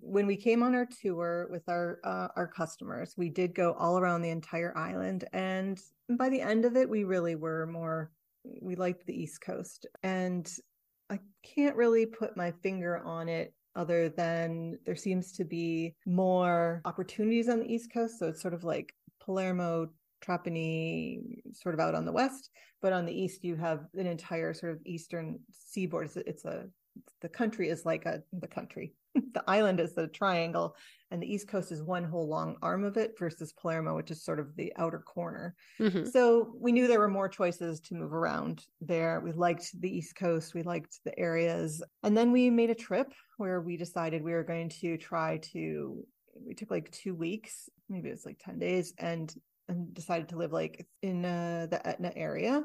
when 0.00 0.26
we 0.26 0.36
came 0.36 0.62
on 0.62 0.74
our 0.74 0.86
tour 0.86 1.48
with 1.50 1.66
our 1.68 1.98
uh, 2.04 2.28
our 2.36 2.46
customers, 2.46 3.14
we 3.16 3.30
did 3.30 3.54
go 3.54 3.72
all 3.72 3.98
around 3.98 4.20
the 4.20 4.30
entire 4.30 4.76
island, 4.76 5.24
and 5.32 5.80
by 6.10 6.28
the 6.28 6.42
end 6.42 6.66
of 6.66 6.76
it, 6.76 6.88
we 6.88 7.04
really 7.04 7.34
were 7.36 7.66
more. 7.66 8.12
We 8.44 8.76
liked 8.76 9.06
the 9.06 9.20
East 9.20 9.40
Coast, 9.40 9.86
and 10.02 10.50
I 11.10 11.18
can't 11.42 11.76
really 11.76 12.06
put 12.06 12.36
my 12.36 12.52
finger 12.62 12.98
on 12.98 13.28
it 13.28 13.54
other 13.74 14.08
than 14.08 14.78
there 14.84 14.96
seems 14.96 15.32
to 15.32 15.44
be 15.44 15.94
more 16.06 16.82
opportunities 16.84 17.48
on 17.48 17.60
the 17.60 17.72
East 17.72 17.92
Coast. 17.92 18.18
So 18.18 18.28
it's 18.28 18.42
sort 18.42 18.54
of 18.54 18.64
like 18.64 18.94
Palermo, 19.20 19.88
Trapani, 20.22 21.20
sort 21.52 21.74
of 21.74 21.80
out 21.80 21.94
on 21.94 22.04
the 22.04 22.12
west, 22.12 22.50
but 22.80 22.92
on 22.92 23.06
the 23.06 23.12
east 23.14 23.44
you 23.44 23.56
have 23.56 23.86
an 23.94 24.06
entire 24.06 24.54
sort 24.54 24.72
of 24.72 24.78
eastern 24.84 25.38
seaboard. 25.50 26.06
It's 26.06 26.16
a, 26.16 26.28
it's 26.28 26.44
a 26.44 26.66
the 27.20 27.28
country 27.28 27.68
is 27.68 27.84
like 27.86 28.04
a 28.06 28.22
the 28.32 28.46
country 28.46 28.94
the 29.34 29.44
island 29.46 29.80
is 29.80 29.94
the 29.94 30.08
triangle 30.08 30.76
and 31.10 31.22
the 31.22 31.32
east 31.32 31.48
coast 31.48 31.72
is 31.72 31.82
one 31.82 32.04
whole 32.04 32.26
long 32.28 32.56
arm 32.62 32.84
of 32.84 32.96
it 32.96 33.18
versus 33.18 33.52
palermo 33.52 33.94
which 33.94 34.10
is 34.10 34.24
sort 34.24 34.40
of 34.40 34.54
the 34.56 34.72
outer 34.76 35.00
corner. 35.00 35.54
Mm-hmm. 35.80 36.06
so 36.06 36.54
we 36.58 36.72
knew 36.72 36.86
there 36.86 36.98
were 36.98 37.08
more 37.08 37.28
choices 37.28 37.80
to 37.80 37.94
move 37.94 38.12
around 38.12 38.64
there. 38.80 39.20
We 39.20 39.32
liked 39.32 39.80
the 39.80 39.94
east 39.94 40.16
coast 40.16 40.54
we 40.54 40.62
liked 40.62 40.98
the 41.04 41.18
areas. 41.18 41.82
And 42.02 42.16
then 42.16 42.32
we 42.32 42.50
made 42.50 42.70
a 42.70 42.74
trip 42.74 43.12
where 43.36 43.60
we 43.60 43.76
decided 43.76 44.22
we 44.22 44.32
were 44.32 44.44
going 44.44 44.68
to 44.80 44.96
try 44.96 45.38
to 45.52 46.04
we 46.46 46.54
took 46.54 46.70
like 46.70 46.90
two 46.90 47.14
weeks 47.14 47.68
maybe 47.88 48.08
it 48.08 48.12
was 48.12 48.26
like 48.26 48.38
10 48.38 48.58
days 48.58 48.94
and 48.98 49.34
and 49.68 49.94
decided 49.94 50.28
to 50.28 50.36
live 50.36 50.52
like 50.52 50.86
in 51.02 51.24
uh, 51.24 51.66
the 51.70 51.86
etna 51.86 52.12
area 52.16 52.64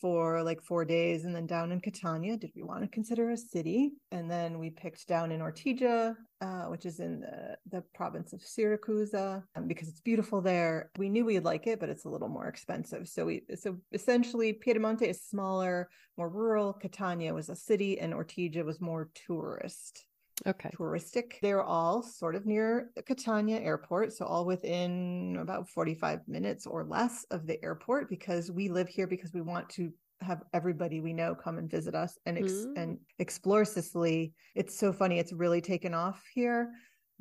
for 0.00 0.42
like 0.42 0.62
four 0.62 0.84
days 0.84 1.24
and 1.24 1.34
then 1.34 1.46
down 1.46 1.72
in 1.72 1.80
Catania. 1.80 2.36
Did 2.36 2.52
we 2.54 2.62
want 2.62 2.82
to 2.82 2.88
consider 2.88 3.30
a 3.30 3.36
city? 3.36 3.92
And 4.10 4.30
then 4.30 4.58
we 4.58 4.70
picked 4.70 5.06
down 5.08 5.32
in 5.32 5.40
Ortigia, 5.40 6.14
uh, 6.40 6.64
which 6.64 6.86
is 6.86 7.00
in 7.00 7.20
the, 7.20 7.56
the 7.70 7.82
province 7.94 8.32
of 8.32 8.42
Syracuse, 8.42 9.14
um, 9.14 9.42
because 9.66 9.88
it's 9.88 10.00
beautiful 10.00 10.40
there. 10.40 10.90
We 10.98 11.08
knew 11.08 11.24
we'd 11.24 11.44
like 11.44 11.66
it, 11.66 11.80
but 11.80 11.88
it's 11.88 12.04
a 12.04 12.08
little 12.08 12.28
more 12.28 12.48
expensive. 12.48 13.08
So 13.08 13.24
we 13.26 13.42
so 13.56 13.76
essentially 13.92 14.52
Piedimonte 14.52 15.02
is 15.02 15.22
smaller, 15.22 15.88
more 16.16 16.28
rural. 16.28 16.72
Catania 16.72 17.34
was 17.34 17.48
a 17.48 17.56
city, 17.56 17.98
and 17.98 18.12
Ortigia 18.12 18.64
was 18.64 18.80
more 18.80 19.10
tourist 19.26 20.04
okay 20.46 20.70
touristic 20.78 21.34
they're 21.42 21.62
all 21.62 22.02
sort 22.02 22.34
of 22.34 22.46
near 22.46 22.90
the 22.96 23.02
catania 23.02 23.58
airport 23.58 24.12
so 24.12 24.24
all 24.24 24.44
within 24.44 25.36
about 25.40 25.68
45 25.68 26.20
minutes 26.28 26.66
or 26.66 26.84
less 26.84 27.24
of 27.30 27.46
the 27.46 27.62
airport 27.64 28.08
because 28.08 28.50
we 28.50 28.68
live 28.68 28.88
here 28.88 29.06
because 29.06 29.32
we 29.32 29.40
want 29.40 29.68
to 29.68 29.92
have 30.20 30.42
everybody 30.52 31.00
we 31.00 31.12
know 31.12 31.34
come 31.34 31.58
and 31.58 31.70
visit 31.70 31.94
us 31.94 32.18
and 32.26 32.38
ex- 32.38 32.52
mm. 32.52 32.72
and 32.76 32.98
explore 33.18 33.64
Sicily. 33.64 34.32
It's 34.54 34.78
so 34.78 34.92
funny. 34.92 35.18
It's 35.18 35.32
really 35.32 35.60
taken 35.60 35.94
off 35.94 36.22
here, 36.34 36.72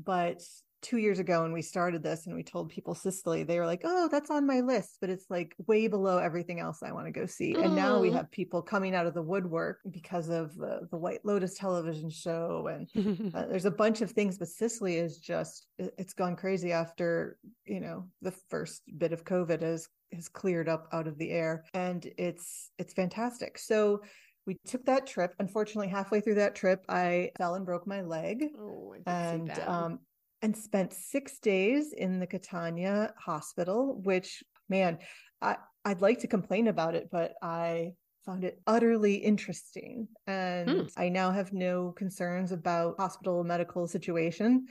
but 0.04 0.42
two 0.82 0.98
years 0.98 1.20
ago 1.20 1.42
when 1.42 1.54
we 1.54 1.62
started 1.62 2.04
this 2.04 2.28
and 2.28 2.36
we 2.36 2.44
told 2.44 2.70
people 2.70 2.94
Sicily, 2.94 3.44
they 3.44 3.60
were 3.60 3.66
like, 3.66 3.82
"Oh, 3.84 4.08
that's 4.10 4.30
on 4.30 4.46
my 4.46 4.60
list," 4.60 4.98
but 5.02 5.10
it's 5.10 5.26
like 5.30 5.56
way 5.68 5.88
below 5.88 6.18
everything 6.18 6.60
else 6.60 6.84
I 6.84 6.92
want 6.92 7.08
to 7.08 7.12
go 7.12 7.26
see. 7.26 7.54
Mm. 7.54 7.66
And 7.66 7.76
now 7.76 8.00
we 8.00 8.12
have 8.12 8.30
people 8.32 8.62
coming 8.62 8.96
out 8.96 9.06
of 9.06 9.13
the 9.13 9.22
woodwork 9.22 9.80
because 9.90 10.30
of 10.30 10.56
the, 10.56 10.88
the 10.92 10.98
White 10.98 11.22
Lotus 11.24 11.56
television 11.56 12.10
show, 12.10 12.68
and 12.68 13.34
uh, 13.34 13.46
there's 13.50 13.66
a 13.66 13.72
bunch 13.72 14.02
of 14.02 14.12
things. 14.12 14.38
But 14.38 14.50
Sicily 14.50 14.98
is 14.98 15.20
just 15.20 15.68
it's 15.78 16.13
gone 16.13 16.36
crazy 16.36 16.72
after 16.72 17.38
you 17.66 17.80
know 17.80 18.06
the 18.22 18.32
first 18.32 18.84
bit 18.98 19.13
of 19.13 19.26
COVID 19.26 19.62
has 19.62 19.88
has 20.13 20.30
cleared 20.30 20.70
up 20.70 20.88
out 20.94 21.08
of 21.08 21.18
the 21.18 21.32
air, 21.32 21.66
and 21.74 22.08
it's 22.18 22.72
it's 22.78 22.94
fantastic. 22.94 23.58
So 23.58 24.02
we 24.46 24.58
took 24.66 24.86
that 24.86 25.06
trip. 25.06 25.34
Unfortunately, 25.40 25.90
halfway 25.90 26.22
through 26.22 26.36
that 26.36 26.56
trip, 26.56 26.86
I 26.88 27.32
fell 27.38 27.56
and 27.56 27.66
broke 27.66 27.86
my 27.86 28.02
leg. 28.02 28.46
Oh, 28.58 28.96
I 29.06 29.12
and 29.12 29.52
um 29.68 30.00
and 30.48 30.56
spent 30.56 30.94
six 30.94 31.40
days 31.40 31.92
in 31.92 32.20
the 32.22 32.26
Catania 32.26 33.14
hospital, 33.18 34.00
which 34.04 34.42
man, 34.70 34.98
I, 35.42 35.58
I'd 35.84 36.00
like 36.00 36.20
to 36.20 36.28
complain 36.28 36.70
about 36.70 36.96
it, 36.96 37.10
but 37.12 37.34
I 37.42 37.92
found 38.26 38.46
it 38.46 38.62
utterly 38.66 39.16
interesting. 39.16 40.08
And 40.26 40.70
Hmm. 40.70 40.86
I 40.96 41.10
now 41.10 41.32
have 41.32 41.52
no 41.52 41.92
concerns 41.92 42.54
about 42.54 42.96
hospital 42.98 43.44
medical 43.44 43.88
situation. 43.88 44.68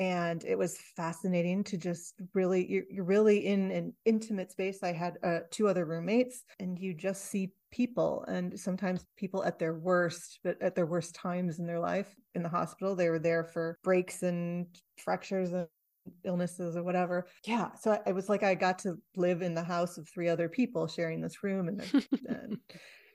And 0.00 0.42
it 0.44 0.56
was 0.56 0.78
fascinating 0.96 1.62
to 1.64 1.76
just 1.76 2.14
really, 2.32 2.66
you're, 2.66 2.84
you're 2.90 3.04
really 3.04 3.46
in 3.46 3.70
an 3.70 3.92
intimate 4.06 4.50
space. 4.50 4.82
I 4.82 4.92
had 4.92 5.18
uh, 5.22 5.40
two 5.50 5.68
other 5.68 5.84
roommates, 5.84 6.42
and 6.58 6.78
you 6.78 6.94
just 6.94 7.26
see 7.26 7.52
people, 7.70 8.24
and 8.26 8.58
sometimes 8.58 9.04
people 9.18 9.44
at 9.44 9.58
their 9.58 9.74
worst, 9.74 10.40
but 10.42 10.60
at 10.62 10.74
their 10.74 10.86
worst 10.86 11.14
times 11.14 11.58
in 11.58 11.66
their 11.66 11.78
life 11.78 12.08
in 12.34 12.42
the 12.42 12.48
hospital. 12.48 12.96
They 12.96 13.10
were 13.10 13.18
there 13.18 13.44
for 13.44 13.78
breaks 13.84 14.22
and 14.22 14.66
fractures 14.96 15.52
and 15.52 15.68
illnesses 16.24 16.78
or 16.78 16.82
whatever. 16.82 17.26
Yeah. 17.44 17.68
So 17.78 17.92
I, 17.92 18.00
it 18.08 18.14
was 18.14 18.30
like 18.30 18.42
I 18.42 18.54
got 18.54 18.78
to 18.80 18.96
live 19.16 19.42
in 19.42 19.54
the 19.54 19.62
house 19.62 19.98
of 19.98 20.08
three 20.08 20.30
other 20.30 20.48
people 20.48 20.88
sharing 20.88 21.20
this 21.20 21.44
room. 21.44 21.68
And, 21.68 21.80
and 22.26 22.58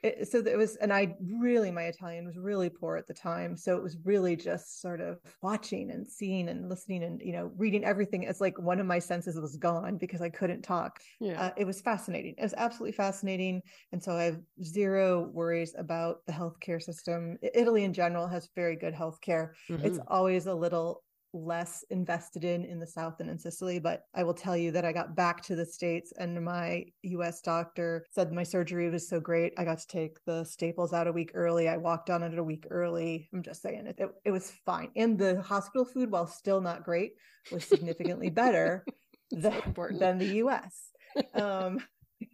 it, 0.06 0.28
so 0.28 0.40
it 0.40 0.58
was, 0.58 0.76
and 0.78 0.94
I 0.94 1.16
really, 1.22 1.72
my 1.72 1.84
Italian 1.84 2.26
was 2.26 2.38
really 2.38 2.70
poor 2.70 2.98
at 2.98 3.08
the 3.08 3.14
time. 3.14 3.58
So 3.58 3.76
it 3.78 3.84
was 3.84 3.98
really 4.04 4.36
just 4.36 4.82
sort 4.82 5.02
of 5.02 5.20
watching 5.42 5.92
and 5.92 6.08
seeing 6.08 6.50
and 6.50 6.70
listening 6.70 7.04
and, 7.04 7.22
you 7.22 7.32
know, 7.32 7.52
reading 7.58 7.84
everything. 7.86 8.24
It's 8.24 8.42
like 8.42 8.58
one 8.60 8.80
of 8.80 8.86
my 8.86 9.00
senses 9.00 9.40
was 9.40 9.58
gone 9.58 9.98
because 9.98 10.22
I 10.22 10.30
couldn't 10.30 10.62
talk. 10.64 11.00
Yeah. 11.20 11.42
Uh, 11.42 11.52
it 11.58 11.66
was 11.66 11.82
fascinating. 11.82 12.36
It 12.38 12.44
was 12.44 12.54
absolutely 12.56 12.94
fascinating. 12.94 13.62
And 13.92 14.04
so 14.04 14.14
I 14.16 14.24
have 14.24 14.42
zero 14.64 15.30
worries 15.34 15.76
about 15.78 16.26
the 16.28 16.34
healthcare 16.34 16.82
system. 16.82 17.38
Italy 17.42 17.84
in 17.84 17.94
general 17.94 18.28
has 18.28 18.50
very 18.56 18.76
good 18.76 18.94
healthcare. 18.94 19.50
It's 19.82 20.00
Mhm. 20.00 20.08
always 20.08 20.46
a 20.48 20.56
little 20.56 21.05
less 21.36 21.84
invested 21.90 22.44
in 22.44 22.64
in 22.64 22.80
the 22.80 22.88
south 22.88 23.18
than 23.18 23.30
in 23.30 23.38
Sicily. 23.38 23.80
But 23.80 24.04
I 24.16 24.24
will 24.24 24.34
tell 24.34 24.56
you 24.56 24.72
that 24.72 24.86
I 24.86 24.94
got 24.94 25.16
back 25.16 25.42
to 25.44 25.56
the 25.56 25.66
States 25.66 26.14
and 26.18 26.44
my 26.44 26.86
US 27.04 27.42
doctor 27.42 28.06
said 28.12 28.32
my 28.32 28.44
surgery 28.44 28.90
was 28.90 29.08
so 29.08 29.20
great. 29.20 29.54
I 29.58 29.66
got 29.66 29.80
to 29.80 29.88
take 29.88 30.24
the 30.26 30.44
staples 30.46 30.94
out 30.94 31.08
a 31.08 31.12
week 31.12 31.32
early. 31.34 31.68
I 31.68 31.78
walked 31.78 32.10
on 32.10 32.24
it 32.24 32.38
a 32.38 32.44
week 32.44 32.66
early. 32.70 33.30
I'm 33.34 33.44
just 33.44 33.62
saying 33.62 33.88
it, 33.88 33.96
it, 33.98 34.10
it 34.24 34.32
was 34.32 34.52
fine. 34.66 34.90
And 34.96 35.18
the 35.18 35.42
hospital 35.42 35.86
food, 35.86 36.10
while 36.10 36.28
still 36.28 36.62
not 36.62 36.84
great, 36.84 37.14
was 37.52 37.66
significantly 37.66 38.30
better 38.32 38.86
than, 39.32 39.54
important. 39.54 40.00
than 40.00 40.18
the 40.18 40.36
US. 40.44 40.92
Um, 41.34 41.80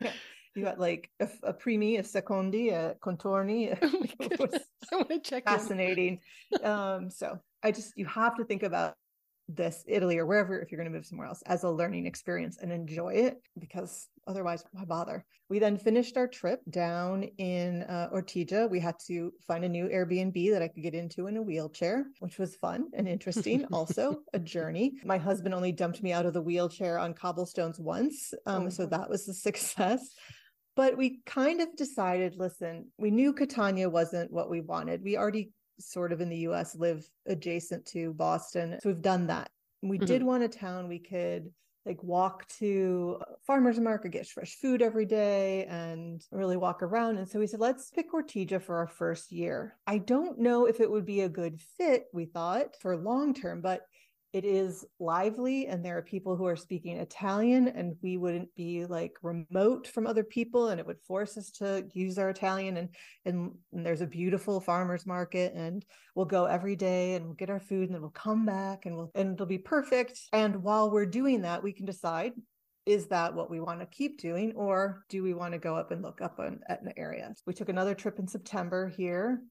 you 0.56 0.64
got 0.64 0.80
like 0.80 1.12
a, 1.20 1.30
a 1.44 1.54
primi, 1.54 1.98
a 1.98 2.04
secondi, 2.04 2.72
a 2.74 2.96
contorni. 3.00 3.78
Oh 3.80 4.06
It 4.20 4.40
was. 4.40 4.60
I 4.92 4.96
want 4.96 5.10
to 5.10 5.20
check 5.20 5.44
fascinating. 5.46 6.20
um, 6.64 7.12
so 7.12 7.40
I 7.64 7.72
just 7.72 7.98
you 7.98 8.06
have 8.06 8.36
to 8.38 8.46
think 8.46 8.64
about 8.64 8.96
this 9.56 9.84
Italy 9.88 10.18
or 10.18 10.26
wherever 10.26 10.60
if 10.60 10.72
you're 10.72 10.80
going 10.80 10.92
to 10.92 10.96
move 10.96 11.06
somewhere 11.06 11.28
else 11.28 11.42
as 11.46 11.64
a 11.64 11.70
learning 11.70 12.06
experience 12.06 12.58
and 12.62 12.72
enjoy 12.72 13.14
it 13.14 13.42
because 13.60 14.08
otherwise 14.28 14.64
why 14.72 14.86
bother? 14.86 15.26
We 15.50 15.60
then 15.60 15.78
finished 15.78 16.16
our 16.16 16.28
trip 16.28 16.62
down 16.70 17.24
in 17.38 17.84
uh, 17.84 18.10
Ortigia. 18.14 18.70
We 18.70 18.80
had 18.80 18.96
to 19.08 19.34
find 19.46 19.66
a 19.66 19.70
new 19.70 19.88
Airbnb 19.88 20.52
that 20.52 20.62
I 20.62 20.70
could 20.70 20.84
get 20.84 20.96
into 20.96 21.28
in 21.28 21.36
a 21.38 21.42
wheelchair, 21.42 22.06
which 22.20 22.38
was 22.38 22.56
fun 22.56 22.86
and 22.94 23.08
interesting. 23.08 23.66
also 23.74 24.22
a 24.34 24.40
journey. 24.40 24.94
My 25.04 25.18
husband 25.18 25.54
only 25.54 25.74
dumped 25.74 26.02
me 26.02 26.14
out 26.14 26.26
of 26.26 26.34
the 26.34 26.42
wheelchair 26.42 26.98
on 26.98 27.14
cobblestones 27.14 27.80
once, 27.80 28.34
um, 28.46 28.68
Oh, 28.68 28.70
so 28.70 28.86
that 28.86 29.10
was 29.10 29.28
a 29.28 29.34
success 29.50 30.16
but 30.78 30.96
we 30.96 31.20
kind 31.26 31.60
of 31.60 31.68
decided 31.76 32.34
listen 32.38 32.86
we 32.98 33.12
knew 33.12 33.34
catania 33.34 33.90
wasn't 33.90 34.32
what 34.32 34.50
we 34.50 34.62
wanted 34.62 35.04
we 35.04 35.18
already 35.18 35.52
sort 35.86 36.12
of 36.12 36.22
in 36.22 36.30
the 36.30 36.38
us 36.38 36.76
live 36.76 37.08
adjacent 37.28 37.86
to 37.88 38.14
boston. 38.14 38.78
So 38.82 38.90
we've 38.90 39.02
done 39.02 39.28
that. 39.28 39.50
We 39.82 39.98
mm-hmm. 39.98 40.06
did 40.06 40.24
want 40.24 40.44
a 40.44 40.48
town 40.48 40.88
we 40.88 41.00
could 41.00 41.52
like 41.86 42.04
walk 42.04 42.48
to 42.48 43.18
uh, 43.22 43.34
farmers 43.48 43.80
market 43.80 44.12
get 44.12 44.28
fresh 44.28 44.56
food 44.56 44.84
every 44.84 45.06
day 45.06 45.66
and 45.66 46.24
really 46.32 46.58
walk 46.58 46.84
around. 46.84 47.18
And 47.18 47.28
so 47.28 47.40
we 47.40 47.48
said 47.48 47.60
let's 47.60 47.90
pick 47.90 48.12
ortigia 48.14 48.62
for 48.62 48.78
our 48.78 48.88
first 48.88 49.32
year. 49.32 49.78
I 49.88 49.98
don't 49.98 50.40
know 50.40 50.66
if 50.66 50.80
it 50.80 50.90
would 50.90 51.06
be 51.06 51.22
a 51.22 51.30
good 51.30 51.60
fit 51.78 52.06
we 52.14 52.26
thought 52.26 52.76
for 52.80 52.96
long 52.96 53.34
term 53.34 53.62
but 53.62 53.82
it 54.34 54.46
is 54.46 54.86
lively 55.00 55.68
and 55.68 55.84
there 55.84 55.98
are 55.98 56.02
people 56.02 56.38
who 56.38 56.46
are 56.46 56.56
speaking 56.56 56.98
Italian 56.98 57.68
and 57.68 57.96
we 58.02 58.16
wouldn't 58.16 58.54
be 58.56 58.86
like 58.86 59.14
remote 59.22 59.88
from 59.88 60.08
other 60.08 60.24
people 60.24 60.70
and 60.70 60.80
it 60.80 60.88
would 60.88 61.02
force 61.02 61.38
us 61.38 61.52
to 61.52 61.86
use 61.94 62.18
our 62.18 62.30
Italian 62.30 62.78
and 62.78 62.90
and, 63.26 63.52
and 63.74 63.86
there's 63.86 64.02
a 64.02 64.08
beautiful 64.08 64.62
farmers 64.62 65.06
market 65.06 65.54
and 65.54 65.84
we'll 66.16 66.26
go 66.26 66.46
every 66.46 66.76
day 66.76 67.16
and 67.16 67.26
we'll 67.26 67.34
get 67.34 67.50
our 67.50 67.60
food 67.60 67.86
and 67.86 67.94
then 67.94 68.02
we'll 68.02 68.12
come 68.12 68.46
back 68.46 68.86
and 68.86 68.96
we'll 68.96 69.12
and 69.16 69.34
it'll 69.34 69.46
be 69.46 69.58
perfect. 69.58 70.20
And 70.32 70.64
while 70.64 70.90
we're 70.90 71.06
doing 71.06 71.42
that 71.42 71.64
we 71.64 71.74
can 71.74 71.86
decide 71.86 72.34
is 72.86 73.08
that 73.08 73.36
what 73.36 73.50
we 73.50 73.60
want 73.60 73.80
to 73.80 73.86
keep 73.86 74.20
doing 74.20 74.54
or 74.56 75.04
do 75.10 75.22
we 75.22 75.34
want 75.34 75.54
to 75.54 75.60
go 75.60 75.76
up 75.76 75.92
and 75.92 76.02
look 76.02 76.22
up 76.22 76.40
on 76.40 76.62
Etna 76.70 76.94
area? 76.98 77.34
We 77.46 77.54
took 77.54 77.70
another 77.70 77.94
trip 77.94 78.18
in 78.18 78.28
September 78.28 78.88
here 78.88 79.42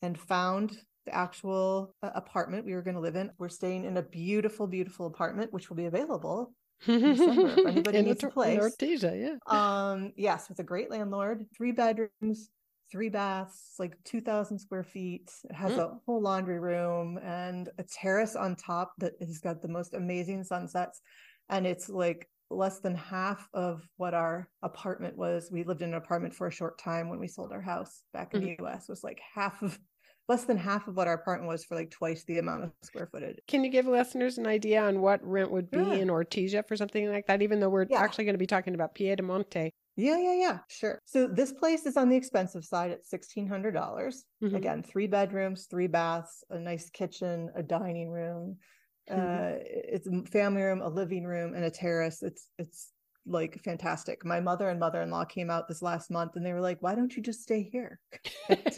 and 0.00 0.18
found 0.18 0.78
the 1.08 1.14
actual 1.14 1.94
uh, 2.02 2.10
apartment 2.14 2.66
we 2.66 2.74
were 2.74 2.82
going 2.82 2.94
to 2.94 3.00
live 3.00 3.16
in. 3.16 3.30
We're 3.38 3.48
staying 3.48 3.84
in 3.84 3.96
a 3.96 4.02
beautiful, 4.02 4.66
beautiful 4.66 5.06
apartment, 5.06 5.52
which 5.52 5.70
will 5.70 5.76
be 5.76 5.86
available. 5.86 6.52
December, 6.84 7.54
if 7.56 7.58
anybody 7.66 7.98
in 7.98 8.04
needs 8.04 8.22
a 8.22 8.28
place. 8.28 8.58
In 8.58 8.60
Ortigia, 8.60 9.38
yeah. 9.48 9.90
Um, 9.90 10.12
yes, 10.16 10.48
with 10.48 10.58
a 10.58 10.64
great 10.64 10.90
landlord, 10.90 11.46
three 11.56 11.72
bedrooms, 11.72 12.50
three 12.92 13.08
baths, 13.08 13.74
like 13.78 13.94
2,000 14.04 14.58
square 14.58 14.84
feet. 14.84 15.30
It 15.48 15.54
has 15.54 15.72
Mm. 15.72 15.78
a 15.78 15.98
whole 16.06 16.20
laundry 16.20 16.60
room 16.60 17.18
and 17.22 17.70
a 17.78 17.84
terrace 17.84 18.36
on 18.36 18.54
top 18.54 18.92
that 18.98 19.14
has 19.20 19.38
got 19.38 19.62
the 19.62 19.68
most 19.68 19.94
amazing 19.94 20.44
sunsets. 20.44 21.00
And 21.48 21.66
it's 21.66 21.88
like 21.88 22.28
less 22.50 22.80
than 22.80 22.94
half 22.94 23.48
of 23.54 23.82
what 23.96 24.14
our 24.14 24.48
apartment 24.62 25.16
was. 25.16 25.50
We 25.50 25.64
lived 25.64 25.82
in 25.82 25.90
an 25.90 25.94
apartment 25.96 26.34
for 26.34 26.46
a 26.46 26.52
short 26.52 26.78
time 26.78 27.08
when 27.08 27.18
we 27.18 27.28
sold 27.28 27.52
our 27.52 27.62
house 27.62 28.02
back 28.12 28.34
in 28.34 28.40
the 28.42 28.56
US. 28.64 28.88
It 28.88 28.92
was 28.92 29.04
like 29.04 29.20
half 29.34 29.62
of 29.62 29.78
less 30.28 30.44
than 30.44 30.56
half 30.58 30.86
of 30.88 30.96
what 30.96 31.08
our 31.08 31.14
apartment 31.14 31.48
was 31.48 31.64
for 31.64 31.74
like 31.74 31.90
twice 31.90 32.24
the 32.24 32.38
amount 32.38 32.64
of 32.64 32.72
square 32.82 33.08
footage. 33.10 33.38
Can 33.48 33.64
you 33.64 33.70
give 33.70 33.86
listeners 33.86 34.38
an 34.38 34.46
idea 34.46 34.82
on 34.82 35.00
what 35.00 35.24
rent 35.26 35.50
would 35.50 35.70
be 35.70 35.78
Yeah. 35.78 35.94
in 35.94 36.08
Ortigia 36.08 36.66
for 36.66 36.76
something 36.76 37.10
like 37.10 37.26
that? 37.26 37.40
Even 37.42 37.60
though 37.60 37.70
we're 37.70 37.86
Yeah. 37.88 38.00
actually 38.00 38.24
going 38.24 38.34
to 38.34 38.38
be 38.38 38.46
talking 38.46 38.74
about 38.74 38.94
Piedimonte. 38.94 39.70
Yeah, 39.96 40.18
yeah, 40.18 40.34
yeah, 40.34 40.58
sure. 40.68 41.00
So 41.06 41.26
this 41.26 41.52
place 41.52 41.84
is 41.86 41.96
on 41.96 42.08
the 42.08 42.16
expensive 42.16 42.64
side 42.64 42.92
at 42.92 43.04
sixteen 43.04 43.48
hundred 43.48 43.72
dollars. 43.72 44.24
Mhm. 44.42 44.54
Again, 44.54 44.82
three 44.82 45.08
bedrooms, 45.08 45.66
three 45.66 45.88
baths, 45.88 46.44
a 46.50 46.58
nice 46.58 46.88
kitchen, 46.90 47.50
a 47.56 47.62
dining 47.62 48.10
room. 48.10 48.58
Uh, 49.10 49.54
it's 49.60 50.06
a 50.06 50.22
family 50.30 50.62
room, 50.62 50.82
a 50.82 50.88
living 50.88 51.24
room, 51.24 51.54
and 51.54 51.64
a 51.64 51.70
terrace. 51.70 52.22
It's 52.22 52.48
it's 52.58 52.92
like 53.26 53.60
fantastic. 53.64 54.24
My 54.24 54.38
mother 54.40 54.68
and 54.70 54.78
mother-in-law 54.78 55.24
came 55.24 55.50
out 55.50 55.66
this 55.66 55.82
last 55.82 56.10
month, 56.10 56.36
and 56.36 56.46
they 56.46 56.52
were 56.52 56.60
like, 56.60 56.80
"Why 56.80 56.94
don't 56.94 57.14
you 57.16 57.22
just 57.22 57.40
stay 57.42 57.62
here?" 57.62 57.98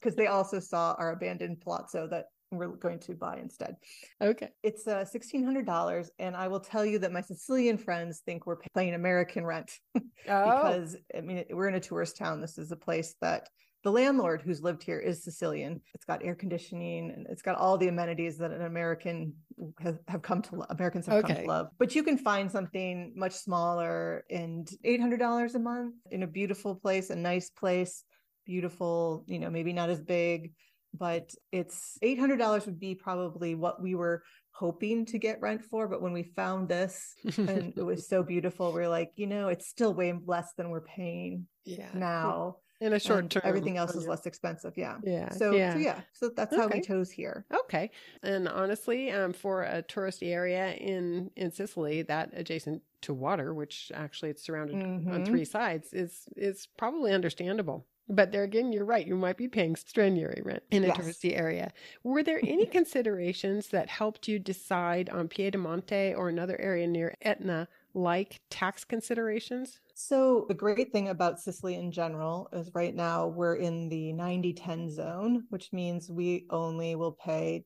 Because 0.00 0.16
they 0.16 0.26
also 0.26 0.60
saw 0.60 0.94
our 0.98 1.12
abandoned 1.12 1.60
palazzo 1.60 2.06
that 2.08 2.26
we're 2.50 2.68
going 2.68 2.98
to 2.98 3.14
buy 3.14 3.38
instead. 3.38 3.76
okay. 4.20 4.48
It's 4.62 4.86
uh, 4.86 5.04
sixteen 5.04 5.44
hundred 5.44 5.66
dollars, 5.66 6.10
and 6.18 6.36
I 6.36 6.48
will 6.48 6.60
tell 6.60 6.84
you 6.84 6.98
that 7.00 7.12
my 7.12 7.20
Sicilian 7.20 7.78
friends 7.78 8.22
think 8.24 8.46
we're 8.46 8.58
paying 8.74 8.94
American 8.94 9.44
rent 9.44 9.70
Oh, 9.94 10.02
because 10.44 10.96
I 11.16 11.20
mean 11.20 11.44
we're 11.50 11.68
in 11.68 11.74
a 11.74 11.80
tourist 11.80 12.16
town. 12.16 12.40
This 12.40 12.58
is 12.58 12.72
a 12.72 12.76
place 12.76 13.14
that 13.20 13.48
the 13.82 13.90
landlord 13.90 14.42
who's 14.42 14.62
lived 14.62 14.82
here 14.82 14.98
is 14.98 15.24
Sicilian. 15.24 15.80
It's 15.94 16.04
got 16.04 16.22
air 16.22 16.34
conditioning 16.34 17.10
and 17.10 17.26
it's 17.30 17.40
got 17.40 17.56
all 17.56 17.78
the 17.78 17.88
amenities 17.88 18.36
that 18.38 18.50
an 18.50 18.62
American 18.62 19.32
has, 19.80 19.98
have 20.06 20.20
come 20.20 20.42
to 20.42 20.66
Americans 20.68 21.06
have 21.06 21.24
come 21.24 21.36
to 21.36 21.44
love. 21.44 21.68
But 21.78 21.94
you 21.94 22.02
can 22.02 22.18
find 22.18 22.50
something 22.50 23.12
much 23.16 23.32
smaller 23.32 24.24
and 24.30 24.70
eight 24.84 25.00
hundred 25.00 25.20
dollars 25.20 25.54
a 25.54 25.58
month 25.58 25.94
in 26.10 26.22
a 26.22 26.26
beautiful 26.26 26.74
place, 26.74 27.10
a 27.10 27.16
nice 27.16 27.48
place, 27.50 28.04
beautiful. 28.50 29.24
You 29.26 29.38
know, 29.38 29.50
maybe 29.50 29.72
not 29.72 29.90
as 29.90 30.00
big, 30.00 30.52
but 30.92 31.30
it's 31.52 31.96
eight 32.02 32.18
hundred 32.18 32.38
dollars 32.38 32.66
would 32.66 32.80
be 32.80 32.94
probably 32.94 33.54
what 33.54 33.80
we 33.80 33.94
were 33.94 34.22
hoping 34.50 35.06
to 35.06 35.18
get 35.18 35.40
rent 35.40 35.62
for. 35.70 35.88
But 35.88 36.02
when 36.02 36.12
we 36.12 36.24
found 36.24 36.68
this 36.68 37.14
and 37.38 37.72
it 37.76 37.82
was 37.82 38.08
so 38.08 38.22
beautiful. 38.22 38.72
We're 38.72 38.88
like, 38.88 39.12
you 39.16 39.26
know, 39.26 39.48
it's 39.48 39.68
still 39.68 39.94
way 39.94 40.12
less 40.26 40.52
than 40.56 40.70
we're 40.70 40.82
paying 40.82 41.46
yeah. 41.64 41.90
now. 41.94 42.56
In 42.82 42.94
a 42.94 42.98
short 42.98 43.20
and 43.20 43.30
term. 43.30 43.42
everything 43.44 43.76
else 43.76 43.94
is 43.94 44.06
less 44.08 44.24
expensive. 44.24 44.72
Yeah. 44.74 44.96
Yeah. 45.04 45.28
So 45.32 45.52
yeah. 45.52 45.74
so 45.74 45.78
yeah. 45.78 46.00
So 46.14 46.30
that's 46.34 46.56
how 46.56 46.66
we 46.66 46.80
chose 46.80 47.10
here. 47.10 47.44
Okay. 47.64 47.90
And 48.22 48.48
honestly, 48.48 49.10
um, 49.10 49.34
for 49.34 49.64
a 49.64 49.82
touristy 49.82 50.32
area 50.32 50.72
in 50.72 51.30
in 51.36 51.52
Sicily, 51.52 52.02
that 52.02 52.30
adjacent 52.32 52.82
to 53.02 53.12
water, 53.12 53.52
which 53.52 53.92
actually 53.94 54.30
it's 54.30 54.42
surrounded 54.42 54.76
on 54.76 55.04
Mhm. 55.04 55.26
three 55.26 55.44
sides, 55.44 55.92
is 55.92 56.26
is 56.36 56.68
probably 56.78 57.12
understandable. 57.12 57.86
But 58.10 58.32
there 58.32 58.42
again, 58.42 58.72
you're 58.72 58.84
right. 58.84 59.06
You 59.06 59.14
might 59.14 59.36
be 59.36 59.46
paying 59.48 59.76
strenuary 59.76 60.42
rent 60.44 60.64
in 60.72 60.82
a 60.84 60.88
Yes. 60.88 60.98
touristy 60.98 61.38
area. 61.38 61.72
Were 62.02 62.22
there 62.24 62.40
any 62.44 62.66
considerations 62.78 63.68
that 63.68 63.88
helped 63.88 64.26
you 64.26 64.38
decide 64.40 65.08
on 65.10 65.28
Piedimonte 65.28 66.16
or 66.18 66.28
another 66.28 66.60
area 66.60 66.88
near 66.88 67.14
Etna 67.22 67.68
like 67.94 68.40
tax 68.50 68.84
considerations? 68.84 69.80
So, 69.94 70.46
the 70.48 70.54
great 70.54 70.90
thing 70.92 71.08
about 71.08 71.38
Sicily 71.40 71.76
in 71.76 71.92
general 71.92 72.48
is 72.52 72.70
right 72.74 72.94
now 72.94 73.28
we're 73.28 73.56
in 73.56 73.88
the 73.88 74.12
90 74.12 74.54
10 74.54 74.90
zone, 74.90 75.44
which 75.50 75.72
means 75.72 76.10
we 76.10 76.46
only 76.50 76.96
will 76.96 77.12
pay 77.12 77.64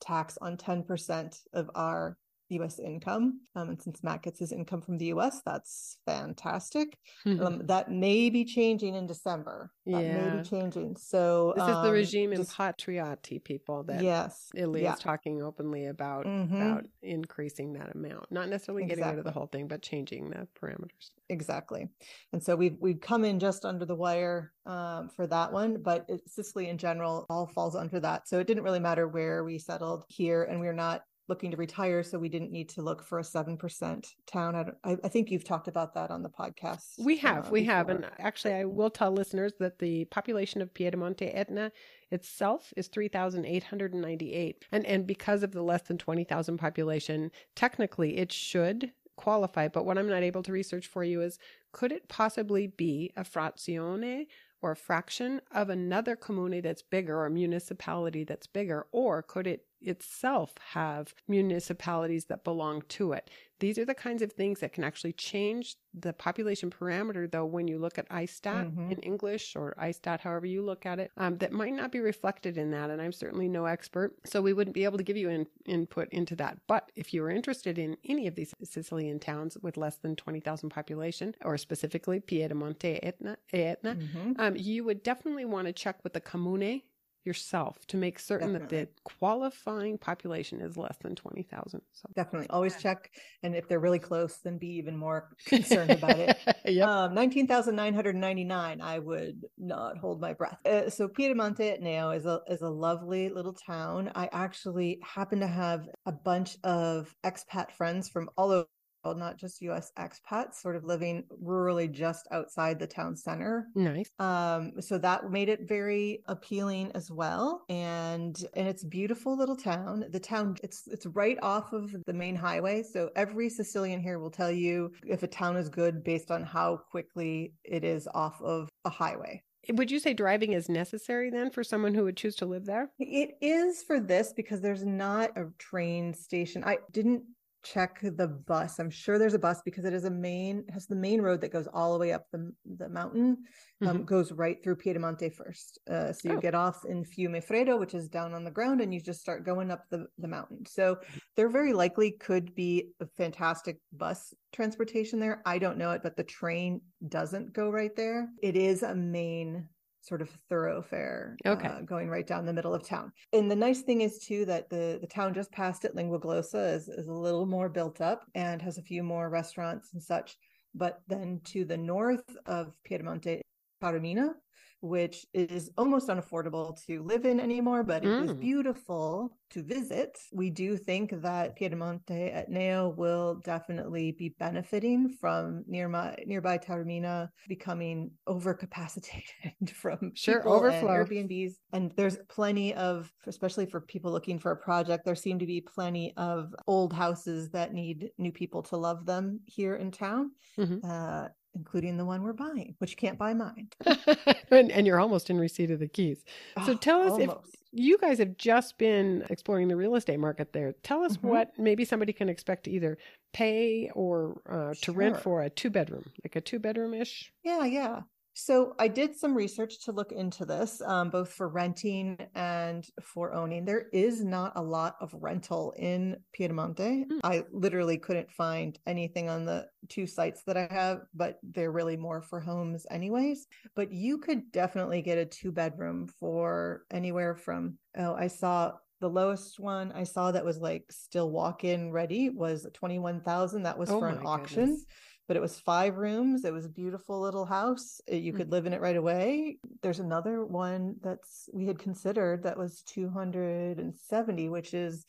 tax 0.00 0.36
on 0.42 0.58
10% 0.58 1.40
of 1.54 1.70
our 1.74 2.18
US 2.48 2.78
income. 2.78 3.40
Um, 3.54 3.70
and 3.70 3.82
since 3.82 4.02
Matt 4.02 4.22
gets 4.22 4.38
his 4.38 4.52
income 4.52 4.80
from 4.80 4.98
the 4.98 5.06
US, 5.06 5.42
that's 5.44 5.98
fantastic. 6.06 6.98
Mm-hmm. 7.26 7.44
Um, 7.44 7.66
that 7.66 7.90
may 7.90 8.30
be 8.30 8.44
changing 8.44 8.94
in 8.94 9.06
December. 9.06 9.72
That 9.86 10.02
yeah. 10.02 10.30
may 10.30 10.36
be 10.38 10.48
changing. 10.48 10.96
So 10.96 11.52
this 11.56 11.64
um, 11.64 11.70
is 11.70 11.76
the 11.76 11.88
um, 11.88 11.92
regime 11.92 12.30
impatriati 12.30 13.42
people 13.42 13.82
that 13.84 14.02
yes, 14.02 14.48
Italy 14.54 14.82
yeah. 14.82 14.94
is 14.94 14.98
talking 15.00 15.42
openly 15.42 15.86
about 15.86 16.26
mm-hmm. 16.26 16.56
about 16.56 16.84
increasing 17.02 17.72
that 17.74 17.94
amount. 17.94 18.30
Not 18.30 18.48
necessarily 18.48 18.84
exactly. 18.84 19.02
getting 19.02 19.16
rid 19.16 19.18
of 19.18 19.24
the 19.24 19.38
whole 19.38 19.48
thing, 19.48 19.68
but 19.68 19.82
changing 19.82 20.30
the 20.30 20.46
parameters. 20.60 21.10
Exactly. 21.28 21.88
And 22.32 22.42
so 22.42 22.54
we've 22.54 22.76
we've 22.80 23.00
come 23.00 23.24
in 23.24 23.38
just 23.38 23.64
under 23.64 23.84
the 23.84 23.94
wire 23.94 24.52
um, 24.66 25.08
for 25.08 25.26
that 25.26 25.52
one, 25.52 25.82
but 25.82 26.04
it, 26.08 26.22
Sicily 26.28 26.68
in 26.68 26.78
general 26.78 27.26
all 27.28 27.46
falls 27.46 27.74
under 27.76 28.00
that. 28.00 28.28
So 28.28 28.38
it 28.38 28.46
didn't 28.46 28.64
really 28.64 28.80
matter 28.80 29.08
where 29.08 29.44
we 29.44 29.58
settled 29.58 30.04
here, 30.08 30.44
and 30.44 30.60
we're 30.60 30.72
not 30.72 31.02
looking 31.28 31.50
to 31.50 31.56
retire, 31.56 32.02
so 32.02 32.18
we 32.18 32.28
didn't 32.28 32.50
need 32.50 32.68
to 32.70 32.82
look 32.82 33.02
for 33.02 33.18
a 33.18 33.24
seven 33.24 33.56
percent 33.56 34.14
town. 34.26 34.74
I, 34.84 34.96
I, 35.02 35.08
think 35.08 35.30
you've 35.30 35.44
talked 35.44 35.68
about 35.68 35.94
that 35.94 36.10
on 36.10 36.22
the 36.22 36.28
podcast. 36.28 36.98
We 36.98 37.16
have, 37.18 37.46
uh, 37.46 37.50
we 37.50 37.60
before. 37.60 37.74
have, 37.74 37.88
and 37.88 38.06
actually, 38.18 38.54
I 38.54 38.64
will 38.64 38.90
tell 38.90 39.10
listeners 39.10 39.54
that 39.58 39.78
the 39.78 40.04
population 40.06 40.62
of 40.62 40.72
Piedimonte 40.74 41.34
Etna 41.34 41.72
itself 42.10 42.72
is 42.76 42.88
three 42.88 43.08
thousand 43.08 43.44
eight 43.46 43.64
hundred 43.64 43.92
and 43.92 44.02
ninety-eight, 44.02 44.64
and 44.72 44.86
and 44.86 45.06
because 45.06 45.42
of 45.42 45.52
the 45.52 45.62
less 45.62 45.82
than 45.82 45.98
twenty 45.98 46.24
thousand 46.24 46.58
population, 46.58 47.30
technically 47.54 48.18
it 48.18 48.32
should 48.32 48.92
qualify. 49.16 49.68
But 49.68 49.84
what 49.84 49.98
I'm 49.98 50.08
not 50.08 50.22
able 50.22 50.42
to 50.44 50.52
research 50.52 50.86
for 50.86 51.02
you 51.02 51.22
is 51.22 51.38
could 51.72 51.92
it 51.92 52.08
possibly 52.08 52.68
be 52.68 53.12
a 53.16 53.22
frazione 53.22 54.26
or 54.62 54.72
a 54.72 54.76
fraction 54.76 55.40
of 55.50 55.68
another 55.68 56.16
comune 56.16 56.60
that's 56.62 56.82
bigger 56.82 57.22
or 57.22 57.30
municipality 57.30 58.24
that's 58.24 58.46
bigger, 58.46 58.86
or 58.92 59.22
could 59.22 59.46
it 59.46 59.64
itself 59.80 60.54
have 60.72 61.14
municipalities 61.28 62.26
that 62.26 62.44
belong 62.44 62.82
to 62.88 63.12
it? 63.12 63.30
These 63.58 63.78
are 63.78 63.84
the 63.84 63.94
kinds 63.94 64.22
of 64.22 64.32
things 64.32 64.60
that 64.60 64.72
can 64.72 64.84
actually 64.84 65.12
change 65.12 65.76
the 65.94 66.12
population 66.12 66.70
parameter, 66.70 67.30
though, 67.30 67.46
when 67.46 67.68
you 67.68 67.78
look 67.78 67.98
at 67.98 68.06
ISTAT 68.10 68.66
mm-hmm. 68.66 68.92
in 68.92 68.98
English 68.98 69.56
or 69.56 69.74
ISTAT, 69.80 70.20
however 70.20 70.46
you 70.46 70.62
look 70.62 70.84
at 70.84 70.98
it, 70.98 71.10
um, 71.16 71.38
that 71.38 71.52
might 71.52 71.72
not 71.72 71.90
be 71.90 72.00
reflected 72.00 72.58
in 72.58 72.70
that. 72.72 72.90
And 72.90 73.00
I'm 73.00 73.12
certainly 73.12 73.48
no 73.48 73.64
expert, 73.64 74.14
so 74.24 74.42
we 74.42 74.52
wouldn't 74.52 74.74
be 74.74 74.84
able 74.84 74.98
to 74.98 75.04
give 75.04 75.16
you 75.16 75.30
in, 75.30 75.46
input 75.64 76.08
into 76.10 76.36
that. 76.36 76.58
But 76.66 76.92
if 76.96 77.14
you 77.14 77.24
are 77.24 77.30
interested 77.30 77.78
in 77.78 77.96
any 78.04 78.26
of 78.26 78.34
these 78.34 78.54
Sicilian 78.62 79.18
towns 79.18 79.56
with 79.62 79.76
less 79.76 79.96
than 79.96 80.16
20,000 80.16 80.68
population, 80.68 81.34
or 81.42 81.56
specifically 81.56 82.20
Piedimonte 82.20 83.00
Etna, 83.02 83.38
Etna 83.52 83.94
mm-hmm. 83.94 84.32
um, 84.38 84.56
you 84.56 84.84
would 84.84 85.02
definitely 85.02 85.44
want 85.44 85.66
to 85.66 85.72
check 85.72 86.02
with 86.04 86.12
the 86.12 86.20
Comune 86.20 86.82
yourself 87.26 87.84
to 87.88 87.96
make 87.96 88.18
certain 88.18 88.52
Definitely. 88.52 88.78
that 88.78 88.94
the 88.94 89.02
qualifying 89.18 89.98
population 89.98 90.60
is 90.60 90.76
less 90.76 90.96
than 90.98 91.14
20,000. 91.14 91.80
So 91.92 92.08
Definitely 92.14 92.48
always 92.50 92.76
check. 92.76 93.10
And 93.42 93.54
if 93.54 93.68
they're 93.68 93.80
really 93.80 93.98
close, 93.98 94.38
then 94.42 94.58
be 94.58 94.68
even 94.76 94.96
more 94.96 95.30
concerned 95.46 95.90
about 95.90 96.18
it. 96.18 96.36
yep. 96.64 96.88
um, 96.88 97.14
19,999, 97.14 98.80
I 98.80 98.98
would 98.98 99.44
not 99.58 99.98
hold 99.98 100.20
my 100.20 100.32
breath. 100.32 100.58
Uh, 100.64 100.88
so 100.88 101.08
Piedimonte 101.08 101.80
Etneo 101.80 102.16
is 102.16 102.26
a, 102.26 102.40
is 102.48 102.62
a 102.62 102.70
lovely 102.70 103.28
little 103.28 103.54
town. 103.54 104.10
I 104.14 104.28
actually 104.32 105.00
happen 105.02 105.40
to 105.40 105.46
have 105.46 105.88
a 106.06 106.12
bunch 106.12 106.56
of 106.64 107.14
expat 107.24 107.72
friends 107.72 108.08
from 108.08 108.30
all 108.36 108.50
over 108.50 108.66
not 109.12 109.36
just 109.36 109.62
US 109.62 109.92
expats, 109.98 110.54
sort 110.54 110.76
of 110.76 110.84
living 110.84 111.24
rurally 111.42 111.90
just 111.90 112.26
outside 112.30 112.78
the 112.78 112.86
town 112.86 113.16
center. 113.16 113.68
Nice. 113.74 114.10
Um, 114.18 114.72
so 114.80 114.98
that 114.98 115.30
made 115.30 115.48
it 115.48 115.68
very 115.68 116.22
appealing 116.26 116.92
as 116.94 117.10
well. 117.10 117.64
And 117.68 118.36
and 118.54 118.68
it's 118.68 118.84
beautiful 118.84 119.36
little 119.36 119.56
town. 119.56 120.04
The 120.10 120.20
town 120.20 120.56
it's 120.62 120.84
it's 120.86 121.06
right 121.06 121.38
off 121.42 121.72
of 121.72 121.94
the 122.06 122.12
main 122.12 122.36
highway. 122.36 122.82
So 122.82 123.10
every 123.16 123.48
Sicilian 123.48 124.00
here 124.00 124.18
will 124.18 124.30
tell 124.30 124.50
you 124.50 124.92
if 125.06 125.22
a 125.22 125.28
town 125.28 125.56
is 125.56 125.68
good 125.68 126.04
based 126.04 126.30
on 126.30 126.42
how 126.42 126.78
quickly 126.90 127.54
it 127.64 127.84
is 127.84 128.08
off 128.14 128.40
of 128.42 128.68
a 128.84 128.90
highway. 128.90 129.42
Would 129.72 129.90
you 129.90 129.98
say 129.98 130.14
driving 130.14 130.52
is 130.52 130.68
necessary 130.68 131.30
then 131.30 131.50
for 131.50 131.64
someone 131.64 131.94
who 131.94 132.04
would 132.04 132.16
choose 132.16 132.36
to 132.36 132.46
live 132.46 132.66
there? 132.66 132.90
It 132.98 133.32
is 133.40 133.82
for 133.82 133.98
this 133.98 134.32
because 134.32 134.60
there's 134.60 134.84
not 134.84 135.36
a 135.36 135.46
train 135.58 136.14
station. 136.14 136.62
I 136.64 136.78
didn't 136.92 137.24
check 137.72 138.00
the 138.02 138.28
bus. 138.28 138.78
I'm 138.78 138.90
sure 138.90 139.18
there's 139.18 139.34
a 139.34 139.38
bus 139.38 139.60
because 139.64 139.84
it 139.84 139.92
is 139.92 140.04
a 140.04 140.10
main 140.10 140.64
has 140.72 140.86
the 140.86 140.96
main 140.96 141.20
road 141.20 141.40
that 141.40 141.52
goes 141.52 141.66
all 141.72 141.92
the 141.92 141.98
way 141.98 142.12
up 142.12 142.26
the 142.32 142.52
the 142.78 142.88
mountain. 142.88 143.38
Um, 143.82 143.88
mm-hmm. 143.88 144.04
goes 144.04 144.32
right 144.32 144.62
through 144.62 144.76
Piedimonte 144.76 145.34
first. 145.34 145.78
Uh, 145.90 146.12
so 146.12 146.30
you 146.30 146.36
oh. 146.36 146.40
get 146.40 146.54
off 146.54 146.84
in 146.86 147.04
Fiumefreddo, 147.04 147.78
which 147.78 147.94
is 147.94 148.08
down 148.08 148.32
on 148.32 148.44
the 148.44 148.50
ground, 148.50 148.80
and 148.80 148.94
you 148.94 149.00
just 149.00 149.20
start 149.20 149.44
going 149.44 149.70
up 149.70 149.84
the 149.90 150.06
the 150.18 150.28
mountain. 150.28 150.64
So 150.66 150.98
there 151.36 151.48
very 151.48 151.72
likely 151.72 152.12
could 152.12 152.54
be 152.54 152.90
a 153.00 153.06
fantastic 153.16 153.78
bus 153.92 154.32
transportation 154.52 155.18
there. 155.18 155.42
I 155.44 155.58
don't 155.58 155.78
know 155.78 155.90
it, 155.90 156.02
but 156.02 156.16
the 156.16 156.24
train 156.24 156.80
doesn't 157.08 157.52
go 157.52 157.70
right 157.70 157.94
there. 157.96 158.28
It 158.42 158.56
is 158.56 158.82
a 158.82 158.94
main 158.94 159.68
sort 160.06 160.22
of 160.22 160.30
thoroughfare 160.48 161.36
okay. 161.44 161.68
Uh, 161.68 161.80
going 161.80 162.08
right 162.08 162.26
down 162.26 162.46
the 162.46 162.52
middle 162.52 162.74
of 162.74 162.86
town. 162.86 163.12
And 163.32 163.50
the 163.50 163.56
nice 163.56 163.82
thing 163.82 164.02
is 164.02 164.18
too 164.18 164.44
that 164.46 164.70
the 164.70 164.98
the 165.00 165.06
town 165.06 165.34
just 165.34 165.50
past 165.50 165.84
it, 165.84 165.96
Linguaglossa, 165.96 166.74
is, 166.74 166.88
is 166.88 167.08
a 167.08 167.12
little 167.12 167.46
more 167.46 167.68
built 167.68 168.00
up 168.00 168.24
and 168.34 168.62
has 168.62 168.78
a 168.78 168.82
few 168.82 169.02
more 169.02 169.28
restaurants 169.28 169.92
and 169.92 170.02
such. 170.02 170.36
But 170.74 171.00
then 171.08 171.40
to 171.46 171.64
the 171.64 171.76
north 171.76 172.36
of 172.46 172.74
Piedimonte, 172.88 173.40
Taormina, 173.82 174.34
which 174.80 175.26
is 175.32 175.70
almost 175.76 176.08
unaffordable 176.08 176.76
to 176.86 177.02
live 177.02 177.24
in 177.24 177.40
anymore, 177.40 177.82
but 177.82 178.04
it 178.04 178.08
mm. 178.08 178.24
is 178.24 178.32
beautiful 178.32 179.36
to 179.50 179.62
visit. 179.62 180.18
We 180.32 180.50
do 180.50 180.76
think 180.76 181.10
that 181.22 181.58
Piedimonte 181.58 182.10
Etneo 182.10 182.94
will 182.96 183.40
definitely 183.44 184.12
be 184.12 184.34
benefiting 184.38 185.16
from 185.20 185.64
nearby 185.66 186.16
nearby 186.26 186.58
Taormina 186.58 187.28
becoming 187.48 188.10
overcapacitated 188.28 189.70
from 189.74 190.12
sure 190.14 190.46
overflow 190.46 190.88
and 190.88 191.08
Airbnbs. 191.08 191.54
And 191.72 191.92
there's 191.96 192.18
plenty 192.28 192.74
of, 192.74 193.12
especially 193.26 193.66
for 193.66 193.80
people 193.80 194.12
looking 194.12 194.38
for 194.38 194.52
a 194.52 194.56
project, 194.56 195.04
there 195.04 195.14
seem 195.14 195.38
to 195.38 195.46
be 195.46 195.60
plenty 195.60 196.12
of 196.16 196.54
old 196.66 196.92
houses 196.92 197.50
that 197.50 197.72
need 197.72 198.10
new 198.18 198.32
people 198.32 198.62
to 198.64 198.76
love 198.76 199.06
them 199.06 199.40
here 199.46 199.76
in 199.76 199.90
town. 199.90 200.32
Mm-hmm. 200.58 200.88
Uh, 200.88 201.28
including 201.56 201.96
the 201.96 202.04
one 202.04 202.22
we're 202.22 202.32
buying, 202.32 202.74
which 202.78 202.90
you 202.90 202.96
can't 202.96 203.18
buy 203.18 203.34
mine. 203.34 203.68
and, 204.50 204.70
and, 204.70 204.86
you're 204.86 205.00
almost 205.00 205.30
in 205.30 205.38
receipt 205.38 205.70
of 205.70 205.80
the 205.80 205.88
keys. 205.88 206.24
So 206.64 206.72
oh, 206.72 206.74
tell 206.74 207.02
us 207.02 207.12
almost. 207.12 207.54
if 207.54 207.60
you 207.72 207.98
guys 207.98 208.18
have 208.18 208.36
just 208.36 208.78
been 208.78 209.24
exploring 209.30 209.68
the 209.68 209.76
real 209.76 209.96
estate 209.96 210.20
market 210.20 210.52
there. 210.52 210.74
Tell 210.82 211.02
us 211.02 211.16
mm-hmm. 211.16 211.28
what 211.28 211.58
maybe 211.58 211.84
somebody 211.84 212.12
can 212.12 212.28
expect 212.28 212.64
to 212.64 212.70
either 212.70 212.98
pay 213.32 213.90
or 213.94 214.40
uh, 214.48 214.74
to 214.74 214.84
sure. 214.84 214.94
rent 214.94 215.20
for 215.20 215.42
a 215.42 215.50
two 215.50 215.70
bedroom, 215.70 216.04
like 216.22 216.36
a 216.36 216.40
two 216.40 216.58
bedroom 216.58 216.94
ish. 216.94 217.32
Yeah, 217.42 217.64
yeah. 217.64 218.02
So 218.38 218.74
I 218.78 218.88
did 218.88 219.16
some 219.16 219.34
research 219.34 219.82
to 219.84 219.92
look 219.92 220.12
into 220.12 220.44
this, 220.44 220.82
um, 220.82 221.08
both 221.08 221.32
for 221.32 221.48
renting 221.48 222.18
and 222.34 222.86
for 223.02 223.32
owning. 223.32 223.64
There 223.64 223.86
is 223.94 224.22
not 224.22 224.52
a 224.56 224.62
lot 224.62 224.96
of 225.00 225.14
rental 225.14 225.72
in 225.78 226.18
Piedimonte. 226.38 227.06
Mm. 227.06 227.20
I 227.24 227.44
literally 227.50 227.96
couldn't 227.96 228.30
find 228.30 228.78
anything 228.86 229.30
on 229.30 229.46
the 229.46 229.66
two 229.88 230.06
sites 230.06 230.42
that 230.46 230.58
I 230.58 230.68
have, 230.70 231.00
but 231.14 231.38
they're 231.42 231.72
really 231.72 231.96
more 231.96 232.20
for 232.20 232.38
homes, 232.38 232.86
anyways. 232.90 233.46
But 233.74 233.90
you 233.90 234.18
could 234.18 234.52
definitely 234.52 235.00
get 235.00 235.16
a 235.16 235.24
two 235.24 235.50
bedroom 235.50 236.06
for 236.20 236.82
anywhere 236.90 237.36
from, 237.36 237.78
oh, 237.96 238.14
I 238.14 238.26
saw 238.26 238.72
the 239.00 239.08
lowest 239.08 239.58
one 239.60 239.92
I 239.92 240.04
saw 240.04 240.32
that 240.32 240.44
was 240.44 240.58
like 240.58 240.84
still 240.90 241.30
walk 241.30 241.64
in 241.64 241.90
ready 241.90 242.28
was 242.28 242.66
21,000. 242.74 243.62
That 243.62 243.78
was 243.78 243.90
oh 243.90 243.98
for 243.98 244.08
an 244.08 244.26
auction. 244.26 244.64
Goodness 244.64 244.84
but 245.28 245.36
it 245.36 245.40
was 245.40 245.58
five 245.58 245.96
rooms. 245.96 246.44
It 246.44 246.52
was 246.52 246.64
a 246.64 246.70
beautiful 246.70 247.20
little 247.20 247.44
house. 247.44 248.00
You 248.08 248.32
could 248.32 248.46
mm-hmm. 248.46 248.52
live 248.52 248.66
in 248.66 248.72
it 248.72 248.80
right 248.80 248.96
away. 248.96 249.58
There's 249.82 250.00
another 250.00 250.44
one 250.44 250.96
that's 251.02 251.48
we 251.52 251.66
had 251.66 251.78
considered 251.78 252.44
that 252.44 252.58
was 252.58 252.82
270, 252.82 254.48
which 254.48 254.74
is 254.74 255.06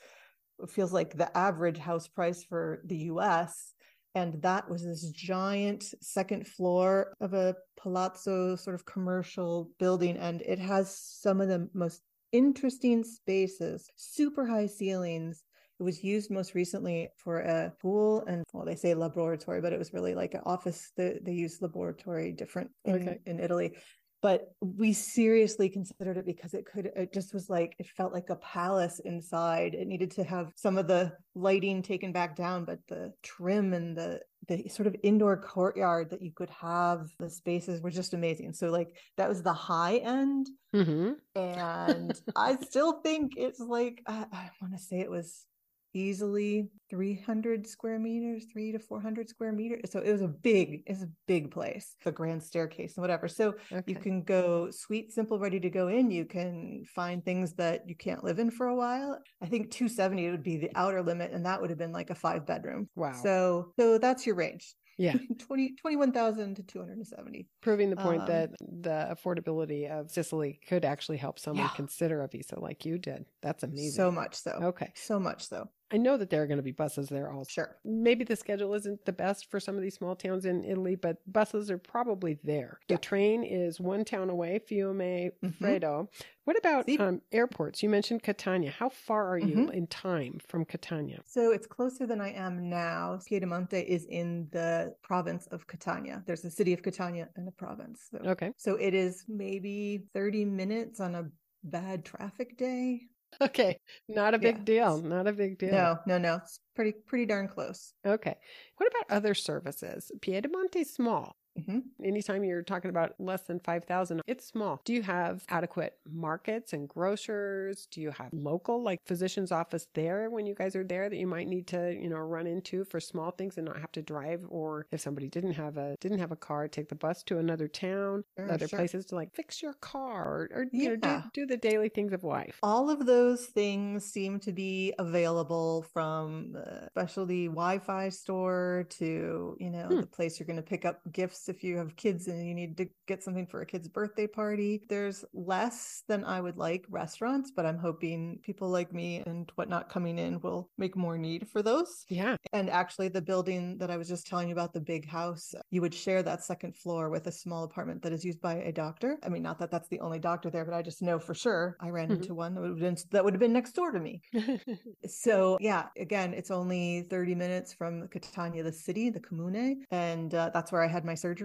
feels 0.70 0.91
like 0.91 1.15
the 1.15 1.36
average 1.38 1.78
house 1.78 2.07
price 2.07 2.43
for 2.43 2.82
the 2.86 2.97
US. 3.11 3.74
And 4.15 4.41
that 4.41 4.68
was 4.68 4.84
this 4.84 5.11
giant 5.11 5.93
second 6.01 6.47
floor 6.47 7.13
of 7.22 7.34
a 7.34 7.55
palazzo 7.80 8.55
sort 8.55 8.74
of 8.74 8.86
commercial 8.86 9.70
building. 9.78 10.18
And 10.18 10.41
it 10.41 10.57
has 10.57 10.97
some 10.97 11.39
of 11.39 11.49
the 11.49 11.70
most 11.74 12.01
interesting 12.32 13.03
spaces, 13.03 13.89
super 13.95 14.47
high 14.47 14.65
ceilings, 14.65 15.43
it 15.80 15.84
was 15.84 16.04
used 16.04 16.32
most 16.32 16.56
recently 16.56 17.10
for 17.18 17.40
a 17.40 17.72
pool 17.82 18.24
and 18.28 18.44
well, 18.54 18.66
they 18.66 18.76
say 18.76 18.94
laboratory, 18.94 19.62
but 19.62 19.74
it 19.74 19.80
was 19.80 19.94
really 19.94 20.16
like 20.16 20.34
an 20.34 20.42
office. 20.46 20.92
They, 20.98 21.20
they 21.22 21.34
use 21.34 21.62
laboratory 21.62 22.32
different 22.32 22.72
in, 22.86 22.96
okay. 22.96 23.20
in 23.26 23.40
Italy. 23.40 23.78
but 24.24 24.52
we 24.62 24.94
seriously 24.94 25.70
considered 25.70 26.18
it 26.18 26.26
because 26.26 26.54
it 26.56 26.66
could 26.66 26.88
it 26.96 27.14
just 27.14 27.34
was 27.36 27.50
like 27.50 27.76
it 27.78 27.86
felt 27.96 28.12
like 28.14 28.30
a 28.32 28.36
palace 28.38 29.00
inside 29.06 29.76
it 29.76 29.88
needed 29.88 30.10
to 30.10 30.24
have 30.24 30.52
some 30.56 30.76
of 30.80 30.88
the 30.88 31.14
lighting 31.36 31.84
taken 31.84 32.12
back 32.12 32.36
down 32.36 32.66
but 32.66 32.80
the 32.88 33.14
trim 33.22 33.74
and 33.74 33.96
the 33.96 34.20
the 34.48 34.68
sort 34.70 34.88
of 34.88 34.96
indoor 35.04 35.38
courtyard 35.38 36.10
that 36.10 36.24
you 36.24 36.32
could 36.32 36.50
have 36.50 37.06
the 37.20 37.30
spaces 37.30 37.80
were 37.82 37.92
just 37.92 38.16
amazing 38.16 38.52
so 38.54 38.72
like 38.72 38.90
that 39.18 39.30
was 39.30 39.44
the 39.44 39.54
high 39.54 39.98
end 39.98 40.48
Mm-hmm. 40.76 41.12
and 41.36 42.20
i 42.36 42.56
still 42.70 42.94
think 43.02 43.34
it's 43.38 43.60
like 43.60 44.02
i, 44.08 44.26
I 44.32 44.50
want 44.62 44.74
to 44.74 44.80
say 44.80 45.00
it 45.00 45.10
was 45.12 45.46
easily 45.94 46.70
300 46.90 47.68
square 47.68 48.00
meters, 48.00 48.46
three 48.52 48.72
to 48.72 48.80
400 48.80 49.28
square 49.30 49.52
meters. 49.52 49.82
So 49.92 50.00
it 50.00 50.12
was 50.12 50.22
a 50.22 50.28
big, 50.28 50.84
it's 50.86 51.04
a 51.04 51.10
big 51.28 51.52
place, 51.52 51.96
the 52.04 52.12
grand 52.12 52.44
staircase 52.44 52.96
and 52.98 53.02
whatever. 53.02 53.28
So 53.28 53.56
Okay. 53.72 53.84
you 53.92 53.96
can 53.96 54.24
go 54.24 54.70
sweet, 54.72 55.12
simple, 55.12 55.40
ready 55.40 55.60
to 55.60 55.70
go 55.70 55.88
in. 55.88 56.12
You 56.12 56.26
can 56.26 56.84
find 56.96 57.24
things 57.24 57.54
that 57.56 57.88
you 57.88 57.96
can't 57.96 58.24
live 58.24 58.40
in 58.40 58.52
for 58.52 58.68
a 58.68 58.76
while. 58.76 59.20
I 59.42 59.48
think 59.48 59.72
270 59.72 60.30
would 60.32 60.44
be 60.44 60.58
the 60.58 60.72
outer 60.76 61.02
limit, 61.04 61.32
and 61.32 61.46
that 61.46 61.60
would 61.62 61.70
have 61.70 61.80
been 61.80 61.92
like 61.92 62.10
a 62.10 62.16
five 62.16 62.46
bedroom. 62.46 62.90
Wow. 62.96 63.14
So, 63.14 63.74
so 63.80 63.98
that's 63.98 64.26
your 64.26 64.36
range. 64.36 64.76
Yeah. 65.00 65.16
20, 65.40 65.76
21,000 65.76 66.56
to 66.56 66.64
270. 66.64 67.48
Proving 67.62 67.92
the 67.92 67.98
point 67.98 68.22
Um, 68.22 68.28
that 68.28 68.50
the 68.62 69.08
affordability 69.16 69.88
of 69.90 70.10
Sicily 70.10 70.60
could 70.68 70.84
actually 70.84 71.18
help 71.18 71.38
someone 71.38 71.66
Yeah. 71.66 71.76
consider 71.76 72.22
a 72.24 72.28
visa 72.28 72.60
like 72.60 72.84
you 72.84 72.98
did. 72.98 73.26
That's 73.44 73.62
amazing. 73.62 73.92
So 73.92 74.12
much 74.12 74.34
so. 74.36 74.52
Okay. 74.54 74.92
So 74.96 75.20
much 75.20 75.46
so. 75.48 75.70
I 75.90 75.98
know 75.98 76.18
that 76.18 76.30
there 76.30 76.44
are 76.44 76.48
going 76.48 76.58
to 76.58 76.64
be 76.64 76.72
buses 76.74 77.08
there 77.08 77.32
also. 77.32 77.50
Sure. 77.50 77.78
Maybe 77.86 78.26
the 78.26 78.36
schedule 78.36 78.74
isn't 78.74 79.06
the 79.06 79.14
best 79.14 79.50
for 79.50 79.60
some 79.60 79.76
of 79.78 79.82
these 79.82 79.96
small 79.96 80.16
towns 80.16 80.46
in 80.46 80.66
Italy, 80.66 80.96
but 80.96 81.18
buses 81.32 81.72
are 81.72 81.78
probably 81.78 82.38
there. 82.44 82.80
Yeah. 82.90 82.98
The 82.98 83.02
train 83.02 83.44
is 83.44 83.80
one 83.80 84.04
town 84.04 84.30
away, 84.30 84.60
Fiume 84.60 85.32
Mhm. 85.42 85.54
Freddo. 85.60 86.10
What 86.44 86.58
about 86.58 86.90
um, 87.00 87.22
airports? 87.32 87.82
You 87.84 87.90
mentioned 87.90 88.24
Catania. 88.24 88.72
How 88.72 88.90
far 88.90 89.28
are 89.30 89.38
you 89.38 89.56
Mhm. 89.68 89.74
in 89.74 89.88
time 89.88 90.40
from 90.48 90.66
Catania? 90.66 91.22
So 91.26 91.52
it's 91.52 91.68
closer 91.68 92.06
than 92.06 92.20
I 92.22 92.32
am 92.32 92.70
now. 92.70 93.18
Piedimonte 93.30 93.84
is 93.86 94.06
in 94.06 94.48
the 94.52 94.94
province 95.04 95.48
of 95.48 95.68
Catania. 95.68 96.24
There's 96.26 96.44
a 96.46 96.52
city 96.52 96.74
of 96.74 96.82
Catania 96.84 97.30
and 97.36 97.48
a 97.48 97.52
province. 97.52 98.08
So, 98.12 98.18
Okay. 98.32 98.52
so 98.58 98.76
it 98.76 98.94
is 98.94 99.24
maybe 99.28 100.04
30 100.14 100.44
minutes 100.46 101.00
on 101.00 101.16
a 101.16 101.30
bad 101.64 102.04
traffic 102.06 102.58
day. 102.58 103.08
Okay. 103.42 103.80
Not 104.08 104.34
a 104.34 104.40
big 104.40 104.58
Yeah. 104.58 104.64
deal. 104.64 105.02
Not 105.02 105.28
a 105.28 105.34
big 105.34 105.58
deal. 105.60 105.72
No, 105.72 106.00
no, 106.08 106.18
no. 106.18 106.36
It's 106.38 106.60
pretty 106.76 106.94
pretty 107.06 107.26
darn 107.26 107.48
close. 107.48 107.94
Okay. 108.06 108.36
What 108.78 108.90
about 108.90 109.16
other 109.16 109.34
services? 109.34 110.12
Piedimonte's 110.20 110.94
small. 110.94 111.36
Mhm. 111.58 111.84
Anytime 112.03 112.43
you're 112.43 112.62
talking 112.62 112.89
about 112.89 113.20
less 113.20 113.41
than 113.43 113.60
5,000, 113.60 114.22
it's 114.28 114.45
small. 114.45 114.80
Do 114.86 114.93
you 114.93 115.01
have 115.01 115.43
adequate 115.49 115.97
markets 116.05 116.72
and 116.74 116.88
grocers? 116.88 117.88
Do 117.89 117.99
you 118.01 118.12
have 118.12 118.30
local, 118.32 118.82
like 118.84 118.99
physician's 119.08 119.51
office 119.51 119.88
there 119.93 120.30
when 120.30 120.45
you 120.45 120.53
guys 120.53 120.76
are 120.76 120.84
there 120.84 121.10
that 121.10 121.16
you 121.18 121.28
might 121.28 121.47
need 121.47 121.68
to, 121.68 121.93
you 121.93 122.10
know, 122.10 122.18
run 122.20 122.45
into 122.47 122.84
for 122.84 122.99
small 122.99 123.32
things 123.32 123.58
and 123.58 123.66
not 123.66 123.80
have 123.80 123.91
to 123.93 124.01
drive? 124.03 124.45
Or 124.49 124.86
if 124.91 125.01
somebody 125.01 125.30
didn't 125.30 125.53
have 125.53 125.78
a, 125.78 125.95
didn't 125.99 126.20
have 126.20 126.32
a 126.32 126.36
car, 126.36 126.68
take 126.68 126.89
the 126.89 126.95
bus 126.95 127.24
to 127.24 127.39
another 127.39 127.68
town, 127.68 128.24
Sure, 128.38 128.47
other 128.49 128.68
sure. 128.68 128.78
places 128.78 129.05
to 129.08 129.16
like 129.16 129.34
fix 129.34 129.62
your 129.62 129.74
car 129.74 130.26
or, 130.26 130.49
or 130.53 130.66
you 130.72 130.89
know, 130.89 130.95
do, 130.95 131.24
do 131.34 131.45
the 131.45 131.58
daily 131.58 131.89
things 131.89 132.14
of 132.14 132.24
life. 132.24 132.64
All 132.64 132.89
of 132.89 133.05
those 133.05 133.45
things 133.47 134.05
seem 134.05 134.39
to 134.41 134.51
be 134.51 134.93
available 134.97 135.84
from 135.93 136.53
the 136.53 136.88
specialty 136.91 137.45
Wi-Fi 137.47 138.10
store 138.10 138.86
to, 138.89 139.55
you 139.60 139.70
know, 139.70 139.89
Hmm. 139.89 140.01
the 140.01 140.08
place 140.08 140.39
you're 140.39 140.47
going 140.47 140.58
to 140.58 140.64
pick 140.64 140.84
up 140.86 141.01
gifts 141.12 141.47
if 141.50 141.64
you 141.64 141.78
have 141.78 141.95
kids 141.95 142.28
and 142.28 142.48
you 142.48 142.54
need 142.54 142.78
to 142.78 142.88
get 143.08 143.24
something 143.24 143.48
for 143.48 143.62
a 143.62 143.66
kid's 143.66 143.88
birthday 143.88 144.28
party. 144.28 144.82
There's 144.89 145.24
less 145.34 146.04
than 146.08 146.24
I 146.26 146.41
would 146.41 146.58
like 146.58 146.86
restaurants, 146.89 147.52
but 147.56 147.66
I'm 147.66 147.78
hoping 147.78 148.39
people 148.43 148.70
like 148.70 148.93
me 148.93 149.24
and 149.26 149.52
whatnot 149.56 149.89
coming 149.89 150.18
in 150.20 150.39
will 150.41 150.70
make 150.78 150.95
more 150.95 151.18
need 151.18 151.48
for 151.50 151.62
those. 151.62 152.06
Yeah. 152.10 152.36
And 152.54 152.70
actually, 152.70 153.10
the 153.10 153.22
building 153.22 153.78
that 153.78 153.91
I 153.91 153.98
was 153.98 154.08
just 154.08 154.28
telling 154.28 154.48
you 154.50 154.54
about, 154.54 154.74
the 154.74 154.82
big 154.82 155.08
house, 155.08 155.54
you 155.72 155.82
would 155.82 155.93
share 155.93 156.24
that 156.24 156.43
second 156.43 156.76
floor 156.76 157.10
with 157.10 157.28
a 157.28 157.32
small 157.32 157.64
apartment 157.64 158.02
that 158.04 158.14
is 158.14 158.24
used 158.26 158.41
by 158.41 158.56
a 158.56 158.72
doctor. 158.72 159.18
I 159.24 159.30
mean, 159.30 159.43
not 159.43 159.60
that 159.60 159.72
that's 159.72 159.89
the 159.89 160.00
only 160.00 160.20
doctor 160.20 160.50
there, 160.50 160.66
but 160.66 160.74
I 160.74 160.82
just 160.82 161.02
know 161.02 161.20
for 161.20 161.34
sure 161.34 161.78
I 161.80 161.89
ran 161.89 162.10
Mhm. 162.10 162.12
into 162.12 162.34
one 162.36 162.54
that 162.56 162.62
would 162.62 162.70
have 162.72 162.80
been, 162.80 162.98
that 163.12 163.24
would 163.24 163.34
have 163.34 163.39
been 163.39 163.54
next 163.54 163.74
door 163.74 163.91
to 163.91 164.00
me. 164.00 164.22
So 165.06 165.58
yeah, 165.62 165.88
again, 165.98 166.34
it's 166.34 166.52
only 166.52 167.04
30 167.10 167.36
minutes 167.36 167.74
from 167.74 168.08
Catania, 168.10 168.64
the 168.64 168.72
city, 168.74 169.10
the 169.10 169.20
comune, 169.20 169.84
and 169.91 170.34
uh, 170.34 170.50
that's 170.54 170.72
where 170.72 170.84
I 170.84 170.88
had 170.88 171.06
my 171.06 171.14
surgery. 171.16 171.37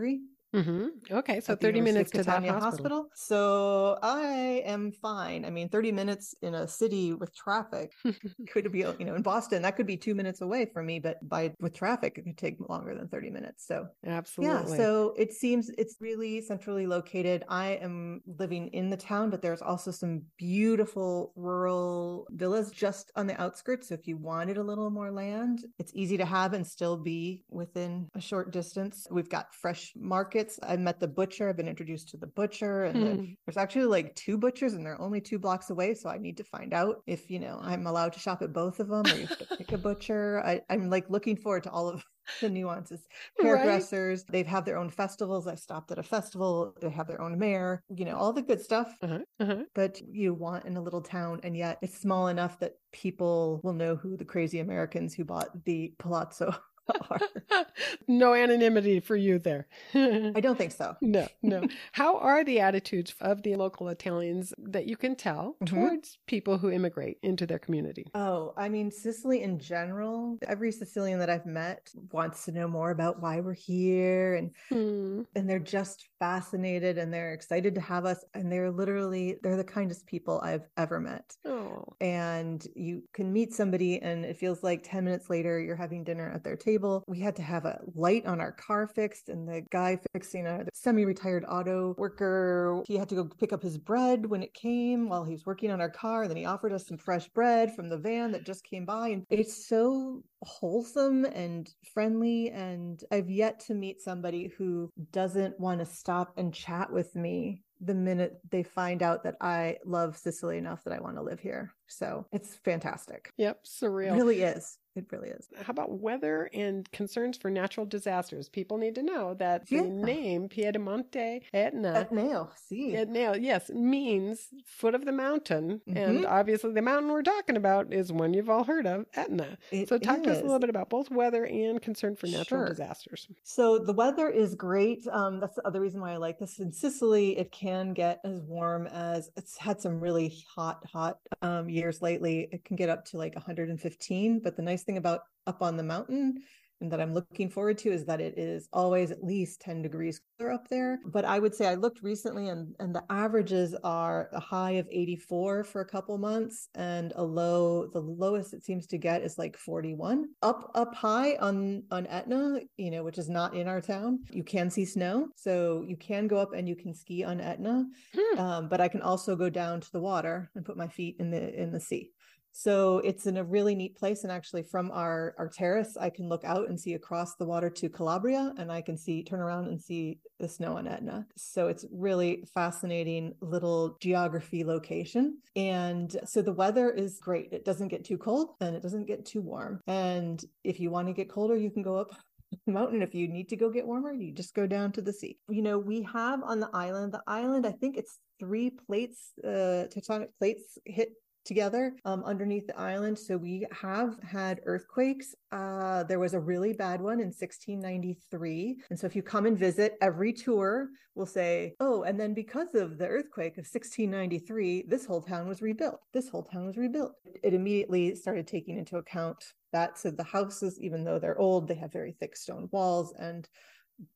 Hmm 0.54 0.88
Okay. 1.10 1.40
So 1.40 1.56
30 1.56 1.80
minutes 1.80 2.10
to 2.12 2.24
that 2.24 2.42
Catania 2.42 2.52
hospital. 2.52 3.08
So 3.14 3.98
I 4.02 4.62
am 4.66 4.92
fine. 4.92 5.44
I 5.46 5.50
mean, 5.50 5.70
30 5.70 5.92
minutes 5.92 6.34
in 6.42 6.54
a 6.54 6.68
city 6.68 7.14
with 7.14 7.34
traffic 7.34 7.92
could 8.48 8.70
be, 8.70 8.80
you 8.80 9.04
know, 9.06 9.14
in 9.14 9.22
Boston, 9.22 9.62
that 9.62 9.76
could 9.76 9.86
be 9.86 9.96
two 9.96 10.14
minutes 10.14 10.42
away 10.42 10.66
from 10.66 10.84
me, 10.86 10.98
but 11.00 11.16
by 11.26 11.54
with 11.58 11.72
traffic, 11.72 12.18
it 12.18 12.24
could 12.24 12.36
take 12.36 12.56
longer 12.68 12.94
than 12.94 13.08
30 13.08 13.30
minutes. 13.30 13.66
So 13.66 13.86
Absolutely. 14.04 14.46
yeah, 14.46 14.64
so 14.76 15.14
it 15.16 15.32
seems 15.32 15.70
it's 15.78 15.96
really 16.00 16.42
centrally 16.42 16.86
located. 16.86 17.44
I 17.48 17.70
am 17.76 18.20
living 18.26 18.68
in 18.68 18.90
the 18.90 18.96
town, 18.96 19.30
but 19.30 19.40
there's 19.40 19.62
also 19.62 19.90
some 19.90 20.22
beautiful 20.36 21.32
rural 21.34 22.11
villas 22.30 22.70
just 22.70 23.10
on 23.16 23.26
the 23.26 23.40
outskirts. 23.40 23.88
So 23.88 23.94
if 23.94 24.06
you 24.06 24.16
wanted 24.16 24.56
a 24.56 24.62
little 24.62 24.90
more 24.90 25.10
land, 25.10 25.64
it's 25.78 25.92
easy 25.94 26.16
to 26.18 26.24
have 26.24 26.52
and 26.52 26.66
still 26.66 26.96
be 26.96 27.44
within 27.50 28.08
a 28.14 28.20
short 28.20 28.52
distance. 28.52 29.06
We've 29.10 29.28
got 29.28 29.54
fresh 29.54 29.92
markets. 29.96 30.58
I 30.62 30.76
met 30.76 31.00
the 31.00 31.08
butcher. 31.08 31.48
I've 31.48 31.56
been 31.56 31.68
introduced 31.68 32.08
to 32.10 32.16
the 32.16 32.26
butcher, 32.26 32.84
and 32.84 33.02
the- 33.06 33.12
Hmm. 33.22 33.24
there's 33.46 33.56
actually 33.56 33.86
like 33.86 34.14
two 34.14 34.38
butchers, 34.38 34.74
and 34.74 34.84
they're 34.84 35.00
only 35.00 35.20
two 35.20 35.38
blocks 35.38 35.70
away. 35.70 35.94
So 35.94 36.08
I 36.08 36.18
need 36.18 36.36
to 36.38 36.44
find 36.44 36.72
out 36.72 37.02
if 37.06 37.30
you 37.30 37.38
know 37.38 37.58
I'm 37.60 37.86
allowed 37.86 38.12
to 38.14 38.20
shop 38.20 38.42
at 38.42 38.52
both 38.52 38.80
of 38.80 38.88
them, 38.88 39.06
or 39.06 39.16
you 39.16 39.26
have 39.26 39.38
to 39.38 39.56
pick 39.56 39.72
a 39.72 39.78
butcher. 39.78 40.42
I, 40.44 40.60
I'm 40.70 40.90
like 40.90 41.08
looking 41.10 41.36
forward 41.36 41.64
to 41.64 41.70
all 41.70 41.88
of 41.88 42.02
the 42.40 42.48
nuances 42.48 43.06
Right. 43.38 43.46
hairdressers 43.46 44.24
they 44.24 44.38
have 44.38 44.46
had 44.46 44.64
their 44.64 44.76
own 44.78 44.90
festivals 44.90 45.46
i 45.46 45.54
stopped 45.54 45.90
at 45.92 45.98
a 45.98 46.02
festival 46.02 46.74
they 46.80 46.90
have 46.90 47.06
their 47.06 47.20
own 47.20 47.38
mayor 47.38 47.82
you 47.88 48.04
know 48.04 48.16
all 48.16 48.32
the 48.32 48.42
good 48.42 48.60
stuff 48.60 48.96
Uh-huh. 49.02 49.20
Uh-huh. 49.40 49.64
that 49.74 50.00
you 50.00 50.34
want 50.34 50.64
in 50.64 50.76
a 50.76 50.82
little 50.82 51.02
town 51.02 51.40
and 51.42 51.56
yet 51.56 51.78
it's 51.82 51.98
small 51.98 52.28
enough 52.28 52.58
that 52.60 52.74
people 52.92 53.60
will 53.62 53.72
know 53.72 53.96
who 53.96 54.16
the 54.16 54.24
crazy 54.24 54.58
americans 54.58 55.14
who 55.14 55.24
bought 55.24 55.64
the 55.64 55.94
palazzo 55.98 56.52
no 58.08 58.34
anonymity 58.34 59.00
for 59.00 59.16
you 59.16 59.38
there. 59.38 59.66
i 59.94 60.40
don't 60.40 60.56
think 60.58 60.72
so 60.72 60.96
no, 61.02 61.26
no. 61.42 61.66
How 61.92 62.18
are 62.18 62.44
the 62.44 62.60
attitudes 62.60 63.14
of 63.20 63.42
the 63.42 63.56
local 63.56 63.88
Italians 63.88 64.52
that 64.58 64.86
you 64.86 64.96
can 64.96 65.16
tell 65.16 65.56
Mhm. 65.62 65.66
towards 65.68 66.18
people 66.26 66.58
who 66.58 66.70
immigrate 66.70 67.18
into 67.22 67.46
their 67.46 67.58
community? 67.58 68.10
Oh, 68.14 68.52
I 68.56 68.68
mean, 68.68 68.90
Sicily 68.90 69.42
in 69.42 69.58
general, 69.58 70.38
every 70.46 70.72
Sicilian 70.72 71.18
that 71.20 71.30
I've 71.30 71.46
met 71.46 71.90
wants 72.12 72.44
to 72.46 72.52
know 72.52 72.68
more 72.68 72.90
about 72.90 73.20
why 73.20 73.40
we're 73.40 73.52
here 73.54 74.34
and 74.34 74.50
Hmm. 74.70 75.22
and 75.34 75.48
they're 75.48 75.58
just 75.58 76.08
fascinated 76.18 76.98
and 76.98 77.12
they're 77.12 77.32
excited 77.32 77.74
to 77.74 77.80
have 77.80 78.04
us 78.04 78.24
and 78.34 78.50
they're 78.50 78.70
literally 78.70 79.38
they're 79.42 79.56
the 79.56 79.64
kindest 79.64 80.06
people 80.06 80.40
I've 80.42 80.68
ever 80.76 81.00
met. 81.00 81.36
Oh, 81.44 81.84
and 82.00 82.66
you 82.74 83.02
can 83.12 83.32
meet 83.32 83.52
somebody 83.52 84.00
and 84.00 84.24
it 84.24 84.36
feels 84.36 84.62
like 84.62 84.82
10 84.82 85.04
minutes 85.04 85.30
later 85.30 85.60
you're 85.60 85.76
having 85.76 86.04
dinner 86.04 86.30
at 86.30 86.44
their 86.44 86.56
table 86.56 86.71
we 87.06 87.20
had 87.20 87.36
to 87.36 87.42
have 87.42 87.64
a 87.64 87.78
light 87.94 88.24
on 88.26 88.40
our 88.40 88.52
car 88.52 88.86
fixed 88.86 89.28
and 89.28 89.48
the 89.48 89.62
guy 89.70 89.98
fixing 90.12 90.46
a 90.46 90.64
semi-retired 90.72 91.44
auto 91.48 91.94
worker 91.98 92.82
he 92.86 92.96
had 92.96 93.08
to 93.08 93.14
go 93.14 93.24
pick 93.38 93.52
up 93.52 93.62
his 93.62 93.78
bread 93.78 94.26
when 94.26 94.42
it 94.42 94.54
came 94.54 95.08
while 95.08 95.24
he 95.24 95.32
was 95.32 95.46
working 95.46 95.70
on 95.70 95.80
our 95.80 95.90
car 95.90 96.22
and 96.22 96.30
then 96.30 96.36
he 96.36 96.44
offered 96.44 96.72
us 96.72 96.86
some 96.86 96.96
fresh 96.98 97.28
bread 97.30 97.74
from 97.74 97.88
the 97.88 97.98
van 97.98 98.32
that 98.32 98.44
just 98.46 98.64
came 98.64 98.84
by 98.84 99.08
and 99.08 99.24
it's 99.30 99.66
so 99.68 100.22
wholesome 100.42 101.24
and 101.26 101.70
friendly 101.94 102.50
and 102.50 103.04
i've 103.12 103.30
yet 103.30 103.60
to 103.60 103.74
meet 103.74 104.00
somebody 104.00 104.50
who 104.58 104.90
doesn't 105.12 105.58
want 105.60 105.78
to 105.80 105.86
stop 105.86 106.32
and 106.36 106.52
chat 106.54 106.92
with 106.92 107.14
me 107.14 107.62
the 107.84 107.94
minute 107.94 108.34
they 108.50 108.62
find 108.62 109.02
out 109.02 109.24
that 109.24 109.34
I 109.40 109.76
love 109.84 110.16
Sicily 110.16 110.56
enough 110.56 110.84
that 110.84 110.92
I 110.92 111.00
want 111.00 111.16
to 111.16 111.22
live 111.22 111.40
here. 111.40 111.74
So 111.88 112.24
it's 112.30 112.54
fantastic. 112.64 113.28
yep, 113.36 113.58
It 113.64 113.68
surreal. 113.68 114.14
really 114.14 114.42
is. 114.42 114.78
It 114.94 115.06
really 115.10 115.30
is. 115.30 115.48
How 115.56 115.70
about 115.70 116.00
weather 116.00 116.50
and 116.52 116.90
concerns 116.92 117.38
for 117.38 117.50
natural 117.50 117.86
disasters? 117.86 118.48
People 118.50 118.76
need 118.76 118.94
to 118.96 119.02
know 119.02 119.32
that 119.34 119.66
the 119.68 119.88
name 119.88 120.48
Piedimonte 120.50 121.42
Etna 121.52 122.08
Etneo, 122.10 122.50
see. 122.58 122.94
Etna, 122.94 123.36
yes, 123.38 123.70
means 123.70 124.48
foot 124.66 124.94
of 124.94 125.06
the 125.06 125.12
mountain. 125.12 125.80
And 125.94 126.24
Mhm. 126.24 126.28
obviously, 126.28 126.72
the 126.72 126.82
mountain 126.82 127.10
we're 127.10 127.22
talking 127.22 127.56
about 127.56 127.92
is 127.92 128.12
one 128.12 128.34
you've 128.34 128.50
all 128.50 128.64
heard 128.64 128.86
of, 128.86 129.06
Etna. 129.14 129.56
It 129.70 129.88
so, 129.88 129.96
talk 129.98 130.22
to 130.24 130.30
us 130.30 130.40
a 130.42 130.44
little 130.44 130.58
bit 130.58 130.68
about 130.70 130.90
both 130.90 131.10
weather 131.10 131.46
and 131.46 131.80
concern 131.80 132.14
for 132.16 132.26
natural 132.26 132.60
Sure. 132.60 132.66
disasters. 132.66 133.28
So 133.44 133.78
the 133.78 133.92
weather 133.92 134.28
is 134.28 134.54
great. 134.54 135.06
Um, 135.08 135.40
that's 135.40 135.56
the 135.56 135.66
other 135.66 135.80
reason 135.80 136.00
why 136.00 136.12
I 136.12 136.16
like 136.16 136.38
this. 136.38 136.58
In 136.60 136.72
Sicily, 136.72 137.36
it 137.38 137.50
can 137.50 137.92
get 137.92 138.20
as 138.24 138.40
warm 138.40 138.86
as 138.86 139.30
it's 139.36 139.56
had 139.56 139.80
some 139.80 140.00
really 140.00 140.28
hot, 140.54 140.84
hot 140.86 141.18
um, 141.42 141.68
years 141.68 142.02
lately. 142.02 142.48
It 142.52 142.64
can 142.64 142.76
get 142.76 142.88
up 142.88 143.04
to 143.06 143.18
like 143.18 143.34
115. 143.34 144.38
But 144.40 144.56
the 144.56 144.62
nice 144.62 144.81
thing 144.82 144.96
about 144.96 145.20
up 145.46 145.62
on 145.62 145.76
the 145.76 145.82
mountain 145.82 146.42
and 146.82 146.90
that 146.90 147.00
I'm 147.00 147.14
looking 147.14 147.48
forward 147.48 147.78
to 147.78 147.92
is 147.92 148.04
that 148.06 148.20
it 148.20 148.36
is 148.36 148.68
always 148.72 149.12
at 149.12 149.24
least 149.24 149.60
10 149.60 149.82
degrees 149.82 150.20
cooler 150.36 150.50
up 150.50 150.68
there. 150.68 150.98
But 151.06 151.24
I 151.24 151.38
would 151.38 151.54
say 151.54 151.68
I 151.68 151.76
looked 151.76 152.02
recently 152.02 152.48
and, 152.48 152.74
and 152.80 152.94
the 152.94 153.04
averages 153.08 153.74
are 153.84 154.28
a 154.32 154.40
high 154.40 154.72
of 154.72 154.88
84 154.90 155.64
for 155.64 155.80
a 155.80 155.86
couple 155.86 156.18
months 156.18 156.68
and 156.74 157.12
a 157.14 157.22
low, 157.22 157.86
the 157.86 158.00
lowest 158.00 158.52
it 158.52 158.64
seems 158.64 158.86
to 158.88 158.98
get 158.98 159.22
is 159.22 159.38
like 159.38 159.56
41. 159.56 160.28
Up 160.42 160.72
up 160.74 160.94
high 160.94 161.36
on 161.36 161.84
on 161.92 162.06
Etna, 162.08 162.60
you 162.76 162.90
know, 162.90 163.04
which 163.04 163.18
is 163.18 163.28
not 163.28 163.54
in 163.54 163.68
our 163.68 163.80
town, 163.80 164.18
you 164.32 164.42
can 164.42 164.68
see 164.68 164.84
snow. 164.84 165.28
So 165.36 165.84
you 165.86 165.96
can 165.96 166.26
go 166.26 166.38
up 166.38 166.52
and 166.52 166.68
you 166.68 166.74
can 166.74 166.94
ski 166.94 167.22
on 167.22 167.40
Etna. 167.40 167.86
Hmm. 168.16 168.38
Um, 168.38 168.68
but 168.68 168.80
I 168.80 168.88
can 168.88 169.02
also 169.02 169.36
go 169.36 169.48
down 169.48 169.80
to 169.80 169.92
the 169.92 170.00
water 170.00 170.50
and 170.56 170.64
put 170.64 170.76
my 170.76 170.88
feet 170.88 171.16
in 171.20 171.30
the 171.30 171.62
in 171.62 171.70
the 171.70 171.80
sea. 171.80 172.10
So 172.52 172.98
it's 172.98 173.26
in 173.26 173.38
a 173.38 173.44
really 173.44 173.74
neat 173.74 173.96
place. 173.96 174.22
And 174.22 174.32
actually, 174.32 174.62
from 174.62 174.90
our, 174.92 175.34
our 175.38 175.48
terrace, 175.48 175.96
I 175.98 176.10
can 176.10 176.28
look 176.28 176.44
out 176.44 176.68
and 176.68 176.78
see 176.78 176.94
across 176.94 177.34
the 177.34 177.46
water 177.46 177.70
to 177.70 177.88
Calabria, 177.88 178.52
and 178.58 178.70
I 178.70 178.82
can 178.82 178.96
see, 178.96 179.24
turn 179.24 179.40
around 179.40 179.68
and 179.68 179.80
see 179.80 180.18
the 180.38 180.48
snow 180.48 180.76
on 180.76 180.86
Etna. 180.86 181.26
So 181.36 181.68
it's 181.68 181.86
really 181.90 182.44
fascinating 182.54 183.34
little 183.40 183.96
geography 184.00 184.64
location. 184.64 185.38
And 185.56 186.14
so 186.24 186.42
the 186.42 186.52
weather 186.52 186.90
is 186.90 187.18
great. 187.18 187.52
It 187.52 187.64
doesn't 187.64 187.88
get 187.88 188.04
too 188.04 188.18
cold 188.18 188.50
and 188.60 188.76
it 188.76 188.82
doesn't 188.82 189.06
get 189.06 189.24
too 189.24 189.40
warm. 189.40 189.80
And 189.86 190.44
if 190.64 190.78
you 190.80 190.90
want 190.90 191.08
to 191.08 191.14
get 191.14 191.30
colder, 191.30 191.56
you 191.56 191.70
can 191.70 191.82
go 191.82 191.96
up 191.96 192.14
mountain 192.66 193.02
if 193.02 193.14
you 193.14 193.28
need 193.28 193.48
to 193.48 193.56
go 193.56 193.70
get 193.70 193.86
warmer 193.86 194.12
you 194.12 194.30
just 194.30 194.54
go 194.54 194.66
down 194.66 194.92
to 194.92 195.00
the 195.00 195.12
sea 195.12 195.38
you 195.48 195.62
know 195.62 195.78
we 195.78 196.02
have 196.02 196.42
on 196.42 196.60
the 196.60 196.68
island 196.74 197.12
the 197.12 197.22
island 197.26 197.66
i 197.66 197.72
think 197.72 197.96
it's 197.96 198.18
three 198.38 198.70
plates 198.70 199.32
uh 199.42 199.86
tectonic 199.88 200.28
plates 200.38 200.78
hit 200.84 201.12
together 201.44 201.94
um, 202.04 202.22
underneath 202.24 202.66
the 202.66 202.78
island. 202.78 203.18
So 203.18 203.36
we 203.36 203.66
have 203.72 204.16
had 204.22 204.60
earthquakes. 204.66 205.34
Uh, 205.50 206.04
there 206.04 206.18
was 206.18 206.34
a 206.34 206.40
really 206.40 206.72
bad 206.72 207.00
one 207.00 207.20
in 207.20 207.26
1693. 207.26 208.76
And 208.90 208.98
so 208.98 209.06
if 209.06 209.16
you 209.16 209.22
come 209.22 209.46
and 209.46 209.58
visit, 209.58 209.96
every 210.00 210.32
tour 210.32 210.88
will 211.14 211.26
say, 211.26 211.74
oh, 211.80 212.04
and 212.04 212.18
then 212.18 212.32
because 212.34 212.74
of 212.74 212.98
the 212.98 213.06
earthquake 213.06 213.58
of 213.58 213.66
1693, 213.66 214.84
this 214.88 215.04
whole 215.04 215.20
town 215.20 215.46
was 215.48 215.60
rebuilt. 215.60 216.00
This 216.12 216.28
whole 216.28 216.42
town 216.42 216.66
was 216.66 216.76
rebuilt. 216.76 217.12
It 217.42 217.54
immediately 217.54 218.14
started 218.14 218.46
taking 218.46 218.78
into 218.78 218.96
account 218.96 219.44
that. 219.72 219.98
So 219.98 220.10
the 220.10 220.24
houses, 220.24 220.78
even 220.80 221.04
though 221.04 221.18
they're 221.18 221.38
old, 221.38 221.68
they 221.68 221.74
have 221.74 221.92
very 221.92 222.12
thick 222.18 222.36
stone 222.36 222.68
walls 222.72 223.12
and 223.18 223.46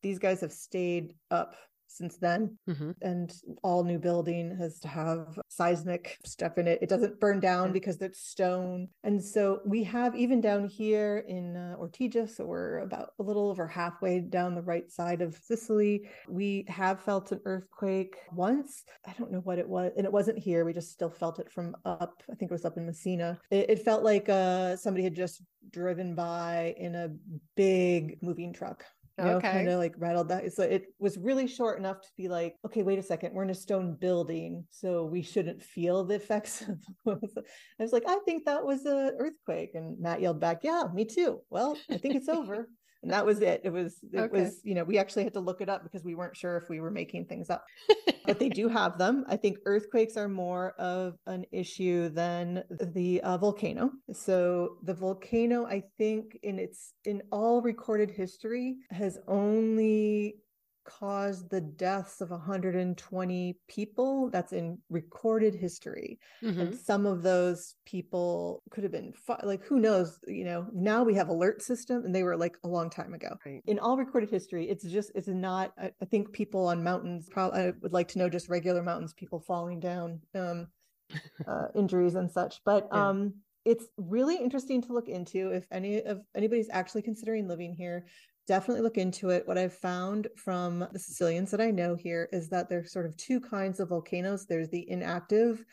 these 0.02 0.18
guys 0.18 0.40
have 0.40 0.52
stayed 0.52 1.14
up 1.30 1.54
since 1.88 2.16
then. 2.16 2.56
Mm-hmm. 2.68 2.92
And 3.02 3.32
all 3.62 3.84
new 3.84 3.98
building 3.98 4.56
has 4.58 4.78
to 4.80 4.88
have 4.88 5.38
seismic 5.48 6.18
stuff 6.24 6.58
in 6.58 6.66
it. 6.66 6.78
It 6.82 6.88
doesn't 6.88 7.20
burn 7.20 7.40
down 7.40 7.72
because 7.72 8.00
it's 8.00 8.20
stone. 8.20 8.88
And 9.04 9.22
so 9.22 9.60
we 9.64 9.82
have 9.84 10.14
even 10.14 10.40
down 10.40 10.66
here 10.66 11.24
in 11.28 11.56
uh, 11.56 11.76
Ortigia, 11.78 12.28
so 12.28 12.44
we're 12.44 12.78
about 12.78 13.10
a 13.18 13.22
little 13.22 13.48
over 13.48 13.66
halfway 13.66 14.20
down 14.20 14.54
the 14.54 14.62
right 14.62 14.90
side 14.90 15.22
of 15.22 15.38
Sicily. 15.42 16.08
We 16.28 16.64
have 16.68 17.00
felt 17.00 17.32
an 17.32 17.40
earthquake 17.44 18.16
once. 18.32 18.84
I 19.06 19.12
don't 19.18 19.32
know 19.32 19.40
what 19.40 19.58
it 19.58 19.68
was. 19.68 19.92
And 19.96 20.04
it 20.04 20.12
wasn't 20.12 20.38
here. 20.38 20.64
We 20.64 20.72
just 20.72 20.92
still 20.92 21.10
felt 21.10 21.38
it 21.38 21.50
from 21.50 21.76
up, 21.84 22.22
I 22.30 22.34
think 22.34 22.50
it 22.50 22.54
was 22.54 22.64
up 22.64 22.76
in 22.76 22.86
Messina. 22.86 23.38
It, 23.50 23.70
it 23.70 23.84
felt 23.84 24.02
like 24.02 24.28
uh, 24.28 24.76
somebody 24.76 25.04
had 25.04 25.14
just 25.14 25.42
driven 25.70 26.14
by 26.14 26.74
in 26.78 26.94
a 26.94 27.10
big 27.56 28.18
moving 28.22 28.52
truck 28.52 28.84
you 29.18 29.24
know, 29.24 29.36
okay. 29.36 29.50
kind 29.50 29.68
of 29.68 29.78
like 29.78 29.94
rattled 29.98 30.28
that. 30.28 30.52
So 30.52 30.62
it 30.62 30.86
was 30.98 31.16
really 31.16 31.46
short 31.46 31.78
enough 31.78 32.02
to 32.02 32.08
be 32.16 32.28
like, 32.28 32.56
okay, 32.66 32.82
wait 32.82 32.98
a 32.98 33.02
second, 33.02 33.32
we're 33.34 33.44
in 33.44 33.50
a 33.50 33.54
stone 33.54 33.96
building, 33.98 34.64
so 34.70 35.06
we 35.06 35.22
shouldn't 35.22 35.62
feel 35.62 36.04
the 36.04 36.16
effects. 36.16 36.62
Of 36.62 36.78
I 37.08 37.82
was 37.82 37.92
like, 37.92 38.04
I 38.06 38.18
think 38.24 38.44
that 38.44 38.64
was 38.64 38.84
a 38.84 39.12
earthquake, 39.18 39.70
and 39.74 39.98
Matt 39.98 40.20
yelled 40.20 40.40
back, 40.40 40.60
Yeah, 40.62 40.84
me 40.92 41.04
too. 41.04 41.40
Well, 41.50 41.76
I 41.90 41.96
think 41.96 42.14
it's 42.14 42.28
over. 42.28 42.68
and 43.06 43.12
that 43.12 43.24
was 43.24 43.40
it. 43.40 43.60
It 43.62 43.70
was 43.70 44.00
it 44.12 44.18
okay. 44.18 44.40
was 44.42 44.60
you 44.64 44.74
know 44.74 44.82
we 44.82 44.98
actually 44.98 45.22
had 45.22 45.32
to 45.34 45.40
look 45.40 45.60
it 45.60 45.68
up 45.68 45.84
because 45.84 46.02
we 46.02 46.16
weren't 46.16 46.36
sure 46.36 46.56
if 46.56 46.68
we 46.68 46.80
were 46.80 46.90
making 46.90 47.26
things 47.26 47.50
up. 47.50 47.64
but 48.26 48.40
they 48.40 48.48
do 48.48 48.68
have 48.68 48.98
them. 48.98 49.24
I 49.28 49.36
think 49.36 49.58
earthquakes 49.64 50.16
are 50.16 50.28
more 50.28 50.72
of 50.72 51.14
an 51.28 51.44
issue 51.52 52.08
than 52.08 52.64
the 52.68 53.20
uh, 53.20 53.38
volcano. 53.38 53.92
So 54.12 54.78
the 54.82 54.92
volcano, 54.92 55.66
I 55.66 55.84
think, 55.98 56.36
in 56.42 56.58
its 56.58 56.94
in 57.04 57.22
all 57.30 57.62
recorded 57.62 58.10
history, 58.10 58.74
has 58.90 59.20
only 59.28 60.38
caused 60.86 61.50
the 61.50 61.60
deaths 61.60 62.20
of 62.20 62.30
120 62.30 63.58
people. 63.68 64.30
That's 64.30 64.52
in 64.52 64.78
recorded 64.88 65.54
history. 65.54 66.18
Mm-hmm. 66.42 66.60
And 66.60 66.74
some 66.74 67.04
of 67.04 67.22
those 67.22 67.74
people 67.84 68.62
could 68.70 68.84
have 68.84 68.92
been 68.92 69.12
like, 69.42 69.62
who 69.64 69.80
knows? 69.80 70.18
You 70.26 70.44
know, 70.44 70.66
now 70.72 71.02
we 71.02 71.14
have 71.14 71.28
alert 71.28 71.60
system 71.60 72.04
and 72.04 72.14
they 72.14 72.22
were 72.22 72.36
like 72.36 72.56
a 72.64 72.68
long 72.68 72.88
time 72.88 73.14
ago. 73.14 73.36
Right. 73.44 73.62
In 73.66 73.78
all 73.78 73.96
recorded 73.96 74.30
history, 74.30 74.68
it's 74.68 74.84
just, 74.84 75.12
it's 75.14 75.28
not, 75.28 75.72
I, 75.78 75.92
I 76.00 76.04
think 76.04 76.32
people 76.32 76.66
on 76.66 76.82
mountains, 76.82 77.28
probably, 77.30 77.60
I 77.60 77.72
would 77.82 77.92
like 77.92 78.08
to 78.08 78.18
know 78.18 78.28
just 78.28 78.48
regular 78.48 78.82
mountains, 78.82 79.12
people 79.12 79.40
falling 79.40 79.80
down, 79.80 80.20
um, 80.34 80.68
uh, 81.46 81.66
injuries 81.74 82.14
and 82.14 82.30
such. 82.30 82.60
But, 82.64 82.88
yeah. 82.92 83.08
um, 83.08 83.34
it's 83.64 83.86
really 83.96 84.36
interesting 84.36 84.80
to 84.80 84.92
look 84.92 85.08
into 85.08 85.50
if 85.50 85.66
any 85.72 86.00
of 86.00 86.20
anybody's 86.36 86.68
actually 86.70 87.02
considering 87.02 87.48
living 87.48 87.74
here 87.74 88.06
definitely 88.46 88.82
look 88.82 88.98
into 88.98 89.30
it. 89.30 89.46
What 89.46 89.58
I've 89.58 89.74
found 89.74 90.28
from 90.36 90.86
the 90.92 90.98
Sicilians 90.98 91.50
that 91.50 91.60
I 91.60 91.70
know 91.70 91.94
here 91.94 92.28
is 92.32 92.48
that 92.50 92.68
there's 92.68 92.92
sort 92.92 93.06
of 93.06 93.16
two 93.16 93.40
kinds 93.40 93.80
of 93.80 93.88
volcanoes. 93.88 94.46
There's 94.46 94.68
the 94.68 94.88
inactive 94.90 95.64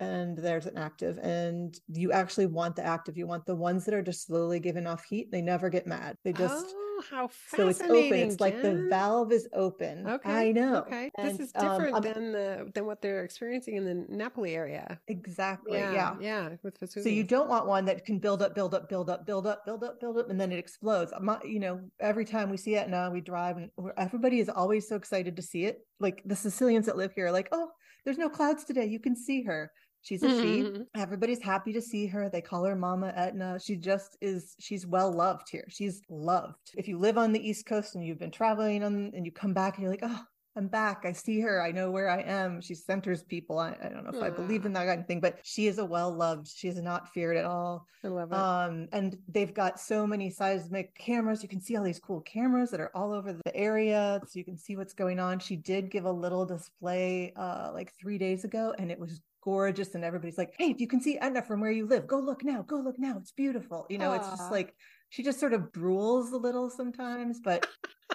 and 0.00 0.36
there's 0.36 0.66
an 0.66 0.76
active 0.76 1.18
and 1.22 1.78
you 1.88 2.12
actually 2.12 2.46
want 2.46 2.74
the 2.74 2.84
active 2.84 3.16
you 3.16 3.26
want 3.26 3.46
the 3.46 3.54
ones 3.54 3.84
that 3.84 3.94
are 3.94 4.02
just 4.02 4.26
slowly 4.26 4.58
giving 4.58 4.86
off 4.86 5.04
heat 5.04 5.30
they 5.30 5.40
never 5.40 5.70
get 5.70 5.86
mad 5.86 6.16
they 6.24 6.32
just 6.32 6.66
oh, 6.68 6.83
how 7.10 7.30
so 7.48 7.68
it's 7.68 7.80
open. 7.80 8.14
it's 8.14 8.40
like 8.40 8.60
the 8.62 8.86
valve 8.88 9.32
is 9.32 9.48
open. 9.52 10.06
Okay 10.06 10.30
i 10.30 10.52
know. 10.52 10.76
okay. 10.86 11.10
And, 11.16 11.28
this 11.28 11.48
is 11.48 11.52
um, 11.54 11.68
different 11.68 11.96
um, 11.96 12.02
than 12.02 12.32
the 12.32 12.70
than 12.74 12.86
what 12.86 13.02
they're 13.02 13.24
experiencing 13.24 13.76
in 13.76 13.84
the 13.84 14.06
napoli 14.08 14.54
area. 14.54 15.00
Exactly 15.08 15.78
yeah 15.78 15.92
yeah, 15.92 16.14
yeah 16.20 16.48
with 16.62 16.78
Vesuvius. 16.78 17.04
so 17.04 17.10
you 17.10 17.24
don't 17.24 17.48
want 17.48 17.66
one 17.66 17.84
that 17.86 18.04
can 18.04 18.18
build 18.18 18.42
up 18.42 18.54
build 18.54 18.74
up 18.74 18.88
build 18.88 19.10
up 19.10 19.26
build 19.26 19.46
up 19.46 19.64
build 19.64 19.84
up 19.84 20.00
build 20.00 20.18
up 20.18 20.30
and 20.30 20.40
then 20.40 20.52
it 20.52 20.58
explodes. 20.58 21.12
You 21.44 21.60
know 21.60 21.80
every 22.00 22.24
time 22.24 22.50
we 22.50 22.56
see 22.56 22.76
it 22.76 22.88
now 22.88 23.10
we 23.10 23.20
drive 23.20 23.56
and 23.56 23.70
everybody 23.96 24.40
is 24.40 24.48
always 24.48 24.88
so 24.88 24.96
excited 24.96 25.36
to 25.36 25.42
see 25.42 25.64
it. 25.64 25.80
Like 26.00 26.22
the 26.24 26.36
sicilians 26.36 26.86
that 26.86 26.96
live 26.96 27.12
here 27.12 27.26
are 27.26 27.32
like 27.32 27.48
oh 27.52 27.70
there's 28.04 28.18
no 28.18 28.28
clouds 28.28 28.64
today. 28.64 28.84
You 28.84 29.00
can 29.00 29.16
see 29.16 29.42
her 29.44 29.72
She's 30.04 30.22
a 30.22 30.28
mm-hmm. 30.28 30.76
she. 30.76 31.00
Everybody's 31.00 31.42
happy 31.42 31.72
to 31.72 31.80
see 31.80 32.06
her. 32.06 32.28
They 32.28 32.42
call 32.42 32.64
her 32.64 32.76
Mama 32.76 33.12
Etna. 33.16 33.58
She 33.58 33.74
just 33.74 34.18
is, 34.20 34.54
she's 34.60 34.86
well 34.86 35.10
loved 35.10 35.48
here. 35.50 35.64
She's 35.68 36.02
loved. 36.10 36.70
If 36.76 36.86
you 36.86 36.98
live 36.98 37.16
on 37.16 37.32
the 37.32 37.48
East 37.48 37.64
Coast 37.64 37.94
and 37.94 38.04
you've 38.04 38.18
been 38.18 38.30
traveling 38.30 38.84
on, 38.84 39.12
and 39.14 39.24
you 39.24 39.32
come 39.32 39.54
back 39.54 39.76
and 39.76 39.82
you're 39.82 39.90
like, 39.90 40.04
oh, 40.04 40.20
I'm 40.56 40.68
back. 40.68 41.04
I 41.04 41.12
see 41.12 41.40
her. 41.40 41.60
I 41.60 41.72
know 41.72 41.90
where 41.90 42.08
I 42.08 42.20
am. 42.20 42.60
She 42.60 42.74
centers 42.74 43.24
people. 43.24 43.58
I, 43.58 43.76
I 43.82 43.88
don't 43.88 44.04
know 44.04 44.16
if 44.16 44.22
I 44.22 44.30
believe 44.30 44.66
in 44.66 44.72
that 44.74 44.86
kind 44.86 45.00
of 45.00 45.06
thing, 45.06 45.20
but 45.20 45.38
she 45.42 45.66
is 45.66 45.78
a 45.78 45.84
well 45.84 46.12
loved. 46.12 46.46
She 46.46 46.68
is 46.68 46.80
not 46.80 47.08
feared 47.12 47.36
at 47.36 47.44
all. 47.44 47.86
I 48.04 48.08
love 48.08 48.30
it. 48.30 48.38
Um, 48.38 48.88
and 48.92 49.18
they've 49.26 49.52
got 49.52 49.80
so 49.80 50.06
many 50.06 50.30
seismic 50.30 50.94
cameras. 50.96 51.42
You 51.42 51.48
can 51.48 51.60
see 51.60 51.76
all 51.76 51.82
these 51.82 51.98
cool 51.98 52.20
cameras 52.20 52.70
that 52.70 52.80
are 52.80 52.92
all 52.94 53.12
over 53.12 53.32
the 53.32 53.56
area, 53.56 54.20
so 54.28 54.38
you 54.38 54.44
can 54.44 54.56
see 54.56 54.76
what's 54.76 54.94
going 54.94 55.18
on. 55.18 55.40
She 55.40 55.56
did 55.56 55.90
give 55.90 56.04
a 56.04 56.12
little 56.12 56.46
display 56.46 57.32
uh, 57.34 57.70
like 57.74 57.92
three 57.98 58.18
days 58.18 58.44
ago, 58.44 58.74
and 58.78 58.92
it 58.92 58.98
was 58.98 59.22
gorgeous 59.44 59.94
and 59.94 60.04
everybody's 60.04 60.38
like 60.38 60.54
hey 60.58 60.70
if 60.70 60.80
you 60.80 60.86
can 60.86 61.00
see 61.00 61.18
etna 61.18 61.42
from 61.42 61.60
where 61.60 61.70
you 61.70 61.86
live 61.86 62.06
go 62.06 62.18
look 62.18 62.42
now 62.42 62.62
go 62.62 62.76
look 62.76 62.98
now 62.98 63.16
it's 63.18 63.32
beautiful 63.32 63.86
you 63.90 63.98
know 63.98 64.10
Aww. 64.10 64.16
it's 64.16 64.30
just 64.30 64.50
like 64.50 64.74
she 65.14 65.22
just 65.22 65.38
sort 65.38 65.52
of 65.52 65.70
drools 65.70 66.32
a 66.32 66.36
little 66.36 66.68
sometimes, 66.68 67.38
but 67.38 67.68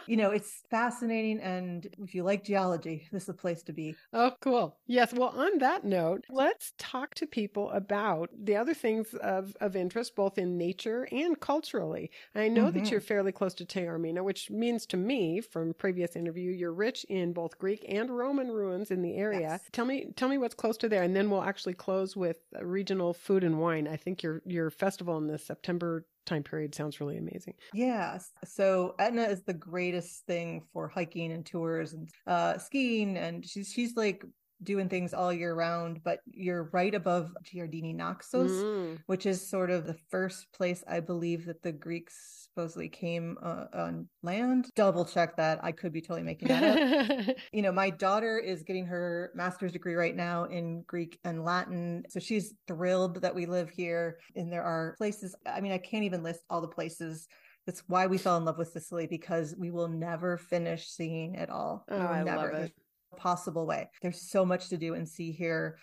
you 0.06 0.18
know, 0.18 0.32
it's 0.32 0.64
fascinating. 0.70 1.40
And 1.40 1.88
if 2.00 2.14
you 2.14 2.24
like 2.24 2.44
geology, 2.44 3.08
this 3.12 3.24
is 3.24 3.30
a 3.30 3.34
place 3.34 3.64
to 3.64 3.74
be. 3.74 3.96
Oh, 4.12 4.34
cool. 4.42 4.78
Yes. 4.86 5.14
Well, 5.14 5.30
on 5.30 5.60
that 5.60 5.86
note, 5.86 6.26
let's 6.30 6.74
talk 6.78 7.16
to 7.16 7.26
people 7.26 7.70
about 7.72 8.30
the 8.38 8.58
other 8.58 8.74
things 8.74 9.14
of, 9.14 9.56
of 9.62 9.78
interest, 9.78 10.14
both 10.16 10.38
in 10.38 10.58
nature 10.58 11.08
and 11.10 11.40
culturally. 11.40 12.12
I 12.36 12.50
know 12.50 12.66
mm-hmm. 12.66 12.80
that 12.80 12.92
you're 12.92 13.00
fairly 13.00 13.32
close 13.32 13.54
to 13.56 13.66
Taormina, 13.66 14.22
which 14.22 14.50
means 14.50 14.86
to 14.88 14.98
me 14.98 15.40
from 15.40 15.74
previous 15.76 16.18
interview, 16.18 16.52
you're 16.52 16.74
rich 16.74 17.06
in 17.08 17.32
both 17.32 17.58
Greek 17.58 17.86
and 17.88 18.10
Roman 18.10 18.50
ruins 18.50 18.92
in 18.92 19.02
the 19.02 19.16
area. 19.16 19.40
Yes. 19.40 19.62
Tell 19.72 19.86
me, 19.86 20.12
tell 20.18 20.28
me 20.28 20.38
what's 20.38 20.56
close 20.56 20.76
to 20.78 20.90
there. 20.90 21.04
And 21.04 21.16
then 21.16 21.30
we'll 21.30 21.44
actually 21.44 21.76
close 21.76 22.18
with 22.18 22.40
regional 22.62 23.14
food 23.14 23.46
and 23.46 23.58
wine. 23.58 23.88
I 23.88 23.96
think 23.96 24.22
your, 24.22 24.42
your 24.46 24.70
festival 24.70 25.18
in 25.18 25.28
the 25.28 25.38
September 25.38 26.06
time 26.30 26.44
period 26.44 26.74
sounds 26.74 27.00
really 27.02 27.18
amazing. 27.18 27.56
Yes. 27.74 28.32
So 28.46 28.96
Etna 29.00 29.24
is 29.24 29.44
the 29.44 29.54
greatest 29.54 30.26
thing 30.26 30.64
for 30.72 30.88
hiking 30.88 31.32
and 31.32 31.46
tours 31.46 31.94
and 31.94 32.08
uh, 32.28 32.58
skiing, 32.58 33.18
and 33.18 33.46
she's 33.46 33.72
she's 33.72 33.96
like 33.96 34.24
doing 34.64 34.90
things 34.90 35.14
all 35.14 35.32
year 35.32 35.56
round, 35.56 36.02
but 36.04 36.20
you're 36.26 36.70
right 36.74 36.94
above 36.94 37.32
Giardini 37.44 37.96
Naxos, 37.96 38.52
mm. 38.52 38.98
which 39.06 39.26
is 39.26 39.48
sort 39.48 39.70
of 39.70 39.86
the 39.86 39.98
first 40.10 40.52
place 40.54 40.84
I 40.88 41.00
believe 41.00 41.46
that 41.46 41.62
the 41.62 41.72
Greeks 41.72 42.40
supposedly 42.50 42.90
came 42.90 43.38
uh, 43.42 43.66
on 43.74 44.08
land. 44.24 44.70
Double 44.76 45.06
check 45.06 45.38
that. 45.38 45.64
I 45.64 45.72
could 45.72 45.94
be 45.94 46.02
totally 46.02 46.24
making 46.24 46.50
that 46.50 47.30
up. 47.30 47.36
you 47.54 47.62
know, 47.62 47.72
my 47.72 47.90
daughter 47.90 48.38
is 48.38 48.64
getting 48.64 48.86
her 48.86 49.32
master's 49.36 49.72
degree 49.72 49.96
right 49.96 50.16
now 50.16 50.46
in 50.46 50.84
Greek 50.88 51.20
and 51.24 51.46
Latin. 51.46 52.04
So 52.10 52.20
she's 52.20 52.54
thrilled 52.68 53.22
that 53.22 53.34
we 53.34 53.46
live 53.46 53.70
here. 53.70 54.18
And 54.36 54.52
there 54.52 54.64
are 54.64 54.96
places, 54.98 55.36
I 55.46 55.62
mean, 55.62 55.72
I 55.72 55.78
can't 55.78 56.04
even 56.04 56.24
list 56.24 56.42
all 56.50 56.62
the 56.62 56.68
places 56.68 57.28
That's 57.66 57.84
why 57.88 58.08
we 58.08 58.18
fell 58.18 58.38
in 58.38 58.46
love 58.46 58.58
with 58.58 58.70
Sicily 58.70 59.08
because 59.08 59.56
we 59.58 59.70
will 59.72 59.88
never 59.88 60.38
finish 60.38 60.88
seeing 60.90 61.36
it 61.36 61.50
all. 61.50 61.86
Oh, 61.90 61.98
I 61.98 62.24
never. 62.24 62.38
love 62.38 62.54
it. 62.64 62.74
Possible 63.18 63.66
way. 63.66 63.90
There's 64.02 64.22
so 64.22 64.46
much 64.46 64.70
to 64.70 64.78
do 64.78 64.94
and 64.94 65.08
see 65.08 65.32
here 65.32 65.78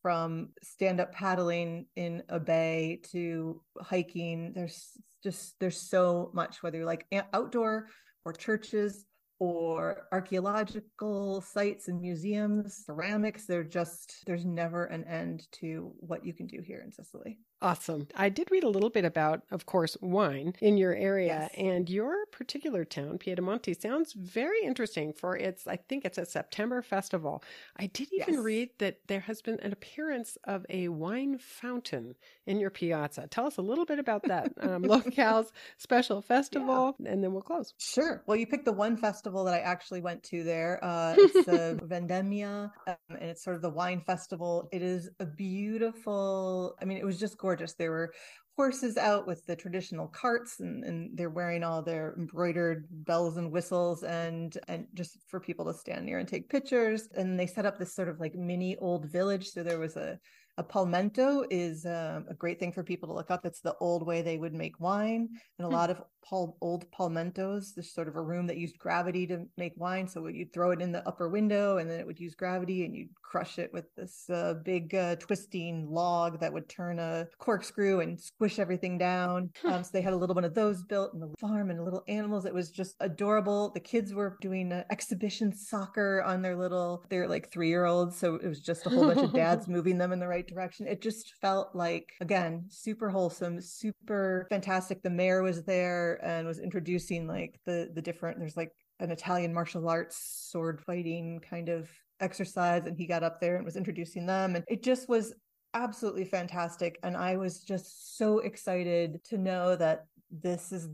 from 0.00 0.50
stand 0.62 1.00
up 1.00 1.12
paddling 1.12 1.86
in 1.96 2.22
a 2.28 2.38
bay 2.38 3.00
to 3.12 3.60
hiking. 3.80 4.52
There's 4.54 4.92
just, 5.22 5.58
there's 5.58 5.80
so 5.80 6.30
much, 6.32 6.62
whether 6.62 6.78
you're 6.78 6.86
like 6.86 7.06
outdoor 7.32 7.88
or 8.24 8.32
churches 8.32 9.04
or 9.40 10.06
archaeological 10.12 11.40
sites 11.40 11.88
and 11.88 12.00
museums, 12.00 12.84
ceramics. 12.86 13.46
They're 13.46 13.64
just, 13.64 14.22
there's 14.26 14.44
never 14.44 14.84
an 14.86 15.04
end 15.04 15.46
to 15.60 15.92
what 15.98 16.24
you 16.24 16.32
can 16.32 16.46
do 16.46 16.60
here 16.60 16.82
in 16.84 16.92
Sicily. 16.92 17.38
Awesome. 17.60 18.06
I 18.14 18.28
did 18.28 18.52
read 18.52 18.62
a 18.62 18.68
little 18.68 18.88
bit 18.88 19.04
about, 19.04 19.42
of 19.50 19.66
course, 19.66 19.96
wine 20.00 20.54
in 20.60 20.76
your 20.76 20.94
area 20.94 21.50
Yes. 21.50 21.50
and 21.56 21.90
your 21.90 22.24
particular 22.26 22.84
town, 22.84 23.18
Piedimonte, 23.18 23.74
sounds 23.80 24.12
very 24.12 24.62
interesting 24.62 25.12
for 25.12 25.36
its, 25.36 25.66
I 25.66 25.74
think 25.74 26.04
it's 26.04 26.18
a 26.18 26.24
September 26.24 26.82
festival. 26.82 27.42
I 27.76 27.86
did 27.86 28.12
even 28.12 28.36
Yes. 28.36 28.44
read 28.44 28.70
that 28.78 29.00
there 29.08 29.20
has 29.20 29.42
been 29.42 29.58
an 29.58 29.72
appearance 29.72 30.38
of 30.44 30.66
a 30.70 30.86
wine 30.86 31.36
fountain 31.38 32.14
in 32.46 32.60
your 32.60 32.70
piazza. 32.70 33.26
Tell 33.26 33.46
us 33.46 33.56
a 33.56 33.62
little 33.62 33.84
bit 33.84 33.98
about 33.98 34.28
that. 34.28 34.52
Um, 34.60 34.82
Locale's 34.86 35.52
special 35.78 36.22
festival, 36.22 36.94
and 37.04 37.24
then 37.24 37.32
we'll 37.32 37.42
close. 37.42 37.74
Sure. 37.80 38.22
Well, 38.26 38.36
you 38.36 38.46
picked 38.46 38.66
the 38.66 38.72
one 38.72 38.96
festival 38.96 39.42
that 39.44 39.54
I 39.54 39.60
actually 39.60 40.00
went 40.00 40.22
to 40.24 40.44
there. 40.44 40.78
Uh, 40.82 41.14
it's 41.18 41.42
the 41.42 41.80
Vendemmia, 41.84 42.70
um, 42.86 42.96
and 43.08 43.30
it's 43.30 43.42
sort 43.42 43.56
of 43.56 43.62
the 43.62 43.70
wine 43.70 44.00
festival. 44.00 44.68
It 44.72 44.82
is 44.82 45.10
a 45.18 45.26
beautiful. 45.26 46.76
I 46.80 46.84
mean, 46.84 46.98
it 46.98 47.04
was 47.04 47.18
just 47.18 47.36
gorgeous. 47.36 47.47
There 47.56 47.90
were 47.90 48.12
horses 48.56 48.96
out 48.96 49.26
with 49.26 49.46
the 49.46 49.54
traditional 49.54 50.08
carts, 50.08 50.58
and, 50.60 50.84
and 50.84 51.16
they're 51.16 51.30
wearing 51.30 51.62
all 51.62 51.80
their 51.80 52.14
embroidered 52.18 52.86
bells 52.90 53.36
and 53.36 53.52
whistles, 53.52 54.02
and 54.02 54.58
and 54.66 54.86
just 54.94 55.18
for 55.28 55.40
people 55.40 55.64
to 55.66 55.74
stand 55.74 56.04
near 56.04 56.18
and 56.18 56.28
take 56.28 56.48
pictures. 56.48 57.08
And 57.14 57.38
they 57.38 57.46
set 57.46 57.66
up 57.66 57.78
this 57.78 57.94
sort 57.94 58.08
of 58.08 58.20
like 58.20 58.34
mini 58.34 58.76
old 58.78 59.06
village. 59.10 59.48
So 59.48 59.62
there 59.62 59.78
was 59.78 59.96
a 59.96 60.18
a 60.58 60.64
palmento 60.64 61.46
is 61.50 61.86
um, 61.86 62.26
a 62.28 62.34
great 62.34 62.58
thing 62.60 62.72
for 62.72 62.82
people 62.82 63.08
to 63.08 63.14
look 63.14 63.30
up. 63.30 63.46
It's 63.46 63.60
the 63.60 63.74
old 63.80 64.04
way 64.06 64.22
they 64.22 64.36
would 64.38 64.52
make 64.54 64.78
wine, 64.80 65.28
and 65.58 65.64
a 65.64 65.68
Hmm. 65.68 65.72
lot 65.74 65.90
of 65.90 66.02
pal- 66.28 66.56
old 66.60 66.90
palmentos. 66.90 67.74
this 67.74 67.94
sort 67.94 68.08
of 68.08 68.16
a 68.16 68.20
room 68.22 68.46
that 68.48 68.56
used 68.56 68.76
gravity 68.78 69.26
to 69.28 69.46
make 69.56 69.72
wine, 69.76 70.06
so 70.08 70.26
you'd 70.26 70.52
throw 70.52 70.72
it 70.72 70.82
in 70.82 70.90
the 70.92 71.06
upper 71.08 71.28
window, 71.28 71.78
and 71.78 71.88
then 71.88 72.00
it 72.00 72.06
would 72.06 72.18
use 72.20 72.34
gravity, 72.34 72.84
and 72.84 72.94
you'd 72.96 73.08
crush 73.22 73.58
it 73.58 73.72
with 73.72 73.84
this 73.94 74.28
uh, 74.30 74.54
big 74.64 74.94
uh, 74.94 75.14
twisting 75.16 75.86
log 75.88 76.40
that 76.40 76.52
would 76.52 76.68
turn 76.68 76.98
a 76.98 77.26
corkscrew 77.38 78.00
and 78.00 78.20
squish 78.20 78.58
everything 78.58 78.98
down. 78.98 79.50
Um, 79.64 79.84
so 79.84 79.90
they 79.92 80.00
had 80.02 80.12
a 80.12 80.16
little 80.16 80.34
one 80.34 80.44
of 80.44 80.54
those 80.54 80.82
built 80.82 81.14
in 81.14 81.20
the 81.20 81.32
farm 81.38 81.70
and 81.70 81.84
little 81.84 82.02
animals. 82.08 82.44
It 82.46 82.54
was 82.54 82.70
just 82.70 82.96
adorable. 83.00 83.70
The 83.70 83.80
kids 83.80 84.12
were 84.12 84.36
doing 84.40 84.72
uh, 84.72 84.84
exhibition 84.90 85.52
soccer 85.52 86.22
on 86.24 86.42
their 86.42 86.56
little, 86.56 87.04
they're 87.10 87.28
like 87.28 87.50
three 87.50 87.68
year 87.68 87.84
olds, 87.84 88.18
so 88.18 88.34
it 88.36 88.46
was 88.48 88.60
just 88.60 88.86
a 88.86 88.90
whole 88.90 89.06
bunch 89.06 89.20
of 89.22 89.32
dads 89.32 89.68
moving 89.76 89.98
them 89.98 90.12
in 90.12 90.18
the 90.18 90.26
right 90.28 90.46
direction. 90.48 90.86
It 90.86 91.00
just 91.00 91.34
felt 91.40 91.74
like, 91.74 92.12
again, 92.20 92.64
super 92.68 93.08
wholesome, 93.08 93.60
super 93.60 94.46
fantastic. 94.50 95.02
The 95.02 95.10
mayor 95.10 95.42
was 95.42 95.62
there 95.62 96.18
and 96.24 96.46
was 96.46 96.58
introducing 96.58 97.26
like 97.26 97.60
the 97.64 97.90
the 97.94 98.02
different. 98.02 98.38
There's 98.38 98.56
like 98.56 98.72
an 99.00 99.10
Italian 99.10 99.54
martial 99.54 99.88
arts 99.88 100.48
sword 100.50 100.80
fighting 100.80 101.40
kind 101.48 101.68
of 101.68 101.88
exercise, 102.20 102.86
and 102.86 102.96
he 102.96 103.06
got 103.06 103.22
up 103.22 103.40
there 103.40 103.56
and 103.56 103.64
was 103.64 103.76
introducing 103.76 104.26
them, 104.26 104.56
and 104.56 104.64
it 104.68 104.82
just 104.82 105.08
was 105.08 105.34
absolutely 105.74 106.24
fantastic. 106.24 106.98
And 107.02 107.16
I 107.16 107.36
was 107.36 107.60
just 107.60 108.16
so 108.16 108.38
excited 108.38 109.22
to 109.24 109.38
know 109.38 109.76
that 109.76 110.06
this 110.30 110.72
is 110.72 110.88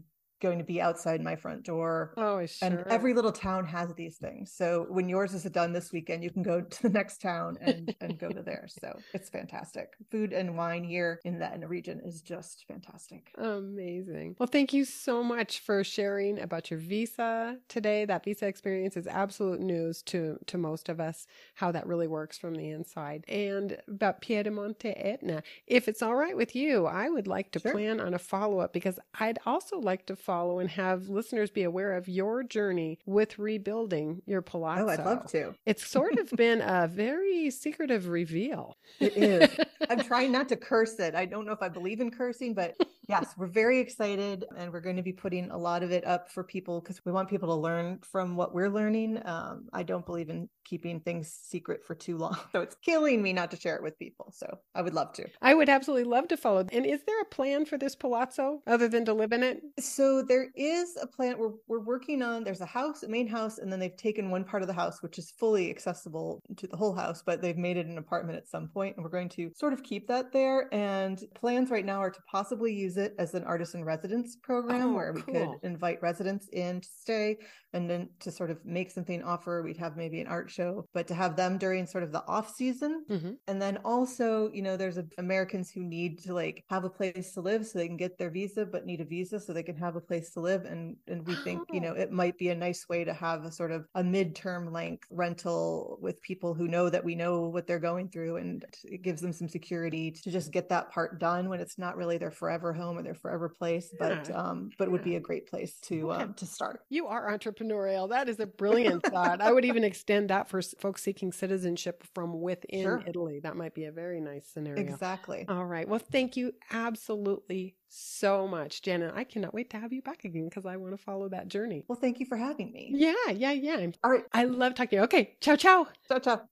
going 0.44 0.58
to 0.58 0.64
be 0.64 0.80
outside 0.88 1.20
my 1.30 1.36
front 1.44 1.62
door 1.64 2.12
Oh, 2.16 2.44
sure. 2.46 2.68
and 2.68 2.74
every 2.96 3.12
little 3.18 3.32
town 3.32 3.64
has 3.66 3.88
these 3.94 4.16
things. 4.18 4.52
So 4.60 4.86
when 4.96 5.08
yours 5.08 5.32
is 5.34 5.44
done 5.60 5.72
this 5.72 5.90
weekend, 5.92 6.22
you 6.22 6.30
can 6.30 6.42
go 6.42 6.60
to 6.74 6.82
the 6.82 6.90
next 7.00 7.20
town 7.20 7.56
and 7.60 7.94
and 8.02 8.18
go 8.18 8.28
to 8.38 8.42
there. 8.42 8.66
So 8.68 8.88
it's 9.16 9.30
fantastic. 9.30 9.88
Food 10.10 10.32
and 10.32 10.56
wine 10.56 10.84
here 10.84 11.12
in 11.24 11.38
that 11.40 11.54
in 11.54 11.60
the 11.60 11.68
region 11.78 12.00
is 12.04 12.20
just 12.22 12.64
fantastic. 12.68 13.22
Amazing. 13.38 14.36
Well, 14.38 14.46
thank 14.56 14.72
you 14.72 14.84
so 14.84 15.22
much 15.22 15.60
for 15.60 15.82
sharing 15.84 16.38
about 16.40 16.70
your 16.70 16.80
visa 16.80 17.56
today. 17.68 18.04
That 18.04 18.24
visa 18.24 18.46
experience 18.46 18.96
is 18.96 19.06
absolute 19.06 19.60
news 19.60 20.02
to 20.04 20.38
to 20.46 20.58
most 20.58 20.88
of 20.88 21.00
us 21.00 21.26
how 21.54 21.72
that 21.72 21.86
really 21.86 22.06
works 22.08 22.36
from 22.38 22.54
the 22.54 22.68
inside. 22.70 23.24
And 23.28 23.78
about 23.88 24.20
Piedimonte 24.20 24.92
Etna. 24.96 25.42
If 25.66 25.88
it's 25.88 26.02
all 26.02 26.14
right 26.16 26.36
with 26.36 26.54
you, 26.54 26.86
I 26.86 27.08
would 27.08 27.26
like 27.26 27.50
to 27.52 27.58
Sure. 27.60 27.72
plan 27.72 28.00
on 28.00 28.12
a 28.14 28.18
follow-up 28.18 28.72
because 28.72 28.98
I'd 29.18 29.38
also 29.46 29.78
like 29.78 30.04
to 30.06 30.16
follow 30.16 30.33
and 30.60 30.70
have 30.70 31.08
listeners 31.08 31.50
be 31.50 31.62
aware 31.62 31.92
of 31.92 32.08
your 32.08 32.42
journey 32.42 32.98
with 33.06 33.38
rebuilding 33.38 34.22
your 34.26 34.42
palazzo. 34.42 34.86
Oh, 34.86 34.88
I'd 34.88 35.04
love 35.04 35.30
to. 35.32 35.54
It's 35.66 35.86
sort 35.86 36.18
of 36.18 36.30
been 36.30 36.60
a 36.60 36.88
very 36.88 37.50
secretive 37.50 38.08
reveal. 38.08 38.76
It 39.00 39.16
is. 39.16 39.56
I'm 39.90 40.00
trying 40.00 40.32
not 40.32 40.48
to 40.50 40.56
curse 40.56 40.98
it. 40.98 41.14
I 41.14 41.24
don't 41.26 41.46
know 41.46 41.52
if 41.52 41.62
I 41.62 41.68
believe 41.68 42.00
in 42.00 42.10
cursing, 42.10 42.54
but 42.54 42.76
yes, 43.08 43.34
we're 43.36 43.46
very 43.46 43.80
excited 43.80 44.44
and 44.56 44.72
we're 44.72 44.80
going 44.80 44.96
to 44.96 45.02
be 45.02 45.12
putting 45.12 45.50
a 45.50 45.58
lot 45.58 45.82
of 45.82 45.90
it 45.90 46.06
up 46.06 46.30
for 46.30 46.44
people 46.44 46.80
because 46.80 47.04
we 47.04 47.12
want 47.12 47.28
people 47.28 47.48
to 47.48 47.54
learn 47.54 47.98
from 48.02 48.36
what 48.36 48.54
we're 48.54 48.68
learning. 48.68 49.20
Um, 49.24 49.68
I 49.72 49.82
don't 49.82 50.06
believe 50.06 50.30
in 50.30 50.48
keeping 50.64 51.00
things 51.00 51.30
secret 51.30 51.84
for 51.84 51.94
too 51.94 52.16
long. 52.16 52.36
So 52.54 52.60
it's 52.60 52.76
killing 52.76 53.20
me 53.20 53.32
not 53.32 53.50
to 53.50 53.56
share 53.56 53.74
it 53.74 53.82
with 53.82 53.98
people. 53.98 54.32
So 54.32 54.58
I 54.76 54.82
would 54.82 54.94
love 54.94 55.12
to. 55.14 55.26
I 55.42 55.54
would 55.54 55.68
absolutely 55.68 56.04
love 56.04 56.28
to 56.28 56.36
follow. 56.36 56.64
And 56.70 56.86
is 56.86 57.00
there 57.04 57.20
a 57.20 57.24
plan 57.24 57.64
for 57.64 57.76
this 57.76 57.96
palazzo 57.96 58.62
other 58.68 58.86
than 58.86 59.04
to 59.06 59.12
live 59.12 59.32
in 59.32 59.42
it? 59.42 59.60
So 59.80 60.22
there 60.22 60.50
is 60.54 60.96
a 61.02 61.06
plan 61.06 61.36
we're 61.36 61.54
we're 61.66 61.80
working 61.80 62.22
on. 62.22 62.44
There's 62.44 62.60
a 62.60 62.66
house, 62.66 63.02
a 63.02 63.08
main 63.08 63.26
house, 63.26 63.58
and 63.58 63.72
then 63.72 63.80
they've 63.80 63.96
taken 63.96 64.30
one 64.30 64.44
part 64.44 64.62
of 64.62 64.68
the 64.68 64.74
house, 64.74 65.02
which 65.02 65.18
is 65.18 65.32
fully 65.32 65.68
accessible 65.68 66.40
to 66.56 66.66
the 66.68 66.76
whole 66.76 66.94
house, 66.94 67.24
but 67.26 67.42
they've 67.42 67.56
made 67.56 67.76
it 67.76 67.86
an 67.86 67.98
apartment 67.98 68.38
at 68.38 68.48
some 68.48 68.68
point, 68.68 68.94
and 68.94 69.04
we're 69.04 69.10
going 69.10 69.28
to 69.30 69.50
sort 69.56 69.72
of 69.72 69.82
keep 69.82 70.06
that 70.06 70.32
there. 70.32 70.72
And 70.72 71.24
plans 71.34 71.70
right 71.70 71.84
now 71.84 71.98
are 71.98 72.10
to 72.10 72.20
possibly 72.30 72.72
use 72.72 72.93
it 72.96 73.14
as 73.18 73.34
an 73.34 73.44
artisan 73.44 73.84
residence 73.84 74.36
program 74.42 74.82
Oh, 74.90 74.94
where 74.94 75.12
we 75.12 75.22
cool. 75.22 75.34
could 75.60 75.66
invite 75.68 76.00
residents 76.02 76.48
in 76.52 76.80
to 76.80 76.88
stay 77.00 77.38
and 77.72 77.88
then 77.90 78.08
to 78.20 78.30
sort 78.30 78.50
of 78.50 78.64
make 78.64 78.90
something 78.90 79.22
offer. 79.22 79.62
We'd 79.62 79.76
have 79.78 79.96
maybe 79.96 80.20
an 80.20 80.26
art 80.28 80.50
show, 80.50 80.86
but 80.94 81.06
to 81.08 81.14
have 81.14 81.36
them 81.36 81.58
during 81.58 81.86
sort 81.86 82.04
of 82.04 82.12
the 82.12 82.24
off 82.26 82.54
season 82.54 83.04
Mm-hmm. 83.10 83.32
and 83.48 83.60
then 83.60 83.78
also, 83.84 84.50
you 84.52 84.62
know, 84.62 84.76
there's 84.76 84.98
a, 84.98 85.04
Americans 85.18 85.70
who 85.70 85.82
need 85.82 86.18
to 86.24 86.34
like 86.34 86.64
have 86.70 86.84
a 86.84 86.90
place 86.90 87.32
to 87.32 87.40
live 87.40 87.66
so 87.66 87.78
they 87.78 87.86
can 87.88 87.96
get 87.96 88.16
their 88.18 88.30
visa, 88.30 88.64
but 88.64 88.86
need 88.86 89.00
a 89.00 89.04
visa 89.04 89.38
so 89.40 89.52
they 89.52 89.62
can 89.62 89.76
have 89.76 89.96
a 89.96 90.00
place 90.00 90.30
to 90.32 90.40
live. 90.40 90.64
And 90.64 90.96
and 91.08 91.26
we 91.26 91.34
think, 91.36 91.62
you 91.72 91.80
know, 91.80 91.92
Oh. 91.96 92.00
it 92.00 92.10
might 92.12 92.36
be 92.38 92.48
a 92.50 92.54
nice 92.54 92.88
way 92.88 93.04
to 93.04 93.12
have 93.12 93.44
a 93.44 93.52
sort 93.52 93.70
of 93.72 93.86
a 93.94 94.02
midterm 94.02 94.72
length 94.72 95.06
rental 95.10 95.98
with 96.00 96.20
people 96.22 96.54
who 96.54 96.68
know 96.68 96.88
that 96.90 97.04
we 97.04 97.14
know 97.14 97.48
what 97.48 97.66
they're 97.66 97.78
going 97.90 98.08
through, 98.08 98.36
and 98.36 98.64
it 98.84 99.02
gives 99.02 99.20
them 99.20 99.32
some 99.32 99.48
security 99.48 100.10
to 100.10 100.30
just 100.30 100.52
get 100.52 100.68
that 100.68 100.90
part 100.90 101.18
done 101.18 101.48
when 101.48 101.60
it's 101.60 101.78
not 101.78 101.96
really 101.96 102.18
their 102.18 102.30
forever 102.30 102.72
home 102.72 102.83
or 102.92 103.02
their 103.02 103.14
forever 103.14 103.48
place, 103.48 103.92
but 103.98 104.28
Yeah. 104.28 104.36
um, 104.36 104.70
but 104.78 104.90
would 104.90 105.02
be 105.04 105.16
a 105.16 105.20
great 105.20 105.46
place 105.46 105.78
to 105.82 106.12
Okay. 106.12 106.22
um, 106.24 106.34
to 106.34 106.46
start. 106.46 106.80
You 106.90 107.06
are 107.06 107.30
entrepreneurial. 107.36 108.08
That 108.10 108.28
is 108.28 108.38
a 108.40 108.46
brilliant 108.62 109.02
thought. 109.06 109.40
I 109.40 109.52
would 109.52 109.64
even 109.64 109.84
extend 109.84 110.30
that 110.30 110.48
for 110.48 110.60
folks 110.62 111.02
seeking 111.02 111.32
citizenship 111.32 112.04
from 112.14 112.40
within 112.40 112.82
Sure. 112.82 113.02
Italy. 113.06 113.40
That 113.40 113.56
might 113.56 113.74
be 113.74 113.84
a 113.86 113.92
very 113.92 114.20
nice 114.20 114.46
scenario. 114.46 114.80
Exactly. 114.82 115.46
All 115.48 115.64
right. 115.64 115.88
Well, 115.88 115.98
thank 116.00 116.36
you 116.36 116.52
absolutely 116.70 117.76
so 117.88 118.46
much, 118.48 118.82
Jenna. 118.82 119.12
I 119.14 119.24
cannot 119.24 119.54
wait 119.54 119.70
to 119.70 119.78
have 119.78 119.92
you 119.92 120.02
back 120.02 120.24
again 120.24 120.48
because 120.48 120.66
I 120.66 120.76
want 120.76 120.92
to 120.92 120.98
follow 120.98 121.28
that 121.28 121.48
journey. 121.48 121.84
Well, 121.88 121.98
thank 121.98 122.18
you 122.20 122.26
for 122.26 122.36
having 122.36 122.72
me. 122.72 122.90
Yeah, 122.92 123.14
yeah, 123.32 123.52
yeah. 123.52 123.86
All 124.02 124.10
right. 124.10 124.24
I 124.32 124.44
love 124.44 124.74
talking. 124.74 124.98
Okay. 125.00 125.36
Ciao, 125.40 125.56
ciao. 125.56 125.86
Ciao, 126.08 126.18
ciao. 126.18 126.42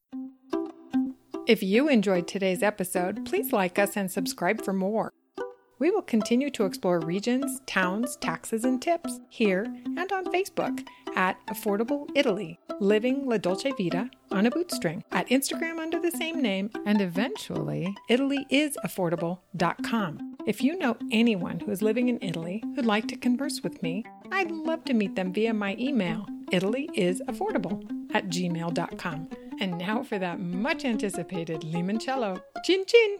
If 1.48 1.60
you 1.62 1.88
enjoyed 1.88 2.28
today's 2.28 2.62
episode, 2.62 3.24
please 3.26 3.52
like 3.52 3.76
us 3.76 3.96
and 3.96 4.08
subscribe 4.08 4.62
for 4.62 4.72
more. 4.72 5.12
We 5.82 5.90
will 5.90 6.02
continue 6.02 6.48
to 6.50 6.64
explore 6.64 7.00
regions, 7.00 7.60
towns, 7.66 8.14
taxes, 8.14 8.64
and 8.64 8.80
tips 8.80 9.18
here 9.28 9.64
and 9.64 10.12
on 10.12 10.26
Facebook 10.26 10.86
at 11.16 11.44
Affordable 11.48 12.08
Italy, 12.14 12.60
Living 12.78 13.26
La 13.26 13.36
Dolce 13.36 13.72
Vita 13.76 14.08
on 14.30 14.46
a 14.46 14.50
bootstring, 14.52 15.02
at 15.10 15.26
Instagram 15.26 15.80
under 15.80 15.98
the 15.98 16.12
same 16.12 16.40
name, 16.40 16.70
and 16.86 17.00
eventually 17.00 17.92
ItalyIsAffordable.com. 18.08 20.36
If 20.46 20.62
you 20.62 20.78
know 20.78 20.96
anyone 21.10 21.58
who 21.58 21.72
is 21.72 21.82
living 21.82 22.08
in 22.08 22.20
Italy 22.22 22.62
who'd 22.76 22.86
like 22.86 23.08
to 23.08 23.16
converse 23.16 23.64
with 23.64 23.82
me, 23.82 24.04
I'd 24.30 24.52
love 24.52 24.84
to 24.84 24.94
meet 24.94 25.16
them 25.16 25.32
via 25.32 25.52
my 25.52 25.74
email, 25.80 26.28
ItalyIsAffordable 26.52 28.14
at 28.14 28.28
gmail.com. 28.28 29.28
And 29.60 29.78
now 29.78 30.04
for 30.04 30.20
that 30.20 30.38
much 30.38 30.84
anticipated 30.84 31.62
limoncello. 31.62 32.40
Chin 32.64 32.84
chin! 32.86 33.18